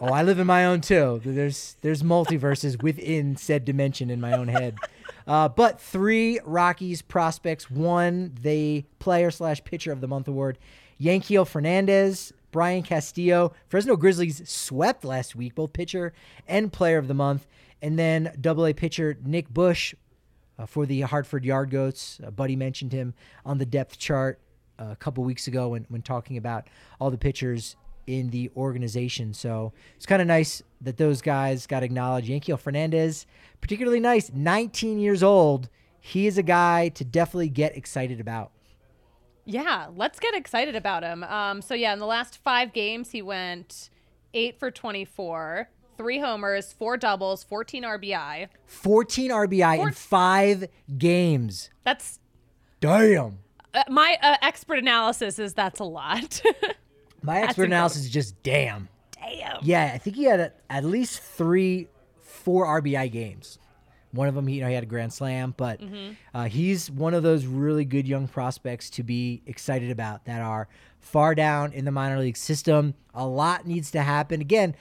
oh, 0.00 0.12
I 0.12 0.22
live 0.22 0.38
in 0.38 0.46
my 0.46 0.66
own 0.66 0.80
too. 0.80 1.20
There's 1.24 1.74
there's 1.82 2.04
multiverses 2.04 2.80
within 2.80 3.36
said 3.36 3.64
dimension 3.64 4.10
in 4.10 4.20
my 4.20 4.34
own 4.34 4.46
head. 4.46 4.76
Uh, 5.30 5.48
but 5.48 5.80
three 5.80 6.40
Rockies 6.44 7.02
prospects 7.02 7.70
won 7.70 8.34
the 8.42 8.84
player 8.98 9.30
slash 9.30 9.62
pitcher 9.62 9.92
of 9.92 10.00
the 10.00 10.08
month 10.08 10.26
award. 10.26 10.58
Yanquiel 11.00 11.46
Fernandez, 11.46 12.32
Brian 12.50 12.82
Castillo, 12.82 13.52
Fresno 13.68 13.94
Grizzlies 13.94 14.42
swept 14.50 15.04
last 15.04 15.36
week, 15.36 15.54
both 15.54 15.72
pitcher 15.72 16.12
and 16.48 16.72
player 16.72 16.98
of 16.98 17.06
the 17.06 17.14
month. 17.14 17.46
And 17.80 17.96
then 17.96 18.34
double 18.40 18.66
A 18.66 18.72
pitcher 18.72 19.16
Nick 19.24 19.48
Bush 19.48 19.94
uh, 20.58 20.66
for 20.66 20.84
the 20.84 21.02
Hartford 21.02 21.44
Yard 21.44 21.70
Goats. 21.70 22.20
Buddy 22.34 22.56
mentioned 22.56 22.92
him 22.92 23.14
on 23.46 23.58
the 23.58 23.66
depth 23.66 23.98
chart 23.98 24.40
uh, 24.80 24.86
a 24.90 24.96
couple 24.96 25.22
weeks 25.22 25.46
ago 25.46 25.68
when, 25.68 25.86
when 25.90 26.02
talking 26.02 26.38
about 26.38 26.66
all 26.98 27.12
the 27.12 27.16
pitchers 27.16 27.76
in 28.08 28.30
the 28.30 28.50
organization. 28.56 29.32
So 29.32 29.74
it's 29.94 30.06
kind 30.06 30.20
of 30.20 30.26
nice 30.26 30.60
that 30.80 30.96
those 30.96 31.20
guys 31.22 31.66
got 31.66 31.82
acknowledged. 31.82 32.28
Yanquiel 32.28 32.58
Fernandez, 32.58 33.26
particularly 33.60 34.00
nice, 34.00 34.30
19 34.32 34.98
years 34.98 35.22
old. 35.22 35.68
He 36.00 36.26
is 36.26 36.38
a 36.38 36.42
guy 36.42 36.88
to 36.90 37.04
definitely 37.04 37.50
get 37.50 37.76
excited 37.76 38.20
about. 38.20 38.52
yeah, 39.44 39.88
let's 39.94 40.18
get 40.18 40.34
excited 40.34 40.76
about 40.76 41.02
him. 41.02 41.24
Um, 41.24 41.60
so 41.60 41.74
yeah, 41.74 41.92
in 41.92 41.98
the 41.98 42.06
last 42.06 42.38
five 42.38 42.72
games, 42.72 43.10
he 43.10 43.20
went 43.20 43.90
eight 44.32 44.58
for 44.58 44.70
twenty-four, 44.70 45.68
three 45.98 46.18
homers, 46.20 46.72
four 46.72 46.96
doubles, 46.96 47.42
fourteen 47.44 47.82
RBI. 47.82 48.48
14 48.66 49.30
RBI 49.30 49.78
in 49.80 49.92
five 49.92 50.68
games. 50.96 51.68
That's 51.84 52.18
Damn. 52.80 53.38
uh, 53.74 53.82
my 53.88 54.16
uh, 54.22 54.36
expert 54.40 54.78
analysis 54.78 55.38
is 55.38 55.52
that's 55.52 55.80
a 55.80 55.84
lot. 55.84 56.40
My 57.22 57.40
expert 57.42 57.64
analysis 57.64 58.04
is 58.04 58.10
just 58.10 58.42
damn. 58.42 58.88
Damn. 59.20 59.58
Yeah, 59.62 59.90
I 59.94 59.98
think 59.98 60.16
he 60.16 60.24
had 60.24 60.40
at- 60.40 60.60
at 60.68 60.84
least 60.84 61.20
three, 61.20 61.88
four 62.20 62.66
RBI 62.66 63.10
games. 63.10 63.58
One 64.12 64.26
of 64.26 64.34
them, 64.34 64.48
you 64.48 64.60
know, 64.60 64.66
he 64.68 64.74
had 64.74 64.82
a 64.82 64.86
grand 64.86 65.12
slam, 65.12 65.54
but 65.56 65.80
uh, 66.34 66.44
he's 66.46 66.90
one 66.90 67.14
of 67.14 67.22
those 67.22 67.46
really 67.46 67.84
good 67.84 68.08
young 68.08 68.26
prospects 68.26 68.90
to 68.90 69.04
be 69.04 69.42
excited 69.46 69.90
about 69.90 70.24
that 70.24 70.40
are 70.42 70.66
far 70.98 71.34
down 71.36 71.72
in 71.72 71.84
the 71.84 71.92
minor 71.92 72.18
league 72.18 72.36
system. 72.36 72.94
A 73.14 73.24
lot 73.26 73.66
needs 73.68 73.90
to 73.92 74.02
happen. 74.02 74.40
Again, 74.40 74.74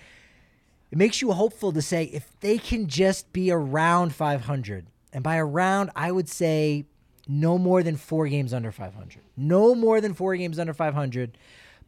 it 0.91 0.97
makes 0.97 1.21
you 1.21 1.31
hopeful 1.31 1.71
to 1.73 1.81
say 1.81 2.05
if 2.05 2.31
they 2.39 2.57
can 2.57 2.87
just 2.87 3.31
be 3.31 3.51
around 3.51 4.15
500, 4.15 4.87
and 5.13 5.23
by 5.23 5.37
around, 5.37 5.91
I 5.95 6.11
would 6.11 6.27
say 6.27 6.85
no 7.27 7.59
more 7.59 7.83
than 7.83 7.97
four 7.97 8.27
games 8.27 8.51
under 8.51 8.71
500. 8.71 9.21
No 9.37 9.75
more 9.75 10.01
than 10.01 10.15
four 10.15 10.35
games 10.35 10.57
under 10.57 10.73
500. 10.73 11.37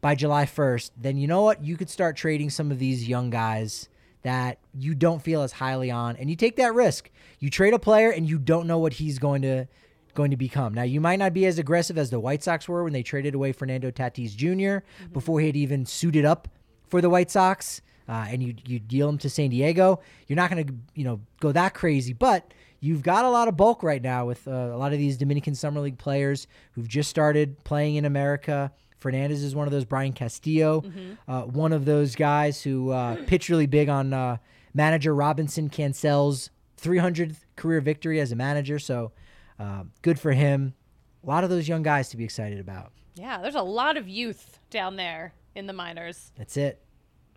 By 0.02 0.14
July 0.14 0.44
1st, 0.44 0.90
then 1.00 1.16
you 1.16 1.26
know 1.26 1.42
what? 1.42 1.64
You 1.64 1.78
could 1.78 1.88
start 1.88 2.16
trading 2.16 2.50
some 2.50 2.70
of 2.70 2.78
these 2.78 3.08
young 3.08 3.30
guys 3.30 3.88
that 4.22 4.58
you 4.74 4.94
don't 4.94 5.22
feel 5.22 5.42
as 5.42 5.52
highly 5.52 5.90
on 5.90 6.16
and 6.16 6.28
you 6.28 6.36
take 6.36 6.56
that 6.56 6.74
risk. 6.74 7.10
You 7.38 7.48
trade 7.48 7.72
a 7.72 7.78
player 7.78 8.10
and 8.10 8.28
you 8.28 8.38
don't 8.38 8.66
know 8.66 8.78
what 8.78 8.92
he's 8.92 9.18
going 9.18 9.42
to 9.42 9.66
going 10.14 10.30
to 10.30 10.36
become. 10.36 10.74
Now, 10.74 10.82
you 10.82 11.00
might 11.00 11.18
not 11.18 11.32
be 11.32 11.46
as 11.46 11.58
aggressive 11.58 11.96
as 11.96 12.10
the 12.10 12.20
White 12.20 12.42
Sox 12.42 12.68
were 12.68 12.84
when 12.84 12.92
they 12.92 13.02
traded 13.02 13.34
away 13.34 13.52
Fernando 13.52 13.90
Tatis 13.90 14.36
junior 14.36 14.84
mm-hmm. 15.00 15.12
before 15.14 15.40
he 15.40 15.46
had 15.46 15.56
even 15.56 15.86
suited 15.86 16.26
up 16.26 16.48
for 16.88 17.00
the 17.00 17.08
White 17.08 17.30
Sox. 17.30 17.80
Uh, 18.08 18.26
and 18.28 18.42
you 18.42 18.54
you 18.66 18.80
deal 18.80 19.08
him 19.08 19.16
to 19.16 19.30
San 19.30 19.50
Diego. 19.50 20.00
You're 20.26 20.36
not 20.36 20.50
going 20.50 20.66
to 20.66 20.74
you 20.94 21.04
know 21.04 21.20
go 21.40 21.52
that 21.52 21.72
crazy, 21.72 22.12
but 22.12 22.52
you've 22.80 23.02
got 23.02 23.24
a 23.24 23.30
lot 23.30 23.46
of 23.46 23.56
bulk 23.56 23.82
right 23.84 24.02
now 24.02 24.26
with 24.26 24.46
uh, 24.48 24.50
a 24.50 24.76
lot 24.76 24.92
of 24.92 24.98
these 24.98 25.16
Dominican 25.16 25.54
Summer 25.54 25.80
League 25.80 25.98
players 25.98 26.48
who've 26.72 26.88
just 26.88 27.08
started 27.08 27.62
playing 27.64 27.94
in 27.94 28.04
America. 28.04 28.72
Fernandez 29.02 29.42
is 29.42 29.54
one 29.54 29.66
of 29.66 29.72
those. 29.72 29.84
Brian 29.84 30.12
Castillo, 30.12 30.80
mm-hmm. 30.80 31.30
uh, 31.30 31.42
one 31.42 31.72
of 31.72 31.84
those 31.84 32.14
guys 32.14 32.62
who 32.62 32.90
uh, 32.90 33.16
pitched 33.26 33.48
really 33.48 33.66
big 33.66 33.88
on 33.88 34.12
uh, 34.12 34.38
manager 34.72 35.14
Robinson 35.14 35.68
Cancel's 35.68 36.50
300th 36.80 37.36
career 37.56 37.80
victory 37.80 38.20
as 38.20 38.32
a 38.32 38.36
manager. 38.36 38.78
So 38.78 39.12
uh, 39.58 39.84
good 40.02 40.18
for 40.18 40.32
him. 40.32 40.74
A 41.22 41.26
lot 41.26 41.44
of 41.44 41.50
those 41.50 41.68
young 41.68 41.82
guys 41.82 42.08
to 42.10 42.16
be 42.16 42.24
excited 42.24 42.58
about. 42.58 42.92
Yeah, 43.14 43.40
there's 43.42 43.54
a 43.54 43.62
lot 43.62 43.96
of 43.96 44.08
youth 44.08 44.58
down 44.70 44.96
there 44.96 45.34
in 45.54 45.66
the 45.66 45.72
minors. 45.72 46.32
That's 46.36 46.56
it. 46.56 46.82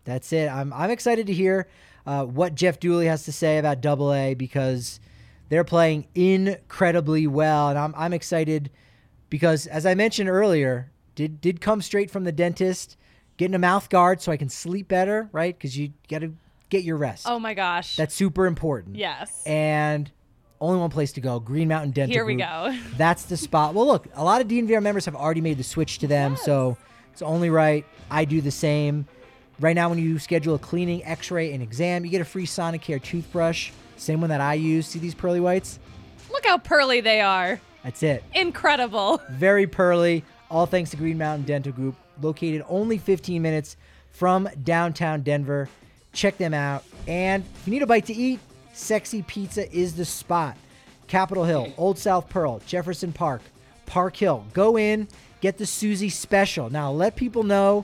That's 0.05 0.31
it. 0.31 0.49
I'm 0.49 0.71
I'm 0.71 0.91
excited 0.91 1.27
to 1.27 1.33
hear 1.33 1.67
uh, 2.05 2.25
what 2.25 2.55
Jeff 2.55 2.79
Dooley 2.79 3.07
has 3.07 3.25
to 3.25 3.31
say 3.31 3.57
about 3.57 3.81
Double 3.81 4.13
A 4.13 4.35
because 4.35 4.99
they're 5.49 5.63
playing 5.63 6.07
incredibly 6.15 7.27
well, 7.27 7.69
and 7.69 7.77
I'm 7.77 7.93
I'm 7.97 8.13
excited 8.13 8.69
because 9.29 9.67
as 9.67 9.85
I 9.85 9.95
mentioned 9.95 10.29
earlier, 10.29 10.91
did 11.15 11.41
did 11.41 11.61
come 11.61 11.81
straight 11.81 12.11
from 12.11 12.23
the 12.23 12.31
dentist, 12.31 12.97
getting 13.37 13.55
a 13.55 13.59
mouth 13.59 13.89
guard 13.89 14.21
so 14.21 14.31
I 14.31 14.37
can 14.37 14.49
sleep 14.49 14.87
better, 14.87 15.29
right? 15.31 15.57
Because 15.57 15.77
you 15.77 15.93
got 16.09 16.19
to 16.19 16.33
get 16.69 16.83
your 16.83 16.97
rest. 16.97 17.25
Oh 17.27 17.39
my 17.39 17.53
gosh, 17.53 17.95
that's 17.95 18.13
super 18.13 18.45
important. 18.45 18.95
Yes. 18.95 19.43
And 19.45 20.11
only 20.61 20.79
one 20.79 20.89
place 20.89 21.13
to 21.13 21.21
go: 21.21 21.39
Green 21.39 21.67
Mountain 21.67 21.91
Dental. 21.91 22.13
Here 22.13 22.25
we 22.25 22.35
Group. 22.35 22.47
go. 22.47 22.77
that's 22.97 23.23
the 23.25 23.37
spot. 23.37 23.73
Well, 23.73 23.87
look, 23.87 24.07
a 24.13 24.23
lot 24.23 24.41
of 24.41 24.47
DNVR 24.47 24.81
members 24.81 25.05
have 25.05 25.15
already 25.15 25.41
made 25.41 25.57
the 25.57 25.63
switch 25.63 25.99
to 25.99 26.07
them, 26.07 26.33
yes. 26.33 26.43
so 26.43 26.77
it's 27.11 27.21
only 27.21 27.49
right 27.49 27.85
I 28.11 28.25
do 28.25 28.41
the 28.41 28.51
same. 28.51 29.07
Right 29.59 29.75
now, 29.75 29.87
when 29.87 29.99
you 29.99 30.19
schedule 30.19 30.55
a 30.55 30.59
cleaning, 30.59 31.01
X-ray, 31.05 31.53
and 31.53 31.63
exam, 31.63 32.03
you 32.03 32.11
get 32.11 32.19
a 32.19 32.25
free 32.25 32.45
Sonicare 32.45 33.01
toothbrush, 33.01 33.71
same 33.95 34.19
one 34.19 34.29
that 34.29 34.41
I 34.41 34.55
use. 34.55 34.85
See 34.85 34.99
these 34.99 35.15
pearly 35.15 35.39
whites? 35.39 35.79
Look 36.29 36.45
how 36.45 36.57
pearly 36.57 36.99
they 36.99 37.21
are. 37.21 37.61
That's 37.83 38.03
it. 38.03 38.23
Incredible. 38.33 39.21
Very 39.29 39.65
pearly. 39.67 40.25
All 40.55 40.65
thanks 40.65 40.91
to 40.91 40.95
Green 40.95 41.17
Mountain 41.17 41.45
Dental 41.45 41.73
Group, 41.73 41.95
located 42.21 42.63
only 42.69 42.97
15 42.97 43.41
minutes 43.41 43.75
from 44.11 44.47
downtown 44.63 45.21
Denver. 45.21 45.67
Check 46.13 46.37
them 46.37 46.53
out. 46.53 46.85
And 47.09 47.43
if 47.43 47.67
you 47.67 47.73
need 47.73 47.81
a 47.81 47.85
bite 47.85 48.05
to 48.05 48.13
eat, 48.13 48.39
Sexy 48.71 49.21
Pizza 49.21 49.69
is 49.69 49.97
the 49.97 50.05
spot. 50.05 50.55
Capitol 51.07 51.43
Hill, 51.43 51.73
Old 51.77 51.99
South 51.99 52.29
Pearl, 52.29 52.61
Jefferson 52.65 53.11
Park, 53.11 53.41
Park 53.85 54.15
Hill. 54.15 54.45
Go 54.53 54.77
in, 54.77 55.09
get 55.41 55.57
the 55.57 55.65
Susie 55.65 56.07
special. 56.07 56.69
Now, 56.69 56.89
let 56.89 57.17
people 57.17 57.43
know 57.43 57.83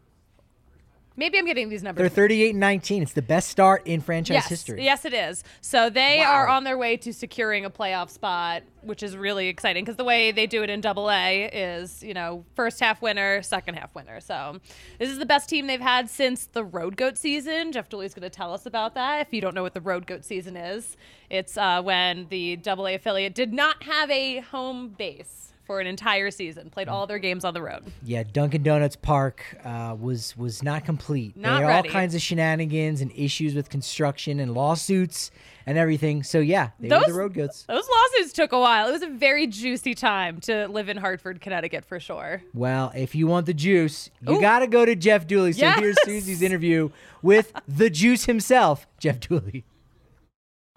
Maybe 1.19 1.39
I'm 1.39 1.45
getting 1.45 1.69
these 1.69 1.81
numbers. 1.81 2.01
They're 2.01 2.09
38 2.09 2.51
and 2.51 2.59
19. 2.59 3.01
It's 3.01 3.13
the 3.13 3.23
best 3.23 3.49
start 3.49 3.81
in 3.87 4.01
franchise 4.01 4.35
yes, 4.35 4.47
history. 4.47 4.83
Yes, 4.83 5.03
it 5.03 5.15
is. 5.15 5.43
So 5.61 5.89
they 5.89 6.19
wow. 6.19 6.31
are 6.31 6.47
on 6.47 6.63
their 6.63 6.77
way 6.77 6.95
to 6.97 7.11
securing 7.11 7.65
a 7.65 7.71
playoff 7.71 8.11
spot, 8.11 8.61
which 8.83 9.01
is 9.01 9.17
really 9.17 9.47
exciting 9.47 9.83
because 9.83 9.97
the 9.97 10.03
way 10.03 10.31
they 10.31 10.45
do 10.45 10.61
it 10.61 10.69
in 10.69 10.79
Double 10.79 11.09
A 11.09 11.45
is, 11.45 12.03
you 12.03 12.13
know, 12.13 12.45
first 12.55 12.79
half 12.79 13.01
winner, 13.01 13.41
second 13.41 13.75
half 13.75 13.95
winner. 13.95 14.21
So 14.21 14.59
this 14.99 15.09
is 15.09 15.17
the 15.17 15.25
best 15.25 15.49
team 15.49 15.65
they've 15.65 15.81
had 15.81 16.07
since 16.07 16.45
the 16.45 16.63
Road 16.63 16.95
Goat 16.95 17.17
season. 17.17 17.71
Jeff 17.71 17.89
Dooley's 17.89 18.13
going 18.13 18.21
to 18.21 18.29
tell 18.29 18.53
us 18.53 18.67
about 18.67 18.93
that. 18.93 19.25
If 19.25 19.33
you 19.33 19.41
don't 19.41 19.55
know 19.55 19.63
what 19.63 19.73
the 19.73 19.81
Road 19.81 20.05
Goat 20.05 20.23
season 20.23 20.55
is, 20.55 20.95
it's 21.31 21.57
uh, 21.57 21.81
when 21.81 22.27
the 22.29 22.57
Double 22.57 22.87
A 22.87 22.93
affiliate 22.93 23.33
did 23.33 23.53
not 23.53 23.81
have 23.83 24.11
a 24.11 24.41
home 24.41 24.89
base 24.89 25.53
for 25.67 25.79
an 25.79 25.85
entire 25.85 26.31
season. 26.31 26.71
Played 26.71 26.87
all 26.87 27.05
their 27.05 27.19
games 27.19 27.45
on 27.45 27.53
the 27.53 27.61
road. 27.61 27.83
Yeah, 28.01 28.23
Dunkin' 28.23 28.63
Donuts 28.63 28.95
Park 28.95 29.43
uh, 29.63 29.95
was 29.99 30.35
was 30.35 30.63
not 30.63 30.85
complete. 30.85 31.37
Not 31.37 31.59
there 31.59 31.69
are 31.69 31.73
all 31.73 31.83
kinds 31.83 32.15
of 32.15 32.21
shenanigans 32.21 33.01
and 33.01 33.11
issues 33.11 33.53
with 33.53 33.69
construction 33.69 34.39
and 34.39 34.53
lawsuits 34.53 35.29
and 35.67 35.77
everything. 35.77 36.23
So 36.23 36.39
yeah, 36.39 36.69
they 36.79 36.87
those, 36.87 37.05
were 37.05 37.11
the 37.11 37.19
road 37.19 37.33
goats. 37.33 37.65
Those 37.67 37.87
lawsuits 37.87 38.33
took 38.33 38.53
a 38.53 38.59
while. 38.59 38.87
It 38.87 38.93
was 38.93 39.03
a 39.03 39.09
very 39.09 39.45
juicy 39.45 39.93
time 39.93 40.39
to 40.41 40.67
live 40.69 40.89
in 40.89 40.97
Hartford, 40.97 41.41
Connecticut, 41.41 41.85
for 41.85 41.99
sure. 41.99 42.41
Well, 42.53 42.91
if 42.95 43.13
you 43.13 43.27
want 43.27 43.45
the 43.45 43.53
juice, 43.53 44.09
you 44.25 44.39
got 44.41 44.59
to 44.59 44.67
go 44.67 44.85
to 44.85 44.95
Jeff 44.95 45.27
Dooley. 45.27 45.51
So 45.51 45.61
yes! 45.61 45.79
here's 45.79 45.97
Susie's 46.03 46.41
interview 46.41 46.89
with 47.21 47.51
the 47.67 47.89
juice 47.89 48.25
himself, 48.25 48.87
Jeff 48.97 49.19
Dooley. 49.19 49.65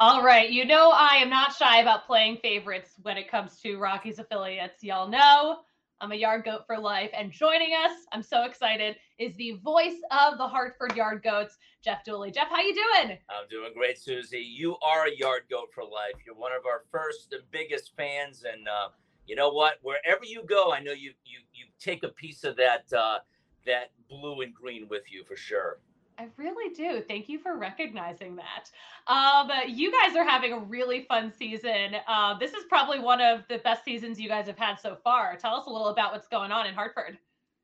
All 0.03 0.25
right. 0.25 0.49
You 0.49 0.65
know, 0.65 0.93
I 0.93 1.17
am 1.17 1.29
not 1.29 1.55
shy 1.55 1.83
about 1.83 2.07
playing 2.07 2.39
favorites 2.39 2.93
when 3.03 3.19
it 3.19 3.31
comes 3.31 3.61
to 3.61 3.77
Rockies 3.77 4.19
affiliates. 4.19 4.83
Y'all 4.83 5.07
know 5.07 5.59
I'm 6.01 6.13
a 6.13 6.15
yard 6.15 6.47
goat 6.47 6.63
for 6.67 6.79
life. 6.79 7.11
And 7.13 7.31
joining 7.31 7.75
us, 7.75 7.93
I'm 8.11 8.23
so 8.23 8.45
excited, 8.45 8.97
is 9.19 9.35
the 9.37 9.61
voice 9.63 10.01
of 10.11 10.39
the 10.39 10.49
Hartford 10.49 10.97
Yard 10.97 11.23
Goats, 11.23 11.59
Jeff 11.85 12.03
Dooley. 12.03 12.31
Jeff, 12.31 12.49
how 12.49 12.63
you 12.63 12.75
doing? 12.75 13.19
I'm 13.29 13.47
doing 13.51 13.75
great, 13.77 13.99
Susie. 13.99 14.39
You 14.39 14.79
are 14.79 15.05
a 15.05 15.15
yard 15.15 15.43
goat 15.51 15.69
for 15.75 15.85
life. 15.85 16.15
You're 16.25 16.35
one 16.35 16.53
of 16.59 16.65
our 16.65 16.85
first 16.91 17.35
and 17.35 17.43
biggest 17.51 17.95
fans. 17.95 18.45
And 18.51 18.67
uh, 18.69 18.89
you 19.27 19.37
know 19.37 19.51
what? 19.51 19.81
Wherever 19.83 20.25
you 20.25 20.45
go, 20.45 20.73
I 20.73 20.81
know 20.81 20.93
you 20.93 21.13
you 21.27 21.41
you 21.53 21.67
take 21.79 22.05
a 22.05 22.09
piece 22.09 22.43
of 22.45 22.57
that 22.57 22.91
uh, 22.99 23.19
that 23.67 23.91
blue 24.09 24.41
and 24.41 24.55
green 24.55 24.89
with 24.89 25.03
you 25.13 25.25
for 25.25 25.37
sure. 25.37 25.79
I 26.21 26.29
really 26.37 26.75
do. 26.75 27.01
Thank 27.01 27.31
you 27.31 27.39
for 27.39 27.57
recognizing 27.57 28.37
that. 28.37 28.71
Um, 29.11 29.51
you 29.67 29.91
guys 29.91 30.15
are 30.17 30.25
having 30.25 30.53
a 30.53 30.59
really 30.59 31.05
fun 31.05 31.33
season. 31.39 31.97
Uh, 32.07 32.39
this 32.39 32.53
is 32.53 32.65
probably 32.69 32.99
one 32.99 33.23
of 33.23 33.45
the 33.49 33.57
best 33.59 33.87
seasons 33.87 34.21
you 34.21 34.29
guys 34.29 34.47
have 34.47 34.59
had 34.59 34.79
so 34.79 34.99
far. 35.03 35.35
Tell 35.37 35.55
us 35.55 35.65
a 35.67 35.71
little 35.71 35.89
about 35.89 36.13
what's 36.13 36.29
going 36.29 36.53
on 36.53 36.67
in 36.67 36.75
Hartford. 36.75 37.17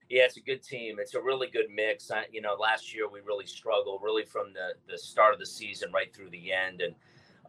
Yeah, 0.08 0.22
it's 0.22 0.38
a 0.38 0.40
good 0.40 0.62
team. 0.62 0.96
It's 0.98 1.12
a 1.12 1.20
really 1.20 1.48
good 1.48 1.66
mix. 1.70 2.10
I, 2.10 2.24
you 2.32 2.40
know, 2.40 2.54
last 2.58 2.94
year 2.94 3.10
we 3.10 3.20
really 3.20 3.44
struggled, 3.44 4.00
really 4.02 4.24
from 4.24 4.54
the 4.54 4.72
the 4.90 4.96
start 4.96 5.34
of 5.34 5.40
the 5.40 5.46
season 5.46 5.92
right 5.92 6.14
through 6.14 6.30
the 6.30 6.50
end, 6.50 6.80
and 6.80 6.94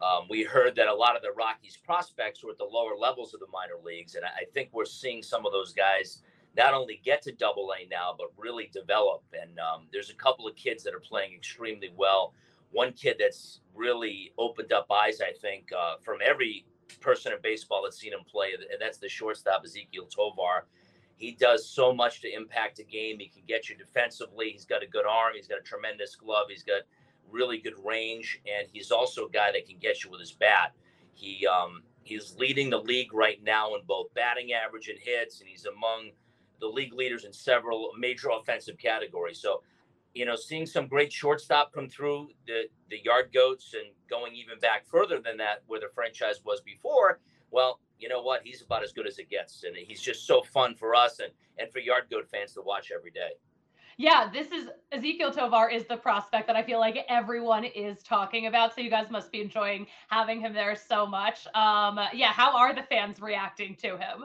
um, 0.02 0.26
we 0.28 0.42
heard 0.42 0.76
that 0.76 0.88
a 0.88 0.94
lot 0.94 1.16
of 1.16 1.22
the 1.22 1.32
Rockies 1.32 1.78
prospects 1.78 2.44
were 2.44 2.50
at 2.50 2.58
the 2.58 2.64
lower 2.64 2.96
levels 2.98 3.32
of 3.32 3.40
the 3.40 3.46
minor 3.50 3.80
leagues, 3.82 4.14
and 4.16 4.24
I, 4.26 4.42
I 4.42 4.44
think 4.52 4.70
we're 4.72 4.84
seeing 4.84 5.22
some 5.22 5.46
of 5.46 5.52
those 5.52 5.72
guys 5.72 6.20
not 6.58 6.74
only 6.74 7.00
get 7.04 7.22
to 7.22 7.32
double 7.32 7.72
A 7.72 7.88
now, 7.88 8.14
but 8.18 8.26
really 8.36 8.68
develop. 8.72 9.22
And 9.32 9.58
um, 9.60 9.86
there's 9.92 10.10
a 10.10 10.14
couple 10.14 10.46
of 10.46 10.56
kids 10.56 10.82
that 10.82 10.92
are 10.92 11.00
playing 11.00 11.32
extremely 11.32 11.90
well. 11.96 12.34
One 12.72 12.92
kid 12.92 13.16
that's 13.18 13.60
really 13.74 14.32
opened 14.36 14.72
up 14.72 14.90
eyes, 14.90 15.20
I 15.20 15.32
think, 15.40 15.70
uh, 15.72 15.94
from 16.02 16.18
every 16.22 16.66
person 17.00 17.32
in 17.32 17.38
baseball 17.42 17.82
that's 17.84 17.98
seen 17.98 18.12
him 18.12 18.24
play, 18.28 18.48
and 18.54 18.80
that's 18.80 18.98
the 18.98 19.08
shortstop 19.08 19.64
Ezequiel 19.64 20.10
Tovar. 20.14 20.66
He 21.16 21.32
does 21.32 21.68
so 21.68 21.92
much 21.92 22.20
to 22.22 22.32
impact 22.32 22.80
a 22.80 22.84
game. 22.84 23.18
He 23.18 23.28
can 23.28 23.42
get 23.46 23.68
you 23.68 23.76
defensively. 23.76 24.50
He's 24.50 24.64
got 24.64 24.82
a 24.82 24.86
good 24.86 25.06
arm. 25.06 25.32
He's 25.34 25.48
got 25.48 25.58
a 25.58 25.62
tremendous 25.62 26.16
glove. 26.16 26.46
He's 26.48 26.62
got 26.62 26.82
really 27.30 27.58
good 27.58 27.74
range, 27.84 28.40
and 28.46 28.68
he's 28.72 28.90
also 28.90 29.26
a 29.26 29.30
guy 29.30 29.52
that 29.52 29.66
can 29.66 29.78
get 29.78 30.02
you 30.02 30.10
with 30.10 30.20
his 30.20 30.32
bat. 30.32 30.72
He 31.14 31.46
um, 31.46 31.82
he's 32.02 32.36
leading 32.36 32.70
the 32.70 32.78
league 32.80 33.14
right 33.14 33.42
now 33.42 33.74
in 33.74 33.82
both 33.86 34.12
batting 34.14 34.52
average 34.52 34.88
and 34.88 34.98
hits, 34.98 35.40
and 35.40 35.48
he's 35.48 35.66
among 35.66 36.10
the 36.60 36.66
league 36.66 36.92
leaders 36.92 37.24
in 37.24 37.32
several 37.32 37.90
major 37.98 38.28
offensive 38.30 38.78
categories. 38.78 39.40
So, 39.40 39.62
you 40.14 40.24
know, 40.24 40.36
seeing 40.36 40.66
some 40.66 40.86
great 40.86 41.12
shortstop 41.12 41.72
come 41.72 41.88
through 41.88 42.28
the 42.46 42.64
the 42.90 42.98
yard 43.04 43.30
goats 43.32 43.74
and 43.74 43.92
going 44.08 44.34
even 44.34 44.58
back 44.58 44.86
further 44.86 45.20
than 45.20 45.36
that 45.38 45.62
where 45.66 45.80
the 45.80 45.88
franchise 45.94 46.40
was 46.44 46.60
before. 46.60 47.20
Well, 47.50 47.80
you 47.98 48.08
know 48.08 48.22
what? 48.22 48.42
He's 48.44 48.62
about 48.62 48.82
as 48.82 48.92
good 48.92 49.06
as 49.06 49.18
it 49.18 49.30
gets, 49.30 49.64
and 49.64 49.76
he's 49.76 50.00
just 50.00 50.26
so 50.26 50.42
fun 50.42 50.74
for 50.74 50.94
us 50.94 51.20
and 51.20 51.32
and 51.58 51.72
for 51.72 51.78
yard 51.78 52.04
goat 52.10 52.28
fans 52.30 52.52
to 52.54 52.62
watch 52.62 52.90
every 52.94 53.10
day. 53.10 53.30
Yeah, 54.00 54.30
this 54.32 54.46
is 54.52 54.68
Ezequiel 54.94 55.34
Tovar 55.34 55.68
is 55.68 55.84
the 55.86 55.96
prospect 55.96 56.46
that 56.46 56.54
I 56.54 56.62
feel 56.62 56.78
like 56.78 57.04
everyone 57.08 57.64
is 57.64 58.00
talking 58.04 58.46
about. 58.46 58.72
So 58.72 58.80
you 58.80 58.90
guys 58.90 59.10
must 59.10 59.32
be 59.32 59.40
enjoying 59.40 59.88
having 60.08 60.40
him 60.40 60.54
there 60.54 60.76
so 60.76 61.04
much. 61.04 61.48
Um, 61.52 61.98
yeah, 62.14 62.32
how 62.32 62.56
are 62.56 62.72
the 62.72 62.84
fans 62.84 63.20
reacting 63.20 63.74
to 63.82 63.98
him? 63.98 64.24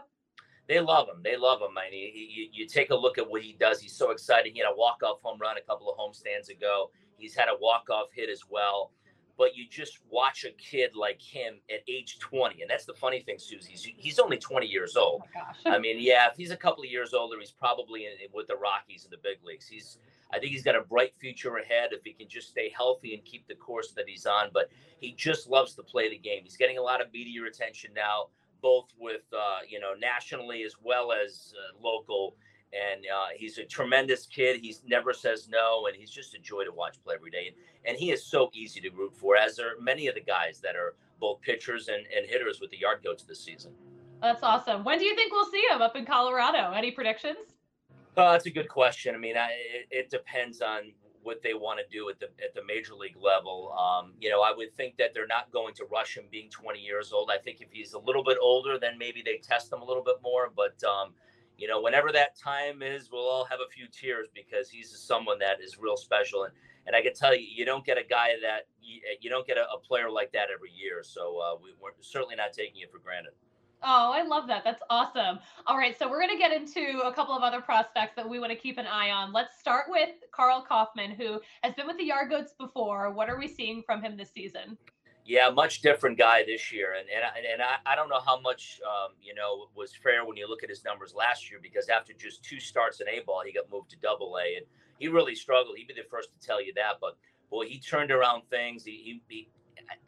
They 0.74 0.80
love 0.80 1.08
him. 1.08 1.22
They 1.24 1.38
love 1.38 1.62
him. 1.62 1.78
I 1.78 1.92
mean, 1.92 2.12
you, 2.16 2.48
you 2.52 2.68
take 2.68 2.90
a 2.90 2.96
look 2.96 3.20
at 3.20 3.30
what 3.30 3.44
he 3.44 3.54
does. 3.60 3.80
He's 3.80 3.96
so 3.96 4.10
exciting. 4.10 4.54
He 4.54 4.60
had 4.60 4.72
a 4.72 4.76
walk-off 4.76 5.22
home 5.22 5.38
run 5.40 5.58
a 5.58 5.62
couple 5.62 5.88
of 5.88 5.98
homestands 5.98 6.50
ago. 6.50 6.90
He's 7.18 7.36
had 7.36 7.48
a 7.48 7.58
walk-off 7.62 8.08
hit 8.12 8.30
as 8.30 8.42
well. 8.50 8.92
But 9.38 9.56
you 9.56 9.68
just 9.70 10.00
watch 10.10 10.46
a 10.46 10.52
kid 10.52 10.96
like 10.96 11.22
him 11.22 11.56
at 11.72 11.80
age 11.88 12.20
20, 12.20 12.62
and 12.62 12.70
that's 12.70 12.86
the 12.86 12.94
funny 12.94 13.20
thing, 13.20 13.38
Susie. 13.40 13.72
He's, 13.72 13.88
he's 13.98 14.20
only 14.20 14.38
20 14.38 14.68
years 14.68 14.94
oh, 14.96 15.02
old. 15.02 15.22
Oh 15.66 15.72
I 15.72 15.80
mean, 15.80 15.98
yeah, 16.00 16.28
if 16.30 16.38
he's 16.38 16.52
a 16.52 16.58
couple 16.58 16.84
of 16.84 16.90
years 16.90 17.14
older, 17.14 17.40
he's 17.40 17.52
probably 17.52 18.06
in, 18.06 18.12
with 18.32 18.48
the 18.48 18.56
Rockies 18.56 19.06
in 19.06 19.12
the 19.12 19.18
big 19.18 19.38
leagues. 19.44 19.68
He's, 19.68 19.98
I 20.32 20.38
think 20.38 20.52
he's 20.52 20.64
got 20.64 20.76
a 20.76 20.82
bright 20.82 21.14
future 21.20 21.58
ahead 21.58 21.90
if 21.94 22.04
he 22.04 22.14
can 22.14 22.30
just 22.30 22.50
stay 22.50 22.72
healthy 22.76 23.16
and 23.16 23.26
keep 23.26 23.48
the 23.48 23.56
course 23.56 23.92
that 23.94 24.06
he's 24.08 24.28
on. 24.28 24.50
But 24.54 24.70
he 25.00 25.14
just 25.14 25.50
loves 25.50 25.74
to 25.76 25.84
play 25.84 26.10
the 26.10 26.18
game. 26.18 26.42
He's 26.44 26.58
getting 26.58 26.78
a 26.78 26.82
lot 26.82 27.02
of 27.02 27.12
media 27.12 27.44
attention 27.46 27.92
now 27.96 28.28
both 28.64 28.88
with 29.00 29.22
uh, 29.32 29.60
you 29.70 29.80
know 29.80 29.94
nationally 30.00 30.64
as 30.64 30.74
well 30.84 31.12
as 31.12 31.54
uh, 31.56 31.78
local. 31.84 32.36
And 32.74 33.06
uh, 33.06 33.28
he's 33.36 33.60
a 33.60 33.66
tremendous 33.66 34.26
kid. 34.26 34.60
He 34.60 34.76
never 34.88 35.14
says 35.14 35.48
no, 35.48 35.86
and 35.86 35.96
he's 35.96 36.10
just 36.10 36.34
a 36.34 36.40
joy 36.40 36.64
to 36.64 36.72
watch 36.72 36.98
play 37.04 37.14
every 37.14 37.30
day. 37.30 37.50
And, 37.50 37.56
and 37.86 37.96
he 37.96 38.10
is 38.10 38.26
so 38.26 38.50
easy 38.52 38.82
to 38.82 38.90
root 38.90 39.16
for, 39.16 39.38
as 39.38 39.60
are 39.60 39.74
many 39.80 40.08
of 40.08 40.16
the 40.16 40.22
guys 40.22 40.60
that 40.62 40.76
are 40.76 40.96
both 41.20 41.40
pitchers 41.42 41.88
and, 41.90 42.04
and 42.18 42.26
hitters 42.28 42.60
with 42.60 42.72
the 42.72 42.80
yard 42.80 43.02
goats 43.04 43.26
this 43.26 43.40
season. 43.40 43.74
That's 44.24 44.42
awesome. 44.42 44.84
When 44.84 44.98
do 44.98 45.06
you 45.06 45.16
think 45.16 45.32
we'll 45.32 45.52
see 45.52 45.64
him 45.70 45.84
up 45.84 45.96
in 45.96 46.04
Colorado? 46.04 46.72
Any 46.72 46.90
predictions? 46.90 47.38
Uh, 48.18 48.32
that's 48.32 48.48
a 48.48 48.52
good 48.52 48.70
question. 48.70 49.14
I 49.14 49.18
mean, 49.20 49.38
I, 49.38 49.50
it, 49.52 49.88
it, 49.92 50.10
depends 50.10 50.62
on 50.62 50.94
what 51.24 51.42
they 51.42 51.54
want 51.54 51.80
to 51.80 51.86
do 51.92 52.10
at 52.10 52.20
the 52.20 52.28
at 52.44 52.54
the 52.54 52.64
major 52.64 52.94
league 52.94 53.18
level. 53.22 53.74
Um, 53.74 54.14
you 54.20 54.30
know, 54.30 54.42
I 54.42 54.54
would 54.56 54.76
think 54.76 54.98
that 54.98 55.14
they're 55.14 55.28
not 55.28 55.52
going 55.52 55.74
to 55.76 55.86
rush 55.92 56.18
him 56.18 56.26
being 56.32 56.50
20 56.50 56.80
years 56.80 57.12
old. 57.12 57.30
I 57.34 57.38
think 57.38 57.62
if 57.62 57.72
he's 57.72 57.94
a 57.94 58.00
little 58.00 58.24
bit 58.24 58.38
older, 58.42 58.78
then 58.80 58.98
maybe 58.98 59.22
they 59.24 59.38
test 59.38 59.72
him 59.72 59.82
a 59.82 59.86
little 59.86 60.04
bit 60.04 60.18
more. 60.24 60.52
But 60.56 60.82
um, 60.84 61.14
you 61.58 61.68
know, 61.68 61.82
whenever 61.82 62.12
that 62.12 62.38
time 62.38 62.82
is, 62.82 63.10
we'll 63.12 63.28
all 63.28 63.46
have 63.46 63.60
a 63.60 63.70
few 63.70 63.88
tears 63.88 64.28
because 64.34 64.70
he's 64.70 64.90
someone 64.98 65.40
that 65.40 65.62
is 65.62 65.78
real 65.80 65.98
special. 65.98 66.44
And 66.44 66.54
and 66.86 66.96
I 66.96 67.02
can 67.02 67.14
tell 67.14 67.36
you, 67.36 67.46
you 67.48 67.66
don't 67.66 67.86
get 67.86 67.98
a 67.98 68.04
guy 68.04 68.32
that 68.42 68.68
you, 68.82 69.02
you 69.22 69.30
don't 69.30 69.48
get 69.48 69.58
a, 69.58 69.66
a, 69.72 69.80
player 69.80 70.10
like 70.10 70.32
that 70.34 70.48
every 70.54 70.72
year. 70.72 71.02
So 71.04 71.40
uh, 71.40 71.56
we, 71.62 71.74
we're 71.82 71.92
certainly 72.02 72.36
not 72.36 72.52
taking 72.52 72.82
it 72.82 72.92
for 72.92 73.00
granted. 73.00 73.32
Oh, 73.86 74.12
I 74.14 74.24
love 74.24 74.48
that. 74.48 74.64
That's 74.64 74.82
awesome. 74.90 75.40
All 75.68 75.78
right, 75.78 75.98
so 75.98 76.10
we're 76.10 76.20
going 76.20 76.32
to 76.32 76.38
get 76.38 76.54
into 76.54 77.02
a 77.04 77.14
couple 77.14 77.36
of 77.36 77.44
other 77.44 77.60
prospects 77.60 78.16
that 78.16 78.28
we 78.28 78.40
want 78.40 78.52
to 78.52 78.58
keep 78.58 78.78
an 78.78 78.88
eye 78.88 79.12
on. 79.12 79.34
Let's 79.34 79.60
start 79.60 79.88
with 79.90 80.10
Karl 80.32 80.66
Kauffmann, 80.68 81.12
who 81.12 81.42
has 81.64 81.74
been 81.74 81.88
with 81.88 81.98
the 81.98 82.06
Yard 82.06 82.30
Goats 82.30 82.54
before. 82.58 83.12
What 83.12 83.30
are 83.30 83.38
we 83.38 83.48
seeing 83.48 83.84
from 83.84 84.02
him 84.02 84.16
this 84.16 84.32
season? 84.32 84.78
Yeah, 85.26 85.50
much 85.50 85.82
different 85.82 86.18
guy 86.18 86.44
this 86.46 86.72
year, 86.72 86.96
and 87.00 87.08
and 87.10 87.24
and 87.54 87.62
I, 87.62 87.78
I 87.86 87.96
don't 87.96 88.10
know 88.10 88.20
how 88.20 88.42
much 88.42 88.82
um, 88.86 89.14
you 89.22 89.34
know 89.34 89.68
was 89.74 89.94
fair 89.96 90.26
when 90.26 90.36
you 90.36 90.50
look 90.50 90.64
at 90.64 90.70
his 90.70 90.84
numbers 90.84 91.14
last 91.16 91.50
year 91.50 91.62
because 91.64 91.88
after 91.88 92.12
just 92.12 92.44
two 92.44 92.60
starts 92.60 93.00
in 93.00 93.08
A 93.08 93.22
ball, 93.22 93.42
he 93.46 93.54
got 93.54 93.72
moved 93.72 93.90
to 93.92 93.98
Double 94.00 94.38
A, 94.38 94.58
and 94.58 94.66
he 95.00 95.08
really 95.08 95.34
struggled. 95.34 95.78
He'd 95.78 95.88
be 95.88 95.94
the 95.94 96.04
first 96.12 96.30
to 96.38 96.46
tell 96.46 96.62
you 96.62 96.74
that, 96.74 96.96
but 97.00 97.16
boy, 97.50 97.68
he 97.68 97.80
turned 97.80 98.12
around 98.12 98.44
things. 98.50 98.84
He 98.84 98.92
he, 98.92 99.22
he 99.30 99.48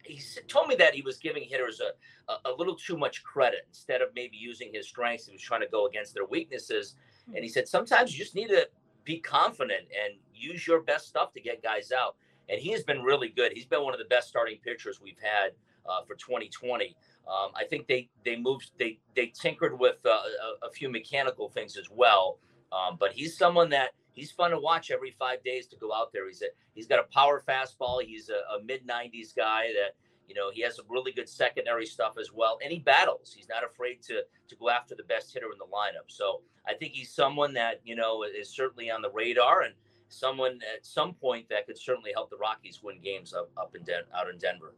he 0.02 0.20
told 0.48 0.68
me 0.68 0.74
that 0.76 0.94
he 0.94 1.02
was 1.02 1.18
giving 1.18 1.42
hitters 1.42 1.80
a, 1.80 2.32
a, 2.32 2.50
a, 2.50 2.52
little 2.56 2.74
too 2.74 2.96
much 2.96 3.22
credit 3.22 3.60
instead 3.68 4.02
of 4.02 4.08
maybe 4.14 4.36
using 4.36 4.70
his 4.72 4.88
strengths. 4.88 5.26
He 5.26 5.32
was 5.32 5.42
trying 5.42 5.62
to 5.62 5.68
go 5.68 5.86
against 5.86 6.14
their 6.14 6.24
weaknesses. 6.24 6.94
And 7.34 7.42
he 7.42 7.48
said, 7.48 7.68
sometimes 7.68 8.12
you 8.12 8.22
just 8.22 8.34
need 8.34 8.48
to 8.48 8.68
be 9.04 9.18
confident 9.18 9.82
and 10.04 10.14
use 10.34 10.66
your 10.66 10.82
best 10.82 11.08
stuff 11.08 11.32
to 11.32 11.40
get 11.40 11.62
guys 11.62 11.92
out. 11.92 12.16
And 12.48 12.60
he 12.60 12.70
has 12.72 12.84
been 12.84 13.02
really 13.02 13.28
good. 13.28 13.52
He's 13.52 13.66
been 13.66 13.82
one 13.82 13.92
of 13.92 13.98
the 13.98 14.06
best 14.06 14.28
starting 14.28 14.58
pitchers 14.62 15.00
we've 15.00 15.18
had 15.20 15.52
uh, 15.88 16.02
for 16.06 16.14
2020. 16.14 16.96
Um, 17.26 17.50
I 17.56 17.64
think 17.64 17.88
they 17.88 18.08
they 18.24 18.36
moved 18.36 18.70
they 18.78 19.00
they 19.16 19.26
tinkered 19.26 19.78
with 19.78 19.96
uh, 20.04 20.10
a, 20.10 20.66
a, 20.66 20.70
few 20.70 20.88
mechanical 20.88 21.48
things 21.48 21.76
as 21.76 21.88
well. 21.90 22.38
Um, 22.70 22.96
but 23.00 23.12
he's 23.12 23.36
someone 23.36 23.68
that 23.70 23.90
he's 24.16 24.32
fun 24.32 24.50
to 24.50 24.58
watch 24.58 24.90
every 24.90 25.12
five 25.12 25.44
days 25.44 25.68
to 25.68 25.76
go 25.76 25.94
out 25.94 26.12
there. 26.12 26.26
He's 26.26 26.42
a, 26.42 26.46
he's 26.74 26.88
got 26.88 26.98
a 26.98 27.04
power 27.14 27.44
fastball. 27.48 28.02
He's 28.02 28.28
a, 28.28 28.56
a 28.56 28.64
mid 28.64 28.86
90s 28.86 29.36
guy 29.36 29.68
that 29.74 29.94
you 30.26 30.34
know 30.34 30.50
he 30.52 30.62
has 30.62 30.74
some 30.74 30.86
really 30.88 31.12
good 31.12 31.28
secondary 31.28 31.86
stuff 31.86 32.14
as 32.18 32.32
well, 32.32 32.58
and 32.62 32.72
he 32.72 32.80
battles. 32.80 33.32
He's 33.36 33.48
not 33.48 33.62
afraid 33.62 34.02
to 34.04 34.22
to 34.48 34.56
go 34.56 34.70
after 34.70 34.96
the 34.96 35.04
best 35.04 35.32
hitter 35.32 35.52
in 35.52 35.58
the 35.58 35.66
lineup. 35.66 36.08
So 36.08 36.40
I 36.66 36.74
think 36.74 36.94
he's 36.94 37.12
someone 37.12 37.54
that 37.54 37.80
you 37.84 37.94
know 37.94 38.24
is 38.24 38.50
certainly 38.50 38.90
on 38.90 39.02
the 39.02 39.10
radar 39.10 39.62
and 39.62 39.74
someone 40.08 40.60
at 40.74 40.84
some 40.84 41.14
point 41.14 41.48
that 41.48 41.66
could 41.66 41.78
certainly 41.78 42.12
help 42.14 42.30
the 42.30 42.36
Rockies 42.36 42.80
win 42.82 43.00
games 43.00 43.32
up 43.32 43.50
up 43.56 43.76
in 43.76 43.84
Den- 43.84 44.04
out 44.14 44.28
in 44.28 44.38
Denver. 44.38 44.74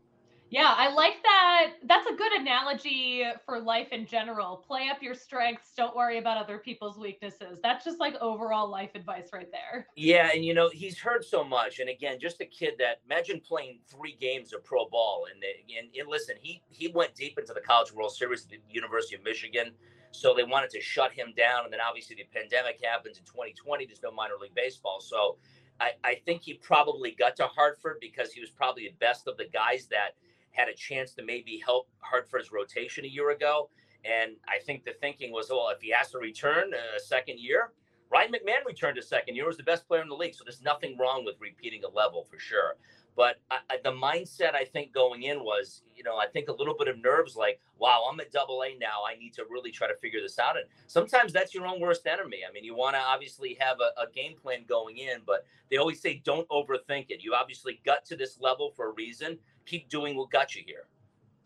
Yeah, 0.51 0.75
I 0.77 0.91
like 0.93 1.23
that. 1.23 1.73
That's 1.85 2.07
a 2.07 2.15
good 2.15 2.33
analogy 2.33 3.25
for 3.45 3.61
life 3.61 3.89
in 3.93 4.07
general. 4.07 4.65
Play 4.67 4.89
up 4.89 5.03
your 5.03 5.15
strengths. 5.15 5.73
Don't 5.77 5.95
worry 5.95 6.19
about 6.19 6.39
other 6.39 6.59
people's 6.59 6.99
weaknesses. 6.99 7.59
That's 7.63 7.85
just 7.85 8.01
like 8.01 8.15
overall 8.21 8.69
life 8.71 8.91
advice 8.95 9.29
right 9.33 9.51
there. 9.53 9.87
Yeah, 9.97 10.31
and 10.35 10.45
you 10.45 10.55
know 10.55 10.71
he's 10.71 10.99
heard 10.99 11.25
so 11.25 11.45
much. 11.45 11.81
And 11.81 11.91
again, 11.91 12.19
just 12.21 12.41
a 12.41 12.47
kid 12.47 12.75
that 12.79 13.01
imagine 13.05 13.41
playing 13.41 13.81
three 13.89 14.17
games 14.19 14.53
of 14.55 14.65
pro 14.65 14.89
ball. 14.89 15.27
And 15.33 15.43
uh, 15.43 15.79
and, 15.79 15.89
and 15.95 16.09
listen, 16.09 16.37
he 16.41 16.63
he 16.71 16.89
went 16.89 17.15
deep 17.15 17.39
into 17.39 17.53
the 17.53 17.61
College 17.61 17.93
World 17.93 18.13
Series 18.13 18.45
at 18.45 18.51
the 18.51 18.59
University 18.71 19.17
of 19.17 19.25
Michigan. 19.25 19.73
So 20.11 20.35
they 20.35 20.45
wanted 20.45 20.71
to 20.71 20.81
shut 20.81 21.13
him 21.13 21.35
down. 21.37 21.65
And 21.65 21.73
then 21.73 21.81
obviously 21.87 22.17
the 22.17 22.25
pandemic 22.33 22.81
happens 22.83 23.19
in 23.19 23.25
2020. 23.25 23.85
There's 23.85 24.03
no 24.03 24.11
minor 24.11 24.35
league 24.41 24.55
baseball. 24.55 25.01
So 25.01 25.37
I, 25.81 25.91
I 26.03 26.15
think 26.25 26.43
he 26.43 26.55
probably 26.55 27.13
got 27.13 27.37
to 27.37 27.47
Hartford 27.47 27.99
because 28.01 28.33
he 28.33 28.41
was 28.41 28.51
probably 28.51 28.85
the 28.85 28.95
best 28.99 29.29
of 29.29 29.37
the 29.37 29.47
guys 29.53 29.87
that 29.91 30.13
had 30.53 30.69
a 30.69 30.75
chance 30.75 31.15
to 31.15 31.25
maybe 31.25 31.63
help 31.65 31.89
Hartford's 32.01 32.53
rotation 32.53 33.05
a 33.05 33.09
year 33.09 33.31
ago. 33.31 33.71
And 34.05 34.37
I 34.47 34.59
think 34.65 34.85
the 34.85 34.93
thinking 35.01 35.33
was, 35.33 35.49
well, 35.51 35.69
if 35.75 35.81
he 35.81 35.91
has 35.91 36.11
to 36.13 36.19
return 36.19 36.73
a 36.97 37.01
second 37.01 37.41
year, 37.41 37.73
Ryan 38.11 38.33
McMahon 38.33 38.65
returned 38.65 38.97
a 38.99 39.03
second 39.03 39.35
year, 39.35 39.47
was 39.47 39.57
the 39.57 39.63
best 39.63 39.87
player 39.87 40.03
in 40.03 40.09
the 40.09 40.15
league. 40.15 40.35
So 40.35 40.45
there's 40.45 40.63
nothing 40.63 40.97
wrong 40.99 41.25
with 41.25 41.37
repeating 41.41 41.83
a 41.85 41.89
level 41.89 42.25
for 42.25 42.39
sure. 42.39 42.77
But 43.19 43.41
I, 43.51 43.57
I, 43.69 43.79
the 43.83 43.91
mindset 43.91 44.55
I 44.55 44.65
think 44.65 44.93
going 44.95 45.25
in 45.25 45.41
was, 45.41 45.83
you 45.97 46.05
know, 46.05 46.19
I 46.19 46.27
think 46.29 46.49
a 46.49 46.53
little 46.53 46.77
bit 46.79 46.87
of 46.87 47.03
nerves 47.03 47.35
like, 47.35 47.61
wow, 47.77 48.05
I'm 48.09 48.21
at 48.21 48.31
double 48.31 48.63
A 48.63 48.79
now. 48.79 49.03
I 49.05 49.19
need 49.19 49.35
to 49.35 49.45
really 49.51 49.73
try 49.73 49.89
to 49.89 49.97
figure 49.97 50.21
this 50.21 50.39
out. 50.39 50.57
And 50.57 50.67
sometimes 50.87 51.33
that's 51.33 51.53
your 51.53 51.67
own 51.67 51.81
worst 51.81 52.07
enemy. 52.07 52.43
I 52.49 52.53
mean, 52.53 52.63
you 52.63 52.77
want 52.77 52.95
to 52.95 53.01
obviously 53.01 53.57
have 53.59 53.79
a, 53.81 54.01
a, 54.01 54.09
game 54.15 54.37
plan 54.41 54.65
going 54.69 54.99
in, 54.99 55.23
but 55.27 55.45
they 55.69 55.79
always 55.79 56.01
say 56.01 56.23
don't 56.25 56.49
overthink 56.49 57.07
it. 57.09 57.25
You 57.25 57.35
obviously 57.35 57.81
got 57.85 58.05
to 58.05 58.17
this 58.17 58.39
level 58.41 58.71
for 58.71 58.91
a 58.91 58.93
reason 58.93 59.37
keep 59.67 59.89
doing 59.89 60.17
what 60.17 60.31
got 60.31 60.55
you 60.55 60.63
here. 60.65 60.85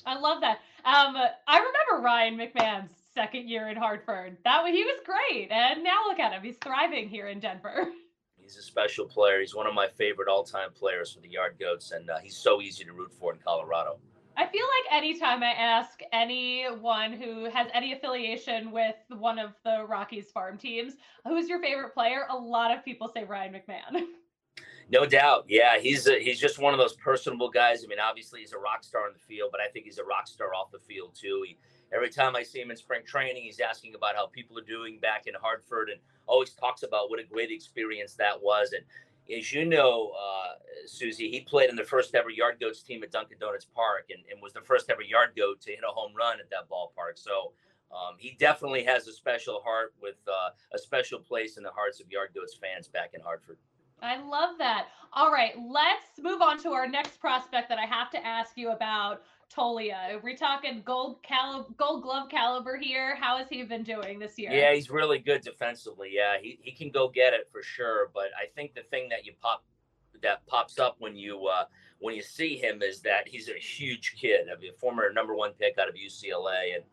I 0.05 0.19
love 0.19 0.43
that. 0.43 0.59
Um, 0.85 1.17
I 1.47 1.59
remember 1.59 2.05
Ryan 2.05 2.37
McMahon's 2.37 2.93
second 3.15 3.49
year 3.49 3.71
in 3.71 3.79
Hartford. 3.79 4.37
That 4.45 4.63
he 4.67 4.85
was 4.85 5.01
great, 5.07 5.51
and 5.51 5.83
now 5.83 6.03
look 6.07 6.19
at 6.19 6.33
him; 6.33 6.43
he's 6.43 6.57
thriving 6.57 7.09
here 7.09 7.29
in 7.29 7.41
Denver. 7.41 7.87
He's 8.53 8.63
a 8.63 8.67
special 8.67 9.07
player. 9.07 9.41
He's 9.41 9.55
one 9.55 9.67
of 9.67 9.73
my 9.73 9.89
favorite 9.89 10.29
all-time 10.29 10.73
players 10.75 11.11
for 11.11 11.21
the 11.21 11.29
Yard 11.29 11.57
Goats, 11.59 11.93
and 11.93 12.11
uh, 12.11 12.19
he's 12.19 12.37
so 12.37 12.61
easy 12.61 12.85
to 12.85 12.93
root 12.93 13.11
for 13.11 13.33
in 13.33 13.39
Colorado. 13.39 13.99
I 14.37 14.47
feel 14.47 14.67
like 14.67 15.03
anytime 15.03 15.43
I 15.43 15.53
ask 15.53 16.01
anyone 16.13 17.13
who 17.13 17.49
has 17.49 17.69
any 17.73 17.95
affiliation 17.95 18.71
with 18.71 18.97
one 19.09 19.39
of 19.39 19.53
the 19.65 19.87
Rockies 19.89 20.31
farm 20.33 20.59
teams, 20.59 20.97
who's 21.27 21.49
your 21.49 21.63
favorite 21.63 21.95
player? 21.95 22.27
A 22.29 22.37
lot 22.37 22.77
of 22.77 22.85
people 22.85 23.09
say 23.09 23.25
Ryan 23.25 23.55
McMahon. 23.55 24.03
No 24.91 25.07
doubt. 25.07 25.47
Yeah, 25.49 25.79
he's 25.79 26.07
a, 26.07 26.23
he's 26.23 26.39
just 26.39 26.59
one 26.59 26.75
of 26.75 26.79
those 26.79 26.93
personable 26.97 27.49
guys. 27.49 27.83
I 27.83 27.87
mean, 27.87 28.01
obviously 28.01 28.41
he's 28.41 28.53
a 28.53 28.59
rock 28.59 28.85
star 28.85 29.07
in 29.07 29.15
the 29.15 29.19
field, 29.21 29.49
but 29.51 29.61
I 29.61 29.69
think 29.69 29.87
he's 29.87 29.97
a 29.97 30.05
rock 30.05 30.27
star 30.27 30.49
off 30.55 30.71
the 30.71 30.81
field 30.81 31.17
too. 31.19 31.43
He, 31.47 31.57
every 31.95 32.11
time 32.11 32.37
I 32.37 32.43
see 32.43 32.61
him 32.61 32.71
in 32.71 32.77
spring 32.77 33.03
training, 33.07 33.43
he's 33.43 33.61
asking 33.61 33.95
about 33.95 34.17
how 34.17 34.27
people 34.27 34.59
are 34.59 34.65
doing 34.65 34.99
back 34.99 35.27
in 35.27 35.35
Hartford 35.35 35.91
and 35.91 36.01
always 36.27 36.51
talks 36.51 36.83
about 36.83 37.11
what 37.11 37.21
a 37.21 37.25
great 37.25 37.51
experience 37.51 38.15
that 38.15 38.41
was. 38.41 38.73
And 38.73 38.85
as 39.37 39.53
you 39.53 39.65
know, 39.65 40.13
uh, 40.19 40.55
Susie, 40.87 41.31
he 41.31 41.41
played 41.41 41.71
in 41.71 41.77
the 41.77 41.85
first 41.85 42.15
ever 42.15 42.31
Yard 42.31 42.57
Goats 42.61 42.83
team 42.83 43.03
at 43.03 43.13
Dunkin' 43.13 43.39
Donuts 43.39 43.67
Park 43.67 44.11
and, 44.11 44.21
and 44.31 44.41
was 44.43 44.53
the 44.53 44.61
first 44.61 44.91
ever 44.91 45.03
Yard 45.03 45.31
Goat 45.37 45.61
to 45.63 45.71
hit 45.71 45.81
a 45.89 45.93
home 45.93 46.13
run 46.17 46.41
at 46.41 46.51
that 46.51 46.69
ballpark. 46.71 47.17
So 47.17 47.53
um, 47.93 48.17
he 48.19 48.37
definitely 48.39 48.85
has 48.85 49.07
a 49.07 49.13
special 49.13 49.61
heart 49.65 49.95
with 50.01 50.17
uh, 50.27 50.51
a 50.75 50.79
special 50.79 51.19
place 51.19 51.57
in 51.57 51.63
the 51.63 51.71
hearts 51.71 52.01
of 52.01 52.11
Yard 52.11 52.31
Goats 52.35 52.57
fans 52.61 52.89
back 52.89 53.11
in 53.15 53.21
Hartford. 53.21 53.59
I 54.03 54.19
love 54.19 54.59
that. 54.59 54.89
All 55.13 55.31
right, 55.31 55.53
let's 55.71 56.19
move 56.21 56.43
on 56.43 56.61
to 56.63 56.71
our 56.71 56.89
next 56.89 57.21
prospect 57.21 57.69
that 57.69 57.79
I 57.79 57.87
have 57.87 58.11
to 58.11 58.27
ask 58.27 58.57
you 58.57 58.71
about. 58.71 59.23
Toglia. 59.55 60.15
Are 60.15 60.21
we 60.23 60.35
talking 60.35 60.83
gold 60.85 61.23
calib- 61.23 61.77
gold 61.77 62.03
glove 62.03 62.29
caliber 62.29 62.77
here? 62.77 63.17
How 63.17 63.37
has 63.39 63.49
he 63.49 63.63
been 63.63 63.83
doing 63.83 64.19
this 64.19 64.39
year? 64.39 64.53
Yeah, 64.53 64.75
he's 64.75 64.91
really 64.91 65.19
good 65.19 65.43
defensively. 65.43 66.11
Yeah, 66.13 66.37
he, 66.41 66.59
he 66.63 66.73
can 66.73 66.91
go 66.91 67.09
get 67.09 67.33
it 67.35 67.49
for 67.53 67.63
sure. 67.63 68.11
But 68.15 68.31
I 68.37 68.47
think 68.55 68.75
the 68.75 68.83
thing 68.83 69.09
that 69.11 69.27
you 69.27 69.33
pop 69.41 69.65
that 70.23 70.47
pops 70.47 70.79
up 70.79 70.97
when 70.99 71.17
you 71.17 71.47
uh, 71.47 71.65
when 71.99 72.15
you 72.15 72.23
see 72.23 72.57
him 72.57 72.83
is 72.83 73.01
that 73.03 73.29
he's 73.29 73.49
a 73.49 73.59
huge 73.59 74.15
kid. 74.19 74.47
I 74.55 74.59
mean, 74.59 74.71
a 74.71 74.79
former 74.79 75.13
number 75.13 75.35
one 75.35 75.53
pick 75.53 75.79
out 75.79 75.89
of 75.89 75.95
UCLA, 75.95 76.75
and 76.77 76.85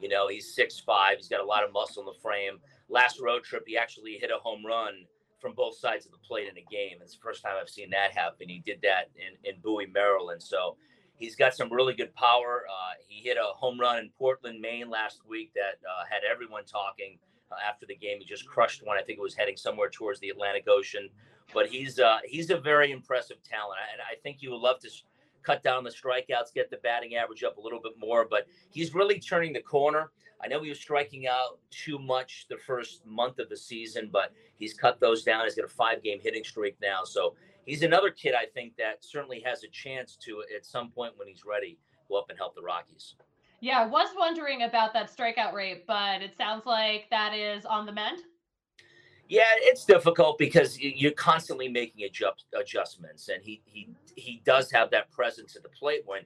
you 0.00 0.08
know 0.08 0.28
he's 0.28 0.54
six 0.54 0.78
five. 0.80 1.16
He's 1.16 1.28
got 1.28 1.40
a 1.40 1.46
lot 1.46 1.64
of 1.64 1.72
muscle 1.72 2.02
in 2.02 2.06
the 2.06 2.20
frame. 2.20 2.58
Last 2.88 3.20
road 3.20 3.44
trip, 3.44 3.64
he 3.66 3.76
actually 3.76 4.18
hit 4.20 4.30
a 4.30 4.38
home 4.38 4.64
run 4.64 5.06
from 5.40 5.54
both 5.54 5.76
sides 5.76 6.06
of 6.06 6.12
the 6.12 6.18
plate 6.18 6.48
in 6.48 6.56
a 6.56 6.64
game. 6.70 6.98
It's 7.02 7.14
the 7.14 7.22
first 7.22 7.42
time 7.42 7.54
I've 7.60 7.68
seen 7.68 7.90
that 7.90 8.12
happen. 8.12 8.48
He 8.48 8.62
did 8.64 8.80
that 8.82 9.10
in 9.16 9.50
in 9.50 9.60
Bowie, 9.60 9.86
Maryland. 9.86 10.42
So 10.42 10.76
He's 11.16 11.36
got 11.36 11.54
some 11.54 11.72
really 11.72 11.94
good 11.94 12.14
power. 12.14 12.64
Uh, 12.68 12.94
he 13.06 13.26
hit 13.26 13.36
a 13.36 13.54
home 13.54 13.78
run 13.78 13.98
in 13.98 14.10
Portland, 14.18 14.60
Maine 14.60 14.90
last 14.90 15.20
week 15.28 15.52
that 15.54 15.78
uh, 15.88 16.04
had 16.08 16.22
everyone 16.30 16.64
talking 16.64 17.18
uh, 17.52 17.56
after 17.66 17.86
the 17.86 17.94
game. 17.94 18.18
He 18.18 18.24
just 18.24 18.46
crushed 18.46 18.84
one. 18.84 18.98
I 18.98 19.02
think 19.02 19.18
it 19.18 19.22
was 19.22 19.34
heading 19.34 19.56
somewhere 19.56 19.88
towards 19.88 20.20
the 20.20 20.30
Atlantic 20.30 20.64
Ocean. 20.68 21.08
But 21.52 21.66
he's 21.66 21.98
uh, 21.98 22.18
he's 22.24 22.50
a 22.50 22.58
very 22.58 22.90
impressive 22.90 23.36
talent, 23.42 23.78
and 23.92 24.00
I 24.00 24.20
think 24.22 24.38
you 24.40 24.50
would 24.50 24.60
love 24.60 24.80
to 24.80 24.88
cut 25.42 25.62
down 25.62 25.84
the 25.84 25.90
strikeouts, 25.90 26.54
get 26.54 26.70
the 26.70 26.78
batting 26.78 27.16
average 27.16 27.44
up 27.44 27.58
a 27.58 27.60
little 27.60 27.80
bit 27.80 27.92
more. 27.98 28.26
But 28.28 28.46
he's 28.70 28.94
really 28.94 29.20
turning 29.20 29.52
the 29.52 29.60
corner. 29.60 30.10
I 30.42 30.48
know 30.48 30.62
he 30.62 30.68
was 30.68 30.80
striking 30.80 31.26
out 31.26 31.58
too 31.70 31.98
much 31.98 32.46
the 32.48 32.56
first 32.56 33.06
month 33.06 33.38
of 33.38 33.48
the 33.48 33.56
season, 33.56 34.10
but 34.12 34.32
he's 34.56 34.74
cut 34.74 35.00
those 35.00 35.22
down. 35.22 35.44
He's 35.44 35.54
got 35.54 35.64
a 35.64 35.68
five 35.68 36.02
game 36.02 36.18
hitting 36.20 36.44
streak 36.44 36.76
now. 36.82 37.04
So 37.04 37.34
he's 37.66 37.82
another 37.82 38.10
kid 38.10 38.34
I 38.34 38.46
think 38.46 38.76
that 38.76 39.04
certainly 39.04 39.42
has 39.44 39.64
a 39.64 39.68
chance 39.68 40.16
to 40.24 40.42
at 40.54 40.64
some 40.64 40.90
point 40.90 41.14
when 41.16 41.28
he's 41.28 41.44
ready 41.44 41.78
go 42.08 42.16
up 42.16 42.26
and 42.28 42.38
help 42.38 42.54
the 42.54 42.62
Rockies. 42.62 43.14
Yeah, 43.60 43.80
I 43.80 43.86
was 43.86 44.08
wondering 44.16 44.62
about 44.62 44.92
that 44.92 45.14
strikeout 45.14 45.54
rate, 45.54 45.86
but 45.86 46.20
it 46.20 46.36
sounds 46.36 46.66
like 46.66 47.06
that 47.10 47.32
is 47.34 47.64
on 47.64 47.86
the 47.86 47.92
mend. 47.92 48.18
Yeah, 49.28 49.44
it's 49.56 49.86
difficult 49.86 50.36
because 50.38 50.78
you're 50.78 51.12
constantly 51.12 51.68
making 51.68 52.04
adjust, 52.04 52.44
adjustments, 52.58 53.28
and 53.28 53.42
he 53.42 53.62
he 53.64 53.88
he 54.16 54.42
does 54.44 54.70
have 54.70 54.90
that 54.90 55.10
presence 55.10 55.56
at 55.56 55.62
the 55.62 55.70
plate 55.70 56.02
when 56.04 56.22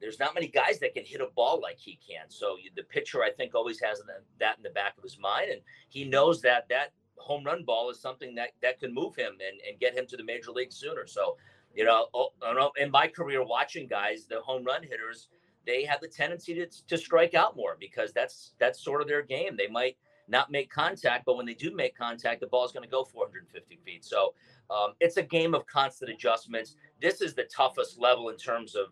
there's 0.00 0.18
not 0.18 0.32
many 0.34 0.48
guys 0.48 0.78
that 0.78 0.94
can 0.94 1.04
hit 1.04 1.20
a 1.20 1.28
ball 1.36 1.60
like 1.60 1.78
he 1.78 1.98
can. 2.08 2.30
So 2.30 2.56
the 2.74 2.84
pitcher, 2.84 3.22
I 3.22 3.32
think, 3.32 3.54
always 3.54 3.80
has 3.80 4.00
that 4.40 4.56
in 4.56 4.62
the 4.62 4.70
back 4.70 4.96
of 4.96 5.02
his 5.02 5.18
mind, 5.18 5.50
and 5.50 5.60
he 5.90 6.04
knows 6.04 6.40
that 6.42 6.68
that 6.70 6.92
home 7.20 7.44
run 7.44 7.64
ball 7.64 7.90
is 7.90 8.00
something 8.00 8.34
that 8.34 8.50
that 8.62 8.80
can 8.80 8.94
move 8.94 9.16
him 9.16 9.32
and, 9.32 9.60
and 9.68 9.78
get 9.80 9.96
him 9.96 10.06
to 10.06 10.16
the 10.16 10.24
major 10.24 10.50
league 10.50 10.72
sooner. 10.72 11.06
So, 11.06 11.36
you 11.74 11.84
know, 11.84 12.06
oh, 12.14 12.30
in 12.76 12.90
my 12.90 13.08
career 13.08 13.44
watching 13.44 13.86
guys, 13.86 14.26
the 14.26 14.40
home 14.40 14.64
run 14.64 14.82
hitters, 14.82 15.28
they 15.66 15.84
have 15.84 16.00
the 16.00 16.08
tendency 16.08 16.54
to, 16.54 16.66
to 16.88 16.98
strike 16.98 17.34
out 17.34 17.56
more 17.56 17.76
because 17.78 18.12
that's 18.12 18.52
that's 18.58 18.82
sort 18.82 19.02
of 19.02 19.08
their 19.08 19.22
game. 19.22 19.56
They 19.56 19.68
might 19.68 19.96
not 20.28 20.50
make 20.50 20.70
contact, 20.70 21.24
but 21.24 21.36
when 21.36 21.46
they 21.46 21.54
do 21.54 21.74
make 21.74 21.96
contact, 21.96 22.40
the 22.40 22.46
ball 22.46 22.64
is 22.64 22.72
going 22.72 22.84
to 22.84 22.90
go 22.90 23.04
450 23.04 23.78
feet. 23.84 24.04
So 24.04 24.34
um, 24.70 24.92
it's 25.00 25.16
a 25.16 25.22
game 25.22 25.54
of 25.54 25.66
constant 25.66 26.10
adjustments. 26.10 26.76
This 27.00 27.20
is 27.20 27.34
the 27.34 27.44
toughest 27.44 27.98
level 27.98 28.28
in 28.28 28.36
terms 28.36 28.74
of 28.74 28.88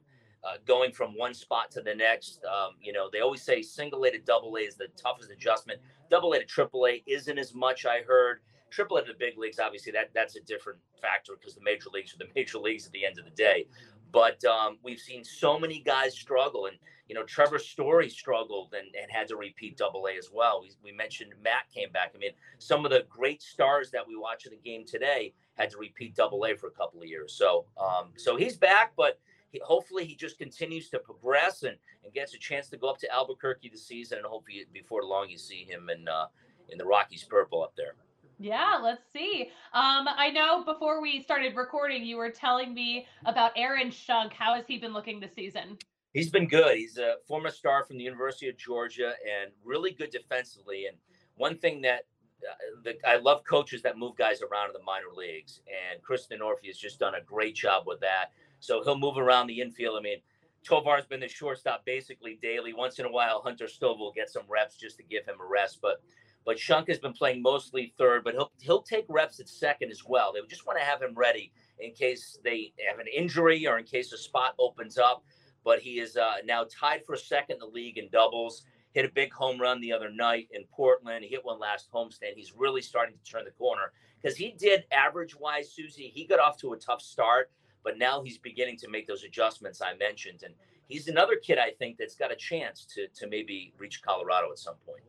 uh, 0.47 0.57
going 0.67 0.93
from 0.93 1.17
one 1.17 1.35
spot 1.35 1.71
to 1.73 1.81
the 1.81 1.95
next. 1.95 2.45
Um, 2.45 2.75
you 2.81 2.93
know, 2.93 3.09
they 3.13 3.21
always 3.21 3.43
say 3.43 3.63
single 3.63 4.05
A 4.05 4.11
to 4.11 4.19
double 4.19 4.55
A 4.57 4.61
is 4.61 4.77
the 4.77 4.89
toughest 4.97 5.31
adjustment. 5.31 5.81
Double 6.11 6.33
A 6.33 6.39
to 6.39 6.45
triple 6.45 6.87
A 6.87 7.03
isn't 7.07 7.39
as 7.39 7.55
much. 7.55 7.85
I 7.85 8.03
heard 8.03 8.41
triple 8.71 8.97
A 8.99 9.05
to 9.05 9.13
the 9.13 9.19
big 9.19 9.39
leagues. 9.39 9.59
Obviously, 9.59 9.93
that 9.93 10.11
that's 10.15 10.37
a 10.37 10.41
different 10.43 10.79
factor 11.01 11.33
because 11.39 11.55
the 11.55 11.63
major 11.63 11.89
leagues 11.93 12.15
are 12.15 12.19
the 12.19 12.29
major 12.37 12.59
leagues 12.59 12.87
at 12.87 12.93
the 12.93 13.05
end 13.05 13.19
of 13.19 13.25
the 13.25 13.31
day. 13.33 13.67
But 14.13 14.45
um, 14.45 14.79
we've 14.83 15.01
seen 15.01 15.25
so 15.25 15.59
many 15.59 15.81
guys 15.81 16.15
struggle, 16.15 16.67
and 16.67 16.77
you 17.09 17.15
know, 17.15 17.25
Trevor 17.25 17.59
Story 17.59 18.09
struggled 18.09 18.73
and, 18.73 18.87
and 19.01 19.11
had 19.11 19.29
to 19.29 19.37
repeat 19.37 19.77
double 19.77 20.07
A 20.07 20.17
as 20.17 20.31
well. 20.33 20.61
We, 20.63 20.71
we 20.83 20.93
mentioned 20.93 21.33
Matt 21.43 21.71
came 21.75 21.91
back. 21.93 22.13
I 22.15 22.19
mean, 22.19 22.33
some 22.59 22.85
of 22.85 22.91
the 22.91 23.05
great 23.09 23.43
stars 23.43 23.91
that 23.93 24.07
we 24.07 24.17
watch 24.17 24.47
in 24.47 24.53
the 24.53 24.59
game 24.59 24.85
today 24.85 25.33
had 25.55 25.71
to 25.71 25.79
repeat 25.79 26.15
double 26.15 26.45
A 26.45 26.55
for 26.55 26.69
a 26.69 26.73
couple 26.73 27.01
of 27.01 27.07
years. 27.07 27.33
So, 27.33 27.67
um, 27.81 28.11
so 28.17 28.37
he's 28.37 28.57
back, 28.57 28.93
but 28.97 29.21
hopefully 29.65 30.05
he 30.05 30.15
just 30.15 30.39
continues 30.39 30.89
to 30.91 30.99
progress 30.99 31.63
and, 31.63 31.77
and 32.05 32.13
gets 32.13 32.35
a 32.35 32.39
chance 32.39 32.69
to 32.71 32.77
go 32.77 32.89
up 32.89 32.99
to 32.99 33.13
Albuquerque 33.13 33.69
this 33.71 33.87
season, 33.87 34.19
and 34.19 34.27
hopefully 34.27 34.65
before 34.73 35.05
long 35.05 35.29
you 35.29 35.39
see 35.39 35.65
him 35.65 35.89
in 35.91 36.09
uh, 36.09 36.27
in 36.69 36.79
the 36.79 36.85
Rockies 36.85 37.25
purple 37.25 37.63
up 37.63 37.75
there. 37.77 37.95
Yeah, 38.39 38.79
let's 38.83 39.03
see. 39.13 39.51
Um, 39.73 40.07
I 40.09 40.31
know 40.31 40.63
before 40.63 41.01
we 41.01 41.23
started 41.23 41.57
recording, 41.57 42.05
you 42.05 42.17
were 42.17 42.31
telling 42.31 42.75
me 42.75 43.07
about 43.25 43.53
Aaron 43.57 43.89
Schunk. 43.89 44.33
How 44.33 44.55
has 44.55 44.67
he 44.67 44.79
been 44.79 44.93
looking 44.93 45.21
this 45.21 45.35
season? 45.35 45.79
He's 46.13 46.31
been 46.31 46.47
good. 46.47 46.77
He's 46.77 46.99
a 46.99 47.15
former 47.27 47.51
star 47.51 47.85
from 47.85 47.97
the 47.97 48.05
University 48.05 48.49
of 48.49 48.57
Georgia 48.57 49.15
and 49.25 49.53
really 49.65 49.91
good 49.91 50.11
defensively. 50.11 50.87
And 50.87 50.97
one 51.37 51.57
thing 51.59 51.81
that 51.83 52.05
uh, 52.43 52.55
the, 52.85 52.97
I 53.09 53.17
love 53.17 53.43
coaches 53.45 53.81
that 53.83 53.97
move 53.97 54.17
guys 54.17 54.43
around 54.43 54.69
in 54.69 54.75
the 54.75 54.83
minor 54.85 55.13
leagues, 55.15 55.61
and 55.67 56.03
Chris 56.03 56.27
Denorfia 56.31 56.69
has 56.69 56.79
just 56.79 56.99
done 56.99 57.15
a 57.15 57.23
great 57.23 57.55
job 57.55 57.85
with 57.87 58.01
that. 58.01 58.33
So 58.61 58.83
he'll 58.83 58.99
move 58.99 59.19
around 59.19 59.47
the 59.47 59.61
infield. 59.61 59.97
I 59.99 60.03
mean, 60.03 60.19
Tovar's 60.67 61.07
been 61.07 61.21
the 61.21 61.29
shortstop 61.29 61.85
basically 61.85 62.39
daily. 62.43 62.73
Once 62.73 62.99
in 62.99 63.07
a 63.07 63.11
while, 63.11 63.41
Hunter 63.43 63.67
Stovall 63.67 63.99
will 63.99 64.13
get 64.13 64.31
some 64.31 64.43
reps 64.49 64.77
just 64.77 64.97
to 64.97 65.05
give 65.05 65.25
him 65.25 65.37
a 65.41 65.47
rest. 65.47 65.79
But 65.81 66.03
but 66.45 66.59
Schunk 66.59 66.89
has 66.89 66.99
been 66.99 67.13
playing 67.13 67.43
mostly 67.43 67.93
third, 67.99 68.25
but 68.25 68.35
he'll 68.35 68.53
he'll 68.61 68.83
take 68.83 69.05
reps 69.09 69.41
at 69.41 69.49
second 69.49 69.91
as 69.91 70.05
well. 70.05 70.33
They 70.33 70.41
just 70.49 70.67
want 70.67 70.79
to 70.79 70.85
have 70.85 71.03
him 71.03 71.15
ready 71.15 71.53
in 71.79 71.93
case 71.93 72.39
they 72.45 72.73
have 72.89 72.99
an 72.99 73.07
injury 73.15 73.67
or 73.67 73.79
in 73.79 73.85
case 73.85 74.13
a 74.13 74.19
spot 74.19 74.55
opens 74.59 74.99
up. 74.99 75.25
But 75.65 75.81
he 75.81 75.99
is 75.99 76.17
uh, 76.17 76.37
now 76.45 76.65
tied 76.71 77.05
for 77.05 77.17
second 77.17 77.55
in 77.55 77.61
the 77.61 77.67
league 77.67 77.99
in 77.99 78.09
doubles. 78.11 78.63
Hit 78.93 79.05
a 79.05 79.09
big 79.09 79.33
home 79.33 79.61
run 79.61 79.81
the 79.81 79.93
other 79.93 80.11
night 80.11 80.49
in 80.53 80.65
Portland. 80.73 81.23
He 81.23 81.31
hit 81.31 81.45
one 81.45 81.59
last 81.59 81.91
homestand. 81.93 82.35
He's 82.37 82.55
really 82.57 82.81
starting 82.81 83.17
to 83.23 83.31
turn 83.31 83.45
the 83.45 83.51
corner 83.51 83.93
because 84.23 84.37
he 84.37 84.53
did 84.53 84.85
average 84.91 85.37
wise, 85.39 85.73
Susie. 85.73 86.11
He 86.15 86.27
got 86.27 86.41
off 86.41 86.57
to 86.59 86.73
a 86.73 86.79
tough 86.79 87.03
start, 87.03 87.51
but 87.87 87.97
now 87.97 88.21
he's 88.21 88.37
beginning 88.37 88.77
to 88.79 88.89
make 88.89 89.07
those 89.07 89.23
adjustments 89.23 89.81
I 89.81 89.95
mentioned. 89.95 90.43
And 90.43 90.53
he's 90.89 91.07
another 91.07 91.37
kid 91.37 91.57
I 91.57 91.71
think 91.71 91.97
that's 91.97 92.17
got 92.17 92.33
a 92.33 92.37
chance 92.37 92.85
to 92.97 93.07
to 93.15 93.29
maybe 93.29 93.73
reach 93.79 94.03
Colorado 94.03 94.51
at 94.51 94.59
some 94.59 94.75
point. 94.85 95.05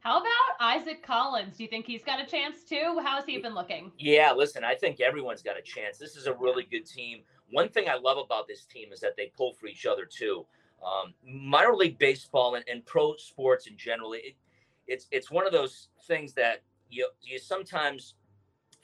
How 0.00 0.16
about 0.16 0.54
Isaac 0.58 1.02
Collins? 1.02 1.58
Do 1.58 1.62
you 1.62 1.68
think 1.68 1.84
he's 1.84 2.02
got 2.02 2.18
a 2.18 2.24
chance 2.24 2.64
too? 2.64 2.98
How's 3.04 3.26
he 3.26 3.36
been 3.36 3.54
looking? 3.54 3.92
Yeah, 3.98 4.32
listen, 4.32 4.64
I 4.64 4.74
think 4.74 5.02
everyone's 5.02 5.42
got 5.42 5.58
a 5.58 5.62
chance. 5.62 5.98
This 5.98 6.16
is 6.16 6.26
a 6.26 6.32
really 6.32 6.64
good 6.64 6.86
team. 6.86 7.20
One 7.50 7.68
thing 7.68 7.86
I 7.86 7.98
love 7.98 8.16
about 8.16 8.48
this 8.48 8.64
team 8.64 8.94
is 8.94 9.00
that 9.00 9.14
they 9.18 9.30
pull 9.36 9.52
for 9.52 9.66
each 9.66 9.84
other 9.84 10.06
too. 10.06 10.46
Um, 10.82 11.12
minor 11.22 11.76
league 11.76 11.98
baseball 11.98 12.54
and, 12.54 12.64
and 12.66 12.86
pro 12.86 13.14
sports 13.16 13.66
in 13.66 13.76
general, 13.76 14.14
it, 14.14 14.36
it's 14.86 15.06
it's 15.10 15.30
one 15.30 15.46
of 15.46 15.52
those 15.52 15.88
things 16.06 16.32
that 16.32 16.62
you 16.88 17.06
you 17.20 17.38
sometimes 17.38 18.14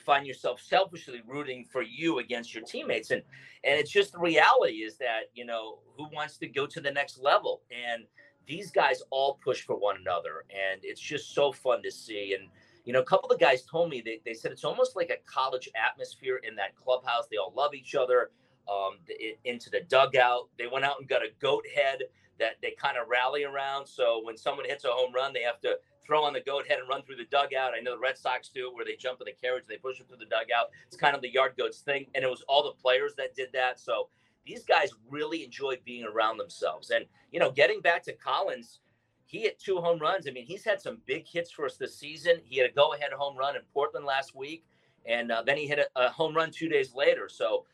find 0.07 0.27
yourself 0.27 0.61
selfishly 0.63 1.21
rooting 1.27 1.65
for 1.65 1.83
you 1.83 2.21
against 2.21 2.55
your 2.55 2.63
teammates. 2.63 3.11
And 3.11 3.23
and 3.65 3.79
it's 3.79 3.91
just 3.91 4.13
the 4.13 4.19
reality 4.19 4.77
is 4.77 4.97
that 4.99 5.25
you 5.35 5.45
know 5.45 5.81
who 5.97 6.09
wants 6.13 6.39
to 6.39 6.47
go 6.47 6.67
to 6.67 6.81
the 6.81 6.91
next 6.91 7.19
level? 7.19 7.63
And 7.71 8.05
these 8.47 8.71
guys 8.71 9.03
all 9.11 9.41
push 9.43 9.63
for 9.63 9.77
one 9.77 9.97
another 10.01 10.45
and 10.51 10.81
it's 10.85 11.01
just 11.01 11.35
so 11.35 11.53
fun 11.53 11.83
to 11.83 11.91
see. 11.91 12.37
And 12.39 12.49
you 12.85 12.93
know 12.93 13.01
a 13.01 13.05
couple 13.05 13.31
of 13.31 13.41
guys 13.41 13.65
told 13.65 13.91
me 13.91 14.01
they, 14.01 14.21
they 14.25 14.35
said 14.35 14.53
it's 14.53 14.65
almost 14.65 14.95
like 14.95 15.11
a 15.11 15.31
college 15.31 15.69
atmosphere 15.75 16.41
in 16.49 16.55
that 16.55 16.77
clubhouse. 16.77 17.27
They 17.29 17.37
all 17.37 17.53
love 17.57 17.75
each 17.75 17.97
other 17.97 18.31
um, 18.71 18.99
it, 19.09 19.39
into 19.45 19.69
the 19.69 19.81
dugout. 19.89 20.49
They 20.57 20.69
went 20.69 20.85
out 20.85 21.01
and 21.01 21.09
got 21.09 21.23
a 21.23 21.31
goat 21.41 21.65
head 21.75 22.03
that 22.39 22.57
they 22.63 22.73
kind 22.79 22.97
of 22.97 23.09
rally 23.09 23.45
around. 23.45 23.87
So 23.87 24.21
when 24.23 24.37
someone 24.37 24.67
hits 24.67 24.85
a 24.85 24.89
home 24.89 25.13
run, 25.13 25.33
they 25.33 25.43
have 25.43 25.61
to 25.61 25.79
throw 26.07 26.25
on 26.25 26.33
the 26.33 26.41
goat 26.41 26.67
head 26.69 26.79
and 26.79 26.89
run 26.89 27.03
through 27.03 27.17
the 27.17 27.25
dugout. 27.25 27.73
I 27.77 27.81
know 27.81 27.93
the 27.93 28.01
Red 28.01 28.17
Sox 28.19 28.49
do, 28.49 28.69
it, 28.69 28.75
where 28.75 28.85
they 28.85 28.97
jump 28.97 29.21
in 29.21 29.27
the 29.27 29.33
carriage, 29.33 29.65
and 29.65 29.71
they 29.71 29.79
push 29.79 29.99
them 29.99 30.07
through 30.07 30.19
the 30.19 30.27
dugout. 30.27 30.71
It's 30.87 30.97
kind 30.97 31.15
of 31.15 31.23
the 31.23 31.33
yard 31.33 31.55
goats 31.59 31.81
thing, 31.81 32.07
and 32.15 32.25
it 32.25 32.31
was 32.31 32.43
all 32.49 32.63
the 32.63 32.81
players 32.81 33.15
that 33.17 33.35
did 33.35 33.49
that. 33.53 33.79
So 33.79 34.09
these 34.45 34.65
guys 34.65 34.91
really 35.11 35.45
enjoy 35.45 35.79
being 35.85 36.05
around 36.05 36.39
themselves. 36.39 36.91
And 36.91 37.07
you 37.33 37.41
know, 37.41 37.51
getting 37.51 37.81
back 37.81 38.03
to 38.05 38.13
Collins, 38.13 38.81
he 39.25 39.41
hit 39.41 39.59
two 39.59 39.79
home 39.79 39.99
runs. 39.99 40.27
I 40.29 40.31
mean, 40.31 40.47
he's 40.47 40.65
had 40.65 40.81
some 40.81 40.99
big 41.07 41.27
hits 41.27 41.51
for 41.51 41.67
us 41.67 41.77
this 41.77 41.99
season. 41.99 42.41
He 42.45 42.59
had 42.59 42.71
a 42.71 42.73
go-ahead 42.73 43.13
home 43.13 43.37
run 43.37 43.57
in 43.57 43.63
Portland 43.75 44.07
last 44.07 44.35
week, 44.35 44.65
and 45.05 45.33
uh, 45.33 45.43
then 45.43 45.57
he 45.57 45.67
hit 45.67 45.81
a, 45.81 46.07
a 46.07 46.11
home 46.11 46.35
run 46.35 46.51
two 46.51 46.69
days 46.69 46.95
later. 46.95 47.29
So 47.29 47.65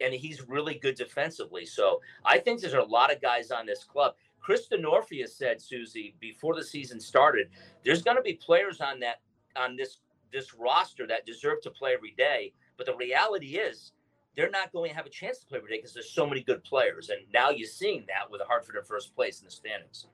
and 0.00 0.12
he's 0.12 0.46
really 0.48 0.74
good 0.74 0.96
defensively. 0.96 1.66
So 1.66 2.00
I 2.24 2.38
think 2.38 2.60
there's 2.60 2.74
a 2.74 2.82
lot 2.82 3.12
of 3.12 3.20
guys 3.20 3.50
on 3.50 3.66
this 3.66 3.84
club. 3.84 4.14
Chris 4.44 4.68
Denorfia 4.68 5.26
said, 5.26 5.60
Susie, 5.60 6.14
before 6.20 6.54
the 6.54 6.62
season 6.62 7.00
started, 7.00 7.48
there's 7.82 8.02
going 8.02 8.18
to 8.18 8.22
be 8.22 8.34
players 8.34 8.80
on 8.82 9.00
that 9.00 9.22
on 9.56 9.74
this 9.74 10.00
this 10.32 10.52
roster 10.52 11.06
that 11.06 11.24
deserve 11.24 11.62
to 11.62 11.70
play 11.70 11.94
every 11.94 12.14
day. 12.18 12.52
But 12.76 12.86
the 12.86 12.96
reality 12.96 13.56
is, 13.56 13.92
they're 14.36 14.50
not 14.50 14.72
going 14.72 14.90
to 14.90 14.96
have 14.96 15.06
a 15.06 15.10
chance 15.10 15.38
to 15.38 15.46
play 15.46 15.58
every 15.58 15.70
day 15.70 15.78
because 15.78 15.94
there's 15.94 16.10
so 16.10 16.26
many 16.26 16.42
good 16.42 16.62
players. 16.62 17.08
And 17.08 17.20
now 17.32 17.50
you're 17.50 17.68
seeing 17.68 18.04
that 18.08 18.30
with 18.30 18.40
the 18.40 18.46
Hartford 18.46 18.76
in 18.76 18.84
first 18.84 19.14
place 19.14 19.40
in 19.40 19.46
the 19.46 19.50
standings. 19.50 20.08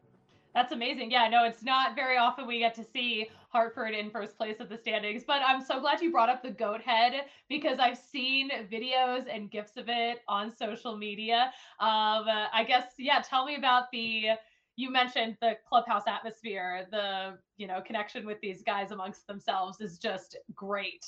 That's 0.55 0.73
amazing. 0.73 1.13
Yeah, 1.13 1.29
no, 1.29 1.45
it's 1.45 1.63
not 1.63 1.95
very 1.95 2.17
often 2.17 2.47
we 2.47 2.59
get 2.59 2.75
to 2.75 2.85
see 2.85 3.31
Hartford 3.51 3.95
in 3.95 4.11
first 4.11 4.37
place 4.37 4.59
of 4.59 4.69
the 4.69 4.77
standings, 4.77 5.23
but 5.25 5.43
I'm 5.47 5.63
so 5.63 5.81
glad 5.81 6.01
you 6.01 6.11
brought 6.11 6.29
up 6.29 6.43
the 6.43 6.51
goat 6.51 6.81
head 6.81 7.27
because 7.49 7.79
I've 7.79 7.99
seen 7.99 8.51
videos 8.71 9.27
and 9.33 9.51
gifs 9.51 9.77
of 9.77 9.85
it 9.89 10.23
on 10.27 10.55
social 10.55 10.97
media. 10.97 11.53
Um, 11.79 12.25
I 12.29 12.65
guess, 12.67 12.95
yeah, 12.99 13.21
tell 13.21 13.45
me 13.45 13.57
about 13.57 13.91
the. 13.93 14.31
You 14.77 14.91
mentioned 14.91 15.37
the 15.43 15.59
clubhouse 15.69 16.05
atmosphere, 16.07 16.87
the 16.91 17.39
you 17.59 17.67
know 17.67 17.83
connection 17.83 18.25
with 18.25 18.41
these 18.41 18.63
guys 18.63 18.93
amongst 18.93 19.27
themselves 19.27 19.81
is 19.81 19.99
just 19.99 20.37
great 20.55 21.05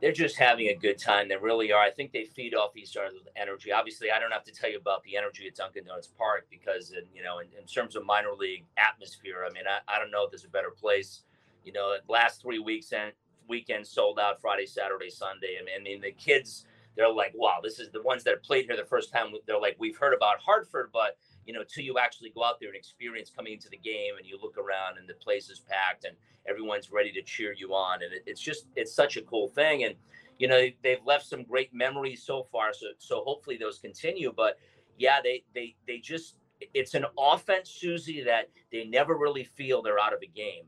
they're 0.00 0.12
just 0.12 0.36
having 0.36 0.68
a 0.68 0.74
good 0.74 0.98
time. 0.98 1.28
They 1.28 1.36
really 1.36 1.72
are. 1.72 1.80
I 1.80 1.90
think 1.90 2.12
they 2.12 2.24
feed 2.24 2.54
off 2.54 2.76
each 2.76 2.96
other's 2.96 3.14
energy. 3.34 3.72
Obviously, 3.72 4.10
I 4.10 4.18
don't 4.18 4.30
have 4.30 4.44
to 4.44 4.52
tell 4.52 4.70
you 4.70 4.76
about 4.76 5.02
the 5.04 5.16
energy 5.16 5.46
at 5.46 5.54
Dunkin' 5.54 5.84
Donuts 5.84 6.08
Park 6.18 6.46
because, 6.50 6.90
in, 6.90 7.04
you 7.14 7.22
know, 7.22 7.38
in, 7.38 7.46
in 7.58 7.66
terms 7.66 7.96
of 7.96 8.04
minor 8.04 8.32
league 8.38 8.64
atmosphere, 8.76 9.46
I 9.48 9.52
mean, 9.52 9.64
I, 9.66 9.78
I 9.92 9.98
don't 9.98 10.10
know 10.10 10.24
if 10.24 10.30
there's 10.30 10.44
a 10.44 10.48
better 10.48 10.70
place. 10.70 11.22
You 11.64 11.72
know, 11.72 11.96
last 12.08 12.42
three 12.42 12.58
weeks 12.58 12.92
and 12.92 13.12
weekends 13.48 13.88
sold 13.88 14.18
out 14.18 14.40
Friday, 14.40 14.66
Saturday, 14.66 15.08
Sunday. 15.08 15.56
I 15.60 15.64
mean, 15.64 15.74
I 15.78 15.82
mean, 15.82 16.00
the 16.00 16.12
kids, 16.12 16.66
they're 16.94 17.10
like, 17.12 17.32
wow, 17.34 17.60
this 17.62 17.78
is 17.78 17.90
the 17.90 18.02
ones 18.02 18.22
that 18.24 18.42
played 18.42 18.66
here 18.66 18.76
the 18.76 18.84
first 18.84 19.12
time. 19.12 19.32
They're 19.46 19.60
like, 19.60 19.76
we've 19.78 19.96
heard 19.96 20.14
about 20.14 20.40
Hartford, 20.40 20.90
but 20.92 21.16
you 21.46 21.52
know, 21.52 21.62
till 21.62 21.84
you 21.84 21.98
actually 21.98 22.30
go 22.30 22.44
out 22.44 22.58
there 22.60 22.68
and 22.68 22.76
experience 22.76 23.30
coming 23.34 23.52
into 23.52 23.68
the 23.68 23.76
game 23.76 24.16
and 24.18 24.26
you 24.26 24.38
look 24.42 24.58
around 24.58 24.98
and 24.98 25.08
the 25.08 25.14
place 25.14 25.48
is 25.48 25.60
packed 25.60 26.04
and 26.04 26.16
everyone's 26.48 26.90
ready 26.90 27.12
to 27.12 27.22
cheer 27.22 27.54
you 27.56 27.72
on. 27.72 28.02
And 28.02 28.12
it, 28.12 28.24
it's 28.26 28.40
just, 28.40 28.66
it's 28.74 28.94
such 28.94 29.16
a 29.16 29.22
cool 29.22 29.48
thing. 29.48 29.84
And, 29.84 29.94
you 30.38 30.48
know, 30.48 30.68
they've 30.82 31.04
left 31.06 31.26
some 31.26 31.44
great 31.44 31.72
memories 31.72 32.22
so 32.22 32.42
far. 32.42 32.72
So, 32.74 32.86
so 32.98 33.22
hopefully 33.24 33.56
those 33.56 33.78
continue. 33.78 34.32
But 34.36 34.58
yeah, 34.98 35.20
they, 35.22 35.44
they, 35.54 35.76
they 35.86 35.98
just, 35.98 36.34
it's 36.74 36.94
an 36.94 37.06
offense, 37.18 37.70
Susie, 37.70 38.22
that 38.24 38.50
they 38.72 38.84
never 38.84 39.16
really 39.16 39.44
feel 39.44 39.82
they're 39.82 40.00
out 40.00 40.12
of 40.12 40.20
a 40.22 40.26
game. 40.26 40.64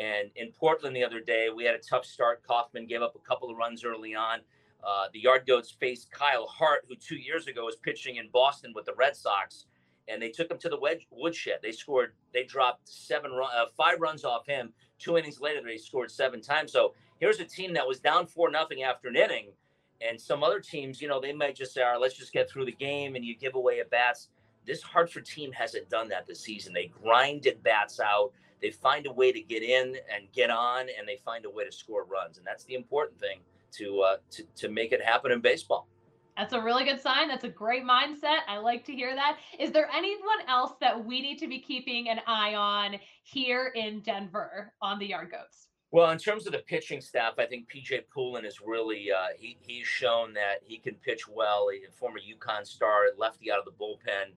And 0.00 0.30
in 0.36 0.52
Portland 0.52 0.96
the 0.96 1.04
other 1.04 1.20
day, 1.20 1.48
we 1.54 1.64
had 1.64 1.74
a 1.74 1.78
tough 1.78 2.06
start. 2.06 2.42
Kauffmann 2.46 2.86
gave 2.86 3.02
up 3.02 3.14
a 3.14 3.28
couple 3.28 3.50
of 3.50 3.58
runs 3.58 3.84
early 3.84 4.14
on. 4.14 4.38
Uh, 4.82 5.06
the 5.12 5.20
Yard 5.20 5.46
Goats 5.46 5.70
faced 5.70 6.10
Kyle 6.10 6.46
Hart, 6.46 6.86
who 6.88 6.96
two 6.96 7.16
years 7.16 7.46
ago 7.46 7.66
was 7.66 7.76
pitching 7.76 8.16
in 8.16 8.28
Boston 8.32 8.72
with 8.74 8.86
the 8.86 8.94
Red 8.94 9.14
Sox 9.14 9.66
and 10.08 10.20
they 10.20 10.30
took 10.30 10.50
him 10.50 10.58
to 10.58 10.68
the 10.68 10.78
wedge, 10.78 11.06
woodshed. 11.10 11.58
They 11.62 11.72
scored, 11.72 12.12
they 12.32 12.44
dropped 12.44 12.88
seven, 12.88 13.32
run, 13.32 13.50
uh, 13.56 13.66
five 13.76 14.00
runs 14.00 14.24
off 14.24 14.46
him. 14.46 14.72
Two 14.98 15.16
innings 15.16 15.40
later, 15.40 15.60
they 15.64 15.78
scored 15.78 16.10
seven 16.10 16.40
times. 16.40 16.72
So 16.72 16.94
here's 17.20 17.40
a 17.40 17.44
team 17.44 17.72
that 17.74 17.86
was 17.86 18.00
down 18.00 18.26
four 18.26 18.50
nothing 18.50 18.82
after 18.82 19.08
an 19.08 19.16
inning, 19.16 19.52
and 20.00 20.20
some 20.20 20.42
other 20.42 20.60
teams, 20.60 21.00
you 21.00 21.08
know, 21.08 21.20
they 21.20 21.32
might 21.32 21.54
just 21.54 21.72
say, 21.72 21.82
"All 21.82 21.92
right, 21.92 22.00
let's 22.00 22.16
just 22.16 22.32
get 22.32 22.50
through 22.50 22.64
the 22.64 22.72
game," 22.72 23.14
and 23.14 23.24
you 23.24 23.36
give 23.36 23.54
away 23.54 23.80
at 23.80 23.90
bats. 23.90 24.28
This 24.66 24.82
Hartford 24.82 25.26
team 25.26 25.52
hasn't 25.52 25.88
done 25.88 26.08
that 26.08 26.26
this 26.26 26.40
season. 26.40 26.72
They 26.72 26.86
grind 26.86 27.46
at 27.46 27.62
bats 27.62 28.00
out. 28.00 28.32
They 28.60 28.70
find 28.70 29.06
a 29.06 29.12
way 29.12 29.32
to 29.32 29.40
get 29.40 29.62
in 29.62 29.96
and 30.12 30.30
get 30.32 30.50
on, 30.50 30.82
and 30.98 31.06
they 31.06 31.16
find 31.24 31.44
a 31.44 31.50
way 31.50 31.64
to 31.64 31.72
score 31.72 32.04
runs, 32.04 32.38
and 32.38 32.46
that's 32.46 32.64
the 32.64 32.74
important 32.74 33.18
thing 33.18 33.40
to 33.72 34.00
uh, 34.00 34.16
to 34.30 34.44
to 34.56 34.68
make 34.68 34.92
it 34.92 35.02
happen 35.02 35.32
in 35.32 35.40
baseball. 35.40 35.88
That's 36.36 36.54
a 36.54 36.60
really 36.60 36.84
good 36.84 37.00
sign. 37.00 37.28
That's 37.28 37.44
a 37.44 37.48
great 37.48 37.84
mindset. 37.84 38.38
I 38.48 38.58
like 38.58 38.84
to 38.86 38.92
hear 38.92 39.14
that. 39.14 39.38
Is 39.58 39.70
there 39.70 39.88
anyone 39.94 40.48
else 40.48 40.72
that 40.80 41.04
we 41.04 41.20
need 41.20 41.38
to 41.38 41.46
be 41.46 41.58
keeping 41.58 42.08
an 42.08 42.20
eye 42.26 42.54
on 42.54 42.96
here 43.22 43.72
in 43.74 44.00
Denver 44.00 44.72
on 44.80 44.98
the 44.98 45.06
Yard 45.06 45.30
Goats? 45.30 45.68
Well, 45.90 46.10
in 46.10 46.16
terms 46.16 46.46
of 46.46 46.52
the 46.52 46.60
pitching 46.60 47.02
staff, 47.02 47.34
I 47.38 47.44
think 47.44 47.68
PJ 47.68 48.04
Poulin 48.10 48.46
is 48.46 48.62
really 48.64 49.12
uh, 49.12 49.26
he 49.36 49.58
he's 49.60 49.86
shown 49.86 50.32
that 50.32 50.60
he 50.64 50.78
can 50.78 50.94
pitch 50.94 51.28
well. 51.28 51.68
He's 51.68 51.86
a 51.86 51.92
former 51.92 52.18
UConn 52.18 52.66
star, 52.66 53.08
lefty 53.18 53.52
out 53.52 53.58
of 53.58 53.66
the 53.66 53.72
bullpen, 53.72 54.28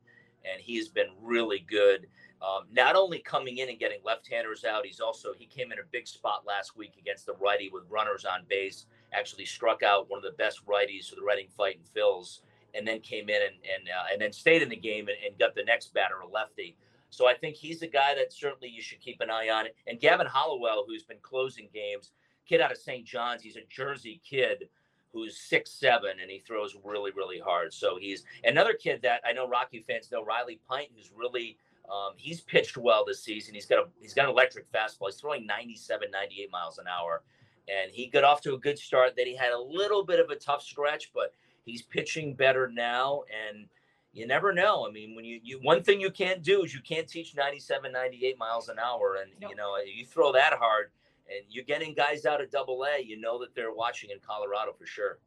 and 0.43 0.59
he's 0.59 0.89
been 0.89 1.07
really 1.21 1.65
good. 1.69 2.07
Um, 2.41 2.65
not 2.73 2.97
only 2.97 3.19
coming 3.19 3.59
in 3.59 3.69
and 3.69 3.79
getting 3.79 3.99
left-handers 4.03 4.65
out, 4.65 4.85
he's 4.85 4.99
also 4.99 5.29
he 5.33 5.45
came 5.45 5.71
in 5.71 5.79
a 5.79 5.83
big 5.91 6.07
spot 6.07 6.43
last 6.45 6.75
week 6.75 6.95
against 6.99 7.25
the 7.25 7.35
righty 7.35 7.69
with 7.71 7.83
runners 7.89 8.25
on 8.25 8.41
base 8.49 8.85
actually 9.15 9.45
struck 9.45 9.83
out 9.83 10.09
one 10.09 10.17
of 10.17 10.23
the 10.23 10.37
best 10.37 10.65
righties 10.65 11.09
for 11.09 11.15
the 11.15 11.23
Reading 11.23 11.47
Fighting 11.55 11.81
Phils, 11.95 12.41
and 12.73 12.87
then 12.87 12.99
came 12.99 13.29
in 13.29 13.41
and 13.41 13.55
and 13.73 13.89
uh, 13.89 14.11
and 14.11 14.21
then 14.21 14.31
stayed 14.31 14.61
in 14.61 14.69
the 14.69 14.75
game 14.75 15.07
and, 15.07 15.17
and, 15.25 15.39
got 15.39 15.55
the 15.55 15.63
next 15.63 15.93
batter 15.93 16.19
a 16.19 16.27
lefty. 16.27 16.75
So 17.09 17.27
I 17.27 17.33
think 17.33 17.55
he's 17.55 17.81
a 17.81 17.87
guy 17.87 18.13
that 18.15 18.33
certainly 18.33 18.69
you 18.69 18.81
should 18.81 18.99
keep 18.99 19.21
an 19.21 19.29
eye 19.29 19.49
on. 19.49 19.65
And 19.87 19.99
Gavin 19.99 20.27
Hollowell, 20.27 20.83
who's 20.85 21.03
been 21.03 21.17
closing 21.21 21.69
games, 21.73 22.11
kid 22.45 22.59
out 22.59 22.71
of 22.71 22.77
St. 22.77 23.05
John's, 23.05 23.41
he's 23.41 23.55
a 23.55 23.63
Jersey 23.69 24.21
kid 24.29 24.67
who's 25.13 25.37
six 25.37 25.71
seven 25.71 26.11
and 26.21 26.29
he 26.29 26.39
throws 26.39 26.75
really 26.83 27.11
really 27.15 27.39
hard. 27.39 27.73
So 27.73 27.97
he's 27.99 28.23
another 28.43 28.73
kid 28.73 29.01
that 29.03 29.21
I 29.25 29.31
know 29.31 29.47
Rocky 29.47 29.83
fans 29.87 30.11
know 30.11 30.23
Riley 30.23 30.59
Pint, 30.67 30.89
who's 30.95 31.11
really 31.15 31.57
um, 31.89 32.13
he's 32.17 32.41
pitched 32.41 32.77
well 32.77 33.05
this 33.05 33.23
season. 33.23 33.53
He's 33.53 33.65
got 33.65 33.79
a 33.79 33.87
he's 34.01 34.13
got 34.13 34.25
an 34.25 34.31
electric 34.31 34.71
fastball. 34.71 35.07
He's 35.07 35.15
throwing 35.15 35.45
97, 35.45 36.11
98 36.11 36.51
miles 36.51 36.77
an 36.77 36.85
hour 36.87 37.23
and 37.67 37.91
he 37.91 38.07
got 38.07 38.23
off 38.23 38.41
to 38.41 38.53
a 38.53 38.57
good 38.57 38.77
start. 38.77 39.13
Then 39.15 39.27
he 39.27 39.35
had 39.35 39.51
a 39.51 39.59
little 39.59 40.03
bit 40.03 40.19
of 40.19 40.29
a 40.29 40.35
tough 40.35 40.63
stretch, 40.63 41.11
but 41.13 41.33
he's 41.63 41.81
pitching 41.81 42.33
better 42.33 42.69
now. 42.71 43.23
And 43.49 43.67
you 44.13 44.27
never 44.27 44.53
know. 44.53 44.87
I 44.87 44.91
mean, 44.91 45.15
when 45.15 45.25
you, 45.25 45.39
you 45.43 45.59
one 45.61 45.83
thing 45.83 45.99
you 45.99 46.11
can't 46.11 46.41
do 46.41 46.63
is 46.63 46.73
you 46.73 46.81
can't 46.81 47.07
teach 47.07 47.35
97, 47.35 47.91
98 47.91 48.37
miles 48.37 48.69
an 48.69 48.77
hour. 48.79 49.17
And, 49.21 49.31
you 49.49 49.55
know, 49.55 49.75
you 49.77 50.05
throw 50.05 50.31
that 50.31 50.53
hard 50.53 50.91
and 51.27 51.43
you're 51.49 51.65
getting 51.65 51.93
guys 51.93 52.25
out 52.25 52.41
of 52.41 52.51
double 52.51 52.85
A, 52.85 53.01
you 53.01 53.19
know 53.19 53.39
that 53.39 53.55
they're 53.55 53.73
watching 53.73 54.11
in 54.11 54.17
Colorado 54.25 54.73
for 54.73 54.85
sure. 54.85 55.19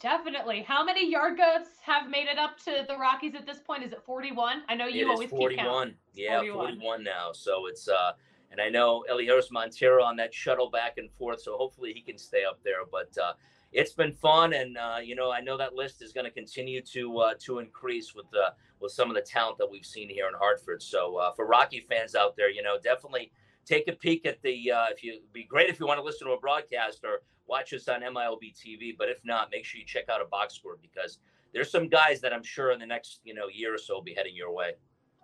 Definitely. 0.00 0.62
How 0.62 0.84
many 0.84 1.10
yard 1.10 1.38
goats 1.38 1.70
have 1.82 2.10
made 2.10 2.26
it 2.26 2.38
up 2.38 2.58
to 2.64 2.84
the 2.88 2.96
Rockies 2.96 3.34
at 3.34 3.46
this 3.46 3.60
point? 3.60 3.84
Is 3.84 3.92
it 3.92 4.02
41? 4.04 4.62
I 4.68 4.74
know 4.74 4.86
you 4.86 5.06
it 5.06 5.10
always 5.10 5.30
41. 5.30 5.48
keep 5.48 5.58
count. 5.58 5.94
Yeah, 6.14 6.38
41. 6.38 6.56
41 6.56 7.04
now. 7.04 7.32
So 7.32 7.66
it's 7.66 7.88
uh 7.88 8.12
and 8.54 8.60
I 8.60 8.68
know 8.68 9.04
Elehuris 9.10 9.50
Montero 9.50 10.04
on 10.04 10.14
that 10.16 10.32
shuttle 10.32 10.70
back 10.70 10.96
and 10.96 11.10
forth, 11.10 11.40
so 11.42 11.56
hopefully 11.56 11.92
he 11.92 12.00
can 12.00 12.16
stay 12.16 12.44
up 12.44 12.60
there. 12.62 12.84
But 12.90 13.10
uh, 13.20 13.32
it's 13.72 13.92
been 13.92 14.12
fun, 14.12 14.52
and 14.52 14.78
uh, 14.78 14.98
you 15.02 15.16
know 15.16 15.32
I 15.32 15.40
know 15.40 15.56
that 15.56 15.74
list 15.74 16.02
is 16.02 16.12
going 16.12 16.24
to 16.24 16.30
continue 16.30 16.80
to 16.92 17.18
uh, 17.18 17.34
to 17.40 17.58
increase 17.58 18.14
with 18.14 18.30
the 18.30 18.54
with 18.80 18.92
some 18.92 19.10
of 19.10 19.16
the 19.16 19.22
talent 19.22 19.58
that 19.58 19.68
we've 19.68 19.84
seen 19.84 20.08
here 20.08 20.28
in 20.28 20.34
Hartford. 20.34 20.82
So 20.82 21.16
uh, 21.16 21.32
for 21.32 21.46
Rocky 21.46 21.80
fans 21.80 22.14
out 22.14 22.36
there, 22.36 22.48
you 22.48 22.62
know 22.62 22.76
definitely 22.80 23.32
take 23.66 23.88
a 23.88 23.92
peek 23.92 24.24
at 24.24 24.40
the. 24.42 24.70
Uh, 24.70 24.86
if 24.92 25.02
you 25.02 25.18
be 25.32 25.42
great 25.42 25.68
if 25.68 25.80
you 25.80 25.86
want 25.86 25.98
to 25.98 26.04
listen 26.04 26.28
to 26.28 26.34
a 26.34 26.38
broadcast 26.38 27.00
or 27.02 27.22
watch 27.48 27.72
us 27.72 27.88
on 27.88 28.02
MILB 28.02 28.54
TV, 28.54 28.96
but 28.96 29.08
if 29.08 29.18
not, 29.24 29.50
make 29.50 29.64
sure 29.64 29.80
you 29.80 29.86
check 29.86 30.08
out 30.08 30.22
a 30.22 30.26
box 30.26 30.54
score 30.54 30.78
because 30.80 31.18
there's 31.52 31.70
some 31.70 31.88
guys 31.88 32.20
that 32.20 32.32
I'm 32.32 32.44
sure 32.44 32.70
in 32.70 32.78
the 32.78 32.86
next 32.86 33.18
you 33.24 33.34
know 33.34 33.48
year 33.52 33.74
or 33.74 33.78
so 33.78 33.94
will 33.94 34.02
be 34.02 34.14
heading 34.14 34.36
your 34.36 34.52
way. 34.52 34.74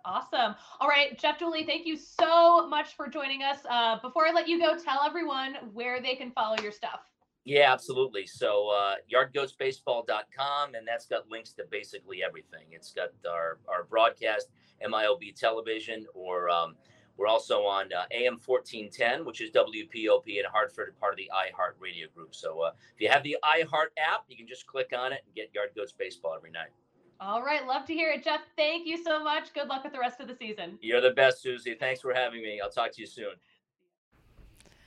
Awesome. 0.05 0.55
All 0.79 0.87
right, 0.87 1.17
Jeff 1.19 1.37
Dooley, 1.37 1.63
thank 1.65 1.85
you 1.85 1.95
so 1.95 2.67
much 2.67 2.95
for 2.95 3.07
joining 3.07 3.43
us. 3.43 3.59
Uh, 3.69 3.99
before 4.01 4.27
I 4.27 4.31
let 4.31 4.47
you 4.47 4.59
go, 4.59 4.77
tell 4.77 5.01
everyone 5.05 5.55
where 5.73 6.01
they 6.01 6.15
can 6.15 6.31
follow 6.31 6.55
your 6.61 6.71
stuff. 6.71 7.01
Yeah, 7.43 7.71
absolutely. 7.73 8.27
So 8.27 8.69
uh, 8.69 8.95
yardgoatsbaseball.com, 9.11 10.75
and 10.75 10.87
that's 10.87 11.07
got 11.07 11.29
links 11.29 11.53
to 11.53 11.63
basically 11.71 12.23
everything. 12.23 12.67
It's 12.71 12.91
got 12.93 13.09
our, 13.29 13.59
our 13.67 13.85
broadcast, 13.85 14.49
MILB 14.87 15.35
television, 15.35 16.05
or 16.13 16.49
um, 16.49 16.75
we're 17.17 17.27
also 17.27 17.61
on 17.61 17.91
uh, 17.93 18.05
AM 18.11 18.39
1410, 18.43 19.25
which 19.25 19.41
is 19.41 19.49
WPOP 19.51 20.27
in 20.27 20.43
Hartford, 20.51 20.95
part 20.99 21.13
of 21.13 21.17
the 21.17 21.29
iHeart 21.33 21.73
Radio 21.79 22.07
Group. 22.15 22.35
So 22.35 22.61
uh, 22.61 22.71
if 22.95 23.01
you 23.01 23.09
have 23.09 23.23
the 23.23 23.37
iHeart 23.43 23.89
app, 23.97 24.25
you 24.27 24.37
can 24.37 24.47
just 24.47 24.67
click 24.67 24.91
on 24.95 25.11
it 25.11 25.21
and 25.25 25.35
get 25.35 25.49
Yard 25.53 25.69
Goats 25.75 25.91
Baseball 25.91 26.35
every 26.35 26.51
night. 26.51 26.69
All 27.21 27.43
right. 27.43 27.65
Love 27.67 27.85
to 27.85 27.93
hear 27.93 28.09
it. 28.09 28.23
Jeff, 28.23 28.41
thank 28.57 28.87
you 28.87 29.01
so 29.03 29.23
much. 29.23 29.53
Good 29.53 29.67
luck 29.67 29.83
with 29.83 29.93
the 29.93 29.99
rest 29.99 30.19
of 30.19 30.27
the 30.27 30.35
season. 30.35 30.79
You're 30.81 31.01
the 31.01 31.11
best, 31.11 31.43
Susie. 31.43 31.75
Thanks 31.75 32.01
for 32.01 32.15
having 32.15 32.41
me. 32.41 32.59
I'll 32.59 32.71
talk 32.71 32.91
to 32.93 33.01
you 33.01 33.05
soon. 33.05 33.33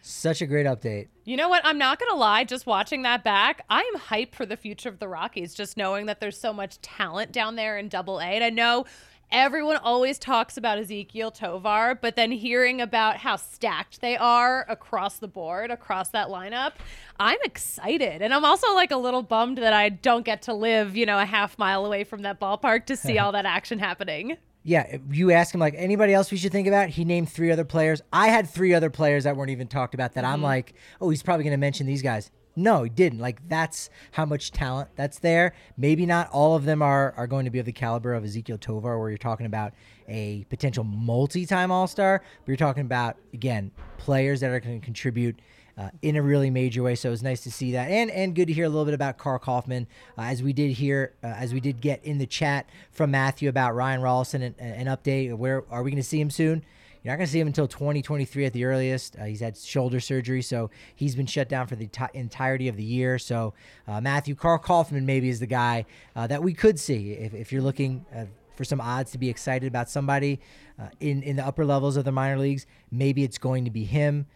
Such 0.02 0.42
a 0.42 0.46
great 0.46 0.66
update. 0.66 1.08
You 1.24 1.36
know 1.36 1.48
what? 1.48 1.64
I'm 1.64 1.78
not 1.78 2.00
going 2.00 2.10
to 2.10 2.16
lie. 2.16 2.42
Just 2.44 2.66
watching 2.66 3.02
that 3.02 3.22
back, 3.22 3.64
I 3.70 3.80
am 3.94 4.00
hyped 4.00 4.34
for 4.34 4.44
the 4.44 4.56
future 4.56 4.88
of 4.88 4.98
the 4.98 5.08
Rockies, 5.08 5.54
just 5.54 5.76
knowing 5.76 6.06
that 6.06 6.20
there's 6.20 6.38
so 6.38 6.52
much 6.52 6.80
talent 6.82 7.32
down 7.32 7.54
there 7.54 7.78
in 7.78 7.88
double 7.88 8.18
A. 8.18 8.24
And 8.24 8.44
I 8.44 8.50
know 8.50 8.84
everyone 9.30 9.76
always 9.78 10.18
talks 10.18 10.56
about 10.56 10.78
Ezequiel 10.78 11.32
Tovar, 11.32 11.98
but 12.00 12.16
then 12.16 12.30
hearing 12.30 12.80
about 12.80 13.18
how 13.18 13.36
stacked 13.36 14.00
they 14.00 14.16
are 14.16 14.64
across 14.68 15.18
the 15.18 15.28
board, 15.28 15.70
across 15.70 16.10
that 16.10 16.28
lineup, 16.28 16.72
I'm 17.18 17.38
excited. 17.44 18.22
And 18.22 18.32
I'm 18.32 18.44
also 18.44 18.74
like 18.74 18.90
a 18.90 18.96
little 18.96 19.22
bummed 19.22 19.58
that 19.58 19.72
I 19.72 19.88
don't 19.88 20.24
get 20.24 20.42
to 20.42 20.54
live, 20.54 20.96
you 20.96 21.06
know, 21.06 21.18
a 21.18 21.24
half 21.24 21.58
mile 21.58 21.84
away 21.84 22.04
from 22.04 22.22
that 22.22 22.40
ballpark 22.40 22.86
to 22.86 22.96
see 22.96 23.18
all 23.18 23.32
that 23.32 23.46
action 23.46 23.78
happening. 23.78 24.36
Yeah, 24.66 24.96
you 25.10 25.30
ask 25.30 25.52
him 25.52 25.60
like 25.60 25.74
anybody 25.76 26.14
else 26.14 26.32
we 26.32 26.38
should 26.38 26.50
think 26.50 26.66
about. 26.66 26.88
He 26.88 27.04
named 27.04 27.28
three 27.28 27.50
other 27.50 27.66
players. 27.66 28.00
I 28.10 28.28
had 28.28 28.48
three 28.48 28.72
other 28.72 28.88
players 28.88 29.24
that 29.24 29.36
weren't 29.36 29.50
even 29.50 29.66
talked 29.66 29.92
about 29.92 30.14
that 30.14 30.24
I'm 30.24 30.36
mm-hmm. 30.36 30.44
like, 30.44 30.74
oh, 31.02 31.10
he's 31.10 31.22
probably 31.22 31.44
going 31.44 31.52
to 31.52 31.58
mention 31.58 31.86
these 31.86 32.00
guys. 32.00 32.30
No, 32.56 32.84
he 32.84 32.90
didn't. 32.90 33.18
Like 33.18 33.48
that's 33.48 33.90
how 34.12 34.24
much 34.24 34.52
talent 34.52 34.90
that's 34.96 35.18
there. 35.18 35.54
Maybe 35.76 36.06
not 36.06 36.30
all 36.30 36.54
of 36.54 36.64
them 36.64 36.82
are 36.82 37.12
are 37.16 37.26
going 37.26 37.44
to 37.44 37.50
be 37.50 37.58
of 37.58 37.66
the 37.66 37.72
caliber 37.72 38.14
of 38.14 38.24
Ezequiel 38.24 38.60
Tovar, 38.60 38.98
where 38.98 39.08
you're 39.08 39.18
talking 39.18 39.46
about 39.46 39.72
a 40.08 40.44
potential 40.50 40.84
multi-time 40.84 41.70
All-Star, 41.70 42.22
but 42.22 42.48
you're 42.48 42.56
talking 42.56 42.82
about 42.82 43.16
again 43.32 43.70
players 43.98 44.40
that 44.40 44.50
are 44.50 44.60
going 44.60 44.80
to 44.80 44.84
contribute. 44.84 45.40
Uh, 45.76 45.90
in 46.02 46.14
a 46.14 46.22
really 46.22 46.50
major 46.50 46.84
way, 46.84 46.94
so 46.94 47.08
it 47.08 47.10
was 47.10 47.24
nice 47.24 47.40
to 47.40 47.50
see 47.50 47.72
that, 47.72 47.90
and 47.90 48.08
and 48.12 48.36
good 48.36 48.46
to 48.46 48.52
hear 48.52 48.64
a 48.64 48.68
little 48.68 48.84
bit 48.84 48.94
about 48.94 49.18
Karl 49.18 49.40
Kauffmann, 49.40 49.88
uh, 50.16 50.20
as 50.20 50.40
we 50.40 50.52
did 50.52 50.70
hear, 50.70 51.14
uh, 51.24 51.26
as 51.26 51.52
we 51.52 51.58
did 51.58 51.80
get 51.80 52.04
in 52.04 52.18
the 52.18 52.26
chat 52.26 52.70
from 52.92 53.10
Matthew 53.10 53.48
about 53.48 53.74
Ryan 53.74 54.00
Rollison, 54.00 54.40
and 54.44 54.54
an 54.60 54.86
update. 54.86 55.36
Where 55.36 55.64
are 55.72 55.82
we 55.82 55.90
going 55.90 56.00
to 56.00 56.08
see 56.08 56.20
him 56.20 56.30
soon? 56.30 56.64
You're 57.04 57.12
not 57.12 57.18
going 57.18 57.26
to 57.26 57.32
see 57.32 57.38
him 57.40 57.46
until 57.48 57.68
2023 57.68 58.46
at 58.46 58.54
the 58.54 58.64
earliest. 58.64 59.16
Uh, 59.18 59.24
he's 59.24 59.40
had 59.40 59.58
shoulder 59.58 60.00
surgery, 60.00 60.40
so 60.40 60.70
he's 60.94 61.14
been 61.14 61.26
shut 61.26 61.50
down 61.50 61.66
for 61.66 61.76
the 61.76 61.86
t- 61.86 62.02
entirety 62.14 62.66
of 62.68 62.78
the 62.78 62.82
year. 62.82 63.18
So 63.18 63.52
uh, 63.86 64.00
Matthew 64.00 64.34
Karl 64.34 64.58
Kauffmann 64.58 65.04
maybe 65.04 65.28
is 65.28 65.38
the 65.38 65.46
guy 65.46 65.84
uh, 66.16 66.26
that 66.28 66.42
we 66.42 66.54
could 66.54 66.80
see 66.80 67.12
if, 67.12 67.34
if 67.34 67.52
you're 67.52 67.60
looking 67.60 68.06
uh, 68.14 68.24
for 68.56 68.64
some 68.64 68.80
odds 68.80 69.10
to 69.12 69.18
be 69.18 69.28
excited 69.28 69.66
about 69.66 69.90
somebody 69.90 70.40
uh, 70.80 70.86
in 70.98 71.22
in 71.22 71.36
the 71.36 71.44
upper 71.46 71.66
levels 71.66 71.98
of 71.98 72.04
the 72.06 72.12
minor 72.12 72.38
leagues. 72.38 72.64
Maybe 72.90 73.22
it's 73.22 73.36
going 73.36 73.66
to 73.66 73.70
be 73.70 73.84
him. 73.84 74.26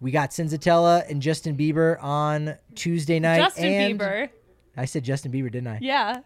We 0.00 0.10
got 0.10 0.30
Senzatela 0.30 1.10
and 1.10 1.20
Justin 1.20 1.56
Bieber 1.58 2.02
on 2.02 2.56
Tuesday 2.74 3.18
night. 3.18 3.38
Justin 3.38 3.98
Bieber. 3.98 4.30
I 4.76 4.84
said 4.86 5.04
Justin 5.04 5.30
Bieber, 5.30 5.50
didn't 5.50 5.66
I? 5.66 5.78
Yeah. 5.82 6.20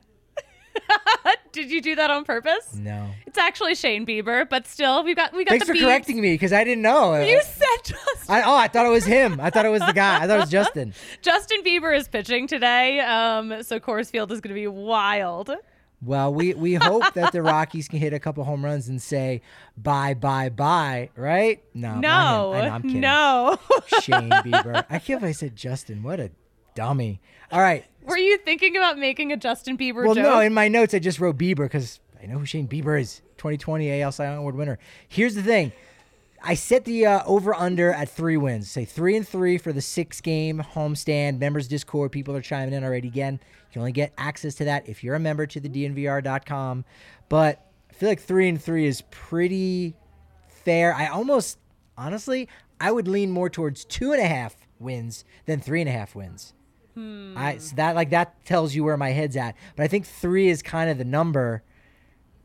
Did 1.53 1.71
you 1.71 1.81
do 1.83 1.95
that 1.97 2.11
on 2.11 2.25
purpose? 2.25 2.75
No. 2.75 3.09
It's 3.27 3.39
actually 3.39 3.75
Shane 3.75 4.07
Bieber, 4.07 4.49
but 4.49 4.67
still, 4.67 5.05
we 5.05 5.15
got 5.15 5.33
we 5.35 5.45
got 5.45 5.51
Thanks 5.51 5.67
for 5.67 5.75
correcting 5.75 6.21
me 6.21 6.35
because 6.35 6.53
I 6.53 6.65
didn't 6.65 6.83
know. 6.83 7.21
You 7.23 7.41
said 7.43 7.67
Justin. 7.85 8.27
I, 8.29 8.43
oh, 8.43 8.57
I 8.57 8.69
thought 8.69 8.87
it 8.87 8.91
was 8.91 9.05
him. 9.05 9.39
I 9.41 9.51
thought 9.51 9.67
it 9.67 9.71
was 9.71 9.83
the 9.83 9.93
guy. 9.93 10.17
I 10.23 10.27
thought 10.27 10.39
it 10.39 10.41
was 10.41 10.51
Justin. 10.51 10.95
Justin 11.23 11.63
Bieber 11.63 11.97
is 11.97 12.09
pitching 12.09 12.47
today, 12.47 13.01
um, 13.01 13.63
so 13.63 13.79
Coors 13.79 14.11
Field 14.11 14.33
is 14.33 14.41
going 14.41 14.55
to 14.55 14.61
be 14.61 14.67
wild. 14.67 15.51
Well, 16.05 16.35
we, 16.35 16.53
we 16.55 16.75
hope 16.75 17.15
that 17.15 17.31
the 17.33 17.43
Rockies 17.43 17.87
can 17.87 18.01
hit 18.01 18.13
a 18.13 18.19
couple 18.19 18.43
home 18.43 18.65
runs 18.65 18.89
and 18.89 19.01
say 19.01 19.41
bye, 19.77 20.15
bye, 20.15 20.49
bye, 20.49 21.11
right? 21.15 21.63
No, 21.75 21.91
him. 21.93 21.99
I 21.99 22.01
know, 22.01 22.53
No, 22.53 22.59
I'm 22.75 22.83
kidding. 22.83 23.01
no. 23.01 23.59
Shane 24.01 24.31
Bieber. 24.31 24.85
I 24.91 24.99
can't 24.99 25.21
believe 25.21 25.37
I 25.37 25.39
said 25.39 25.55
Justin. 25.55 26.03
What 26.03 26.19
a 26.19 26.33
dummy. 26.75 27.21
All 27.53 27.61
right. 27.61 27.85
Were 28.05 28.19
you 28.19 28.37
thinking 28.39 28.77
about 28.77 28.99
making 28.99 29.33
a 29.33 29.37
Justin 29.37 29.79
Bieber 29.79 30.05
Well, 30.05 30.15
joke? 30.15 30.25
no, 30.25 30.41
in 30.41 30.53
my 30.53 30.69
notes, 30.69 30.95
I 30.95 30.99
just 30.99 31.21
wrote 31.21 31.39
Bieber 31.39 31.65
because 31.65 32.01
I 32.23 32.27
know 32.27 32.39
who 32.39 32.47
Shane 32.47 32.69
Bieber 32.69 33.01
is 33.01 33.21
2020 33.39 34.03
AL 34.03 34.13
Cy 34.13 34.25
Young 34.25 34.39
Award 34.39 34.57
winner. 34.57 34.79
Here's 35.09 35.35
the 35.35 35.43
thing 35.43 35.73
I 36.45 36.55
set 36.55 36.85
the 36.85 37.07
uh, 37.07 37.23
over 37.25 37.55
under 37.55 37.93
at 37.93 38.09
three 38.09 38.37
wins. 38.37 38.69
Say 38.71 38.85
three 38.85 39.17
and 39.17 39.27
three 39.27 39.59
for 39.59 39.73
the 39.73 39.81
six 39.81 40.21
game 40.21 40.61
homestand. 40.75 41.39
Members 41.39 41.69
Discord, 41.69 42.11
people 42.11 42.35
are 42.35 42.43
chiming 42.43 42.75
in 42.75 42.83
already. 42.83 43.07
Again, 43.09 43.35
you 43.35 43.73
can 43.73 43.81
only 43.81 43.93
get 43.93 44.13
access 44.19 44.57
to 44.57 44.65
that 44.65 44.89
if 44.89 45.05
you're 45.05 45.15
a 45.15 45.21
member 45.21 45.47
to 45.47 45.61
the 45.61 45.69
DNVR.com. 45.69 46.85
But 47.29 47.65
I 47.91 47.93
feel 47.95 48.09
like 48.09 48.21
three 48.21 48.49
and 48.49 48.61
three 48.61 48.87
is 48.87 49.03
pretty 49.13 49.95
fair. 50.49 50.95
I 50.95 51.07
almost, 51.07 51.59
honestly, 51.97 52.49
I 52.81 52.91
would 52.91 53.07
lean 53.07 53.31
more 53.31 53.49
towards 53.49 53.85
two 53.85 54.13
and 54.13 54.21
a 54.21 54.27
half 54.27 54.57
wins 54.81 55.25
than 55.47 55.61
three 55.61 55.81
and 55.81 55.89
a 55.89 55.93
half 55.93 56.17
wins. 56.17 56.55
I 56.97 57.57
so 57.59 57.77
that 57.77 57.95
like 57.95 58.11
that 58.11 58.45
tells 58.45 58.75
you 58.75 58.85
where 58.85 58.97
my 58.97 59.11
head's 59.11 59.37
at. 59.37 59.55
But 59.77 59.85
I 59.85 59.89
think 59.89 60.07
three 60.07 60.49
is 60.49 60.63
kind 60.63 60.91
of 60.91 60.99
the 60.99 61.05
number. 61.05 61.63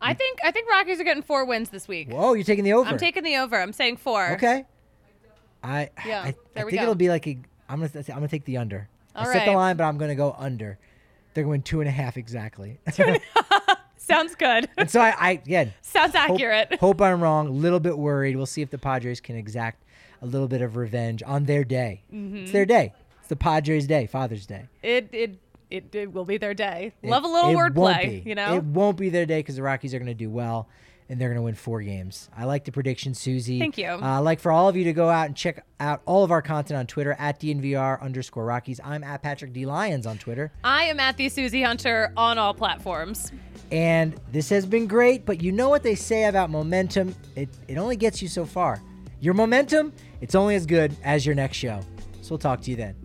I 0.02 0.14
think 0.14 0.40
I 0.44 0.52
think 0.52 0.70
Rockies 0.70 1.00
are 1.00 1.04
getting 1.04 1.24
four 1.24 1.46
wins 1.46 1.70
this 1.70 1.88
week. 1.88 2.10
Whoa, 2.12 2.34
you're 2.34 2.44
taking 2.44 2.64
the 2.64 2.74
over. 2.74 2.90
I'm 2.90 2.98
taking 2.98 3.24
the 3.24 3.38
over. 3.38 3.60
I'm 3.60 3.74
saying 3.74 3.98
four. 3.98 4.32
Okay. 4.34 4.66
I 5.64 5.90
Yeah, 6.06 6.22
I, 6.22 6.28
I 6.56 6.62
think 6.62 6.72
go. 6.72 6.84
it'll 6.84 6.96
be 6.96 7.10
like 7.10 7.28
a. 7.28 7.38
I'm 7.68 7.80
gonna 7.80 7.90
I'm 7.96 8.04
gonna 8.16 8.28
take 8.28 8.46
the 8.46 8.58
under. 8.58 8.88
I 9.16 9.26
All 9.26 9.34
set 9.34 9.46
the 9.46 9.52
line, 9.52 9.76
but 9.76 9.84
I'm 9.84 9.98
gonna 9.98 10.16
go 10.16 10.36
under. 10.38 10.78
They're 11.34 11.44
going 11.44 11.62
two 11.62 11.82
and 11.82 11.88
a 11.88 11.92
half 11.92 12.18
exactly. 12.18 12.80
Sounds 13.98 14.36
good. 14.36 14.70
and 14.78 14.90
so 14.90 15.02
I, 15.02 15.14
I 15.20 15.32
again 15.32 15.74
Sounds 15.82 16.16
hope, 16.16 16.32
accurate. 16.32 16.76
hope 16.80 17.02
I'm 17.02 17.22
wrong. 17.22 17.48
A 17.48 17.52
little 17.52 17.80
bit 17.80 17.98
worried. 17.98 18.36
We'll 18.38 18.46
see 18.46 18.62
if 18.62 18.70
the 18.70 18.78
Padres 18.78 19.20
can 19.20 19.36
exact 19.36 19.84
a 20.22 20.26
little 20.26 20.48
bit 20.48 20.62
of 20.62 20.78
revenge 20.78 21.22
on 21.26 21.46
their 21.46 21.64
day. 21.64 22.04
Mm-hmm. 22.14 22.38
It's 22.38 22.52
their 22.52 22.66
day. 22.66 22.94
The 23.28 23.36
Padres' 23.36 23.88
day, 23.88 24.08
Father's 24.08 24.46
Day. 24.46 24.68
It 24.82 25.10
it 25.12 25.40
it, 25.70 25.94
it 25.94 26.14
will 26.14 26.26
be 26.26 26.38
their 26.38 26.54
day. 26.54 26.94
It- 27.02 27.10
Love 27.10 27.24
a 27.24 27.28
little 27.28 27.52
wordplay, 27.52 28.26
you 28.26 28.36
know. 28.36 28.56
It 28.56 28.64
won't 28.64 28.98
be 28.98 29.10
their 29.10 29.26
day 29.26 29.40
because 29.40 29.58
the 29.58 29.64
Rockies 29.64 29.94
are 29.94 30.00
going 30.00 30.08
to 30.08 30.14
do 30.14 30.30
well 30.30 30.70
and 31.10 31.20
they're 31.22 31.28
going 31.30 31.38
to 31.38 31.42
win 31.42 31.56
four 31.56 31.82
games. 31.82 32.30
I 32.38 32.44
like 32.46 32.66
the 32.66 32.72
prediction, 32.72 33.14
Susie. 33.14 33.60
Thank 33.60 33.78
you. 33.78 33.88
Uh, 33.88 34.00
I'd 34.02 34.20
like 34.20 34.40
for 34.42 34.52
all 34.52 34.68
of 34.70 34.76
you 34.76 34.84
to 34.86 34.94
go 34.94 35.10
out 35.10 35.28
and 35.28 35.36
check 35.36 35.66
out 35.80 36.02
all 36.06 36.24
of 36.26 36.32
our 36.32 36.42
content 36.42 36.78
on 36.78 36.86
Twitter 36.88 37.16
at 37.20 37.40
DNVR 37.40 38.02
underscore 38.02 38.46
Rockies. 38.46 38.80
I'm 38.84 39.04
at 39.06 39.22
Patrick 39.22 39.52
D. 39.54 39.66
Lyons 39.66 40.06
on 40.06 40.18
Twitter. 40.18 40.52
I 40.64 40.84
am 40.84 41.00
at 41.00 41.16
the 41.18 41.28
Susie 41.30 41.62
Hunter 41.64 42.12
on 42.18 42.38
all 42.38 42.54
platforms. 42.54 43.32
And 43.72 44.16
this 44.32 44.50
has 44.50 44.66
been 44.66 44.88
great, 44.88 45.26
but 45.26 45.42
you 45.42 45.52
know 45.52 45.68
what 45.70 45.84
they 45.84 45.96
say 45.96 46.26
about 46.26 46.50
momentum? 46.50 47.14
It, 47.36 47.50
it 47.68 47.78
only 47.78 47.96
gets 47.98 48.22
you 48.22 48.28
so 48.30 48.46
far. 48.46 48.82
Your 49.20 49.34
momentum, 49.34 49.92
it's 50.22 50.36
only 50.36 50.56
as 50.56 50.66
good 50.66 50.96
as 51.04 51.26
your 51.26 51.36
next 51.36 51.58
show. 51.58 51.82
So 52.22 52.32
we'll 52.32 52.40
talk 52.40 52.62
to 52.62 52.72
you 52.72 52.78
then. 52.78 52.96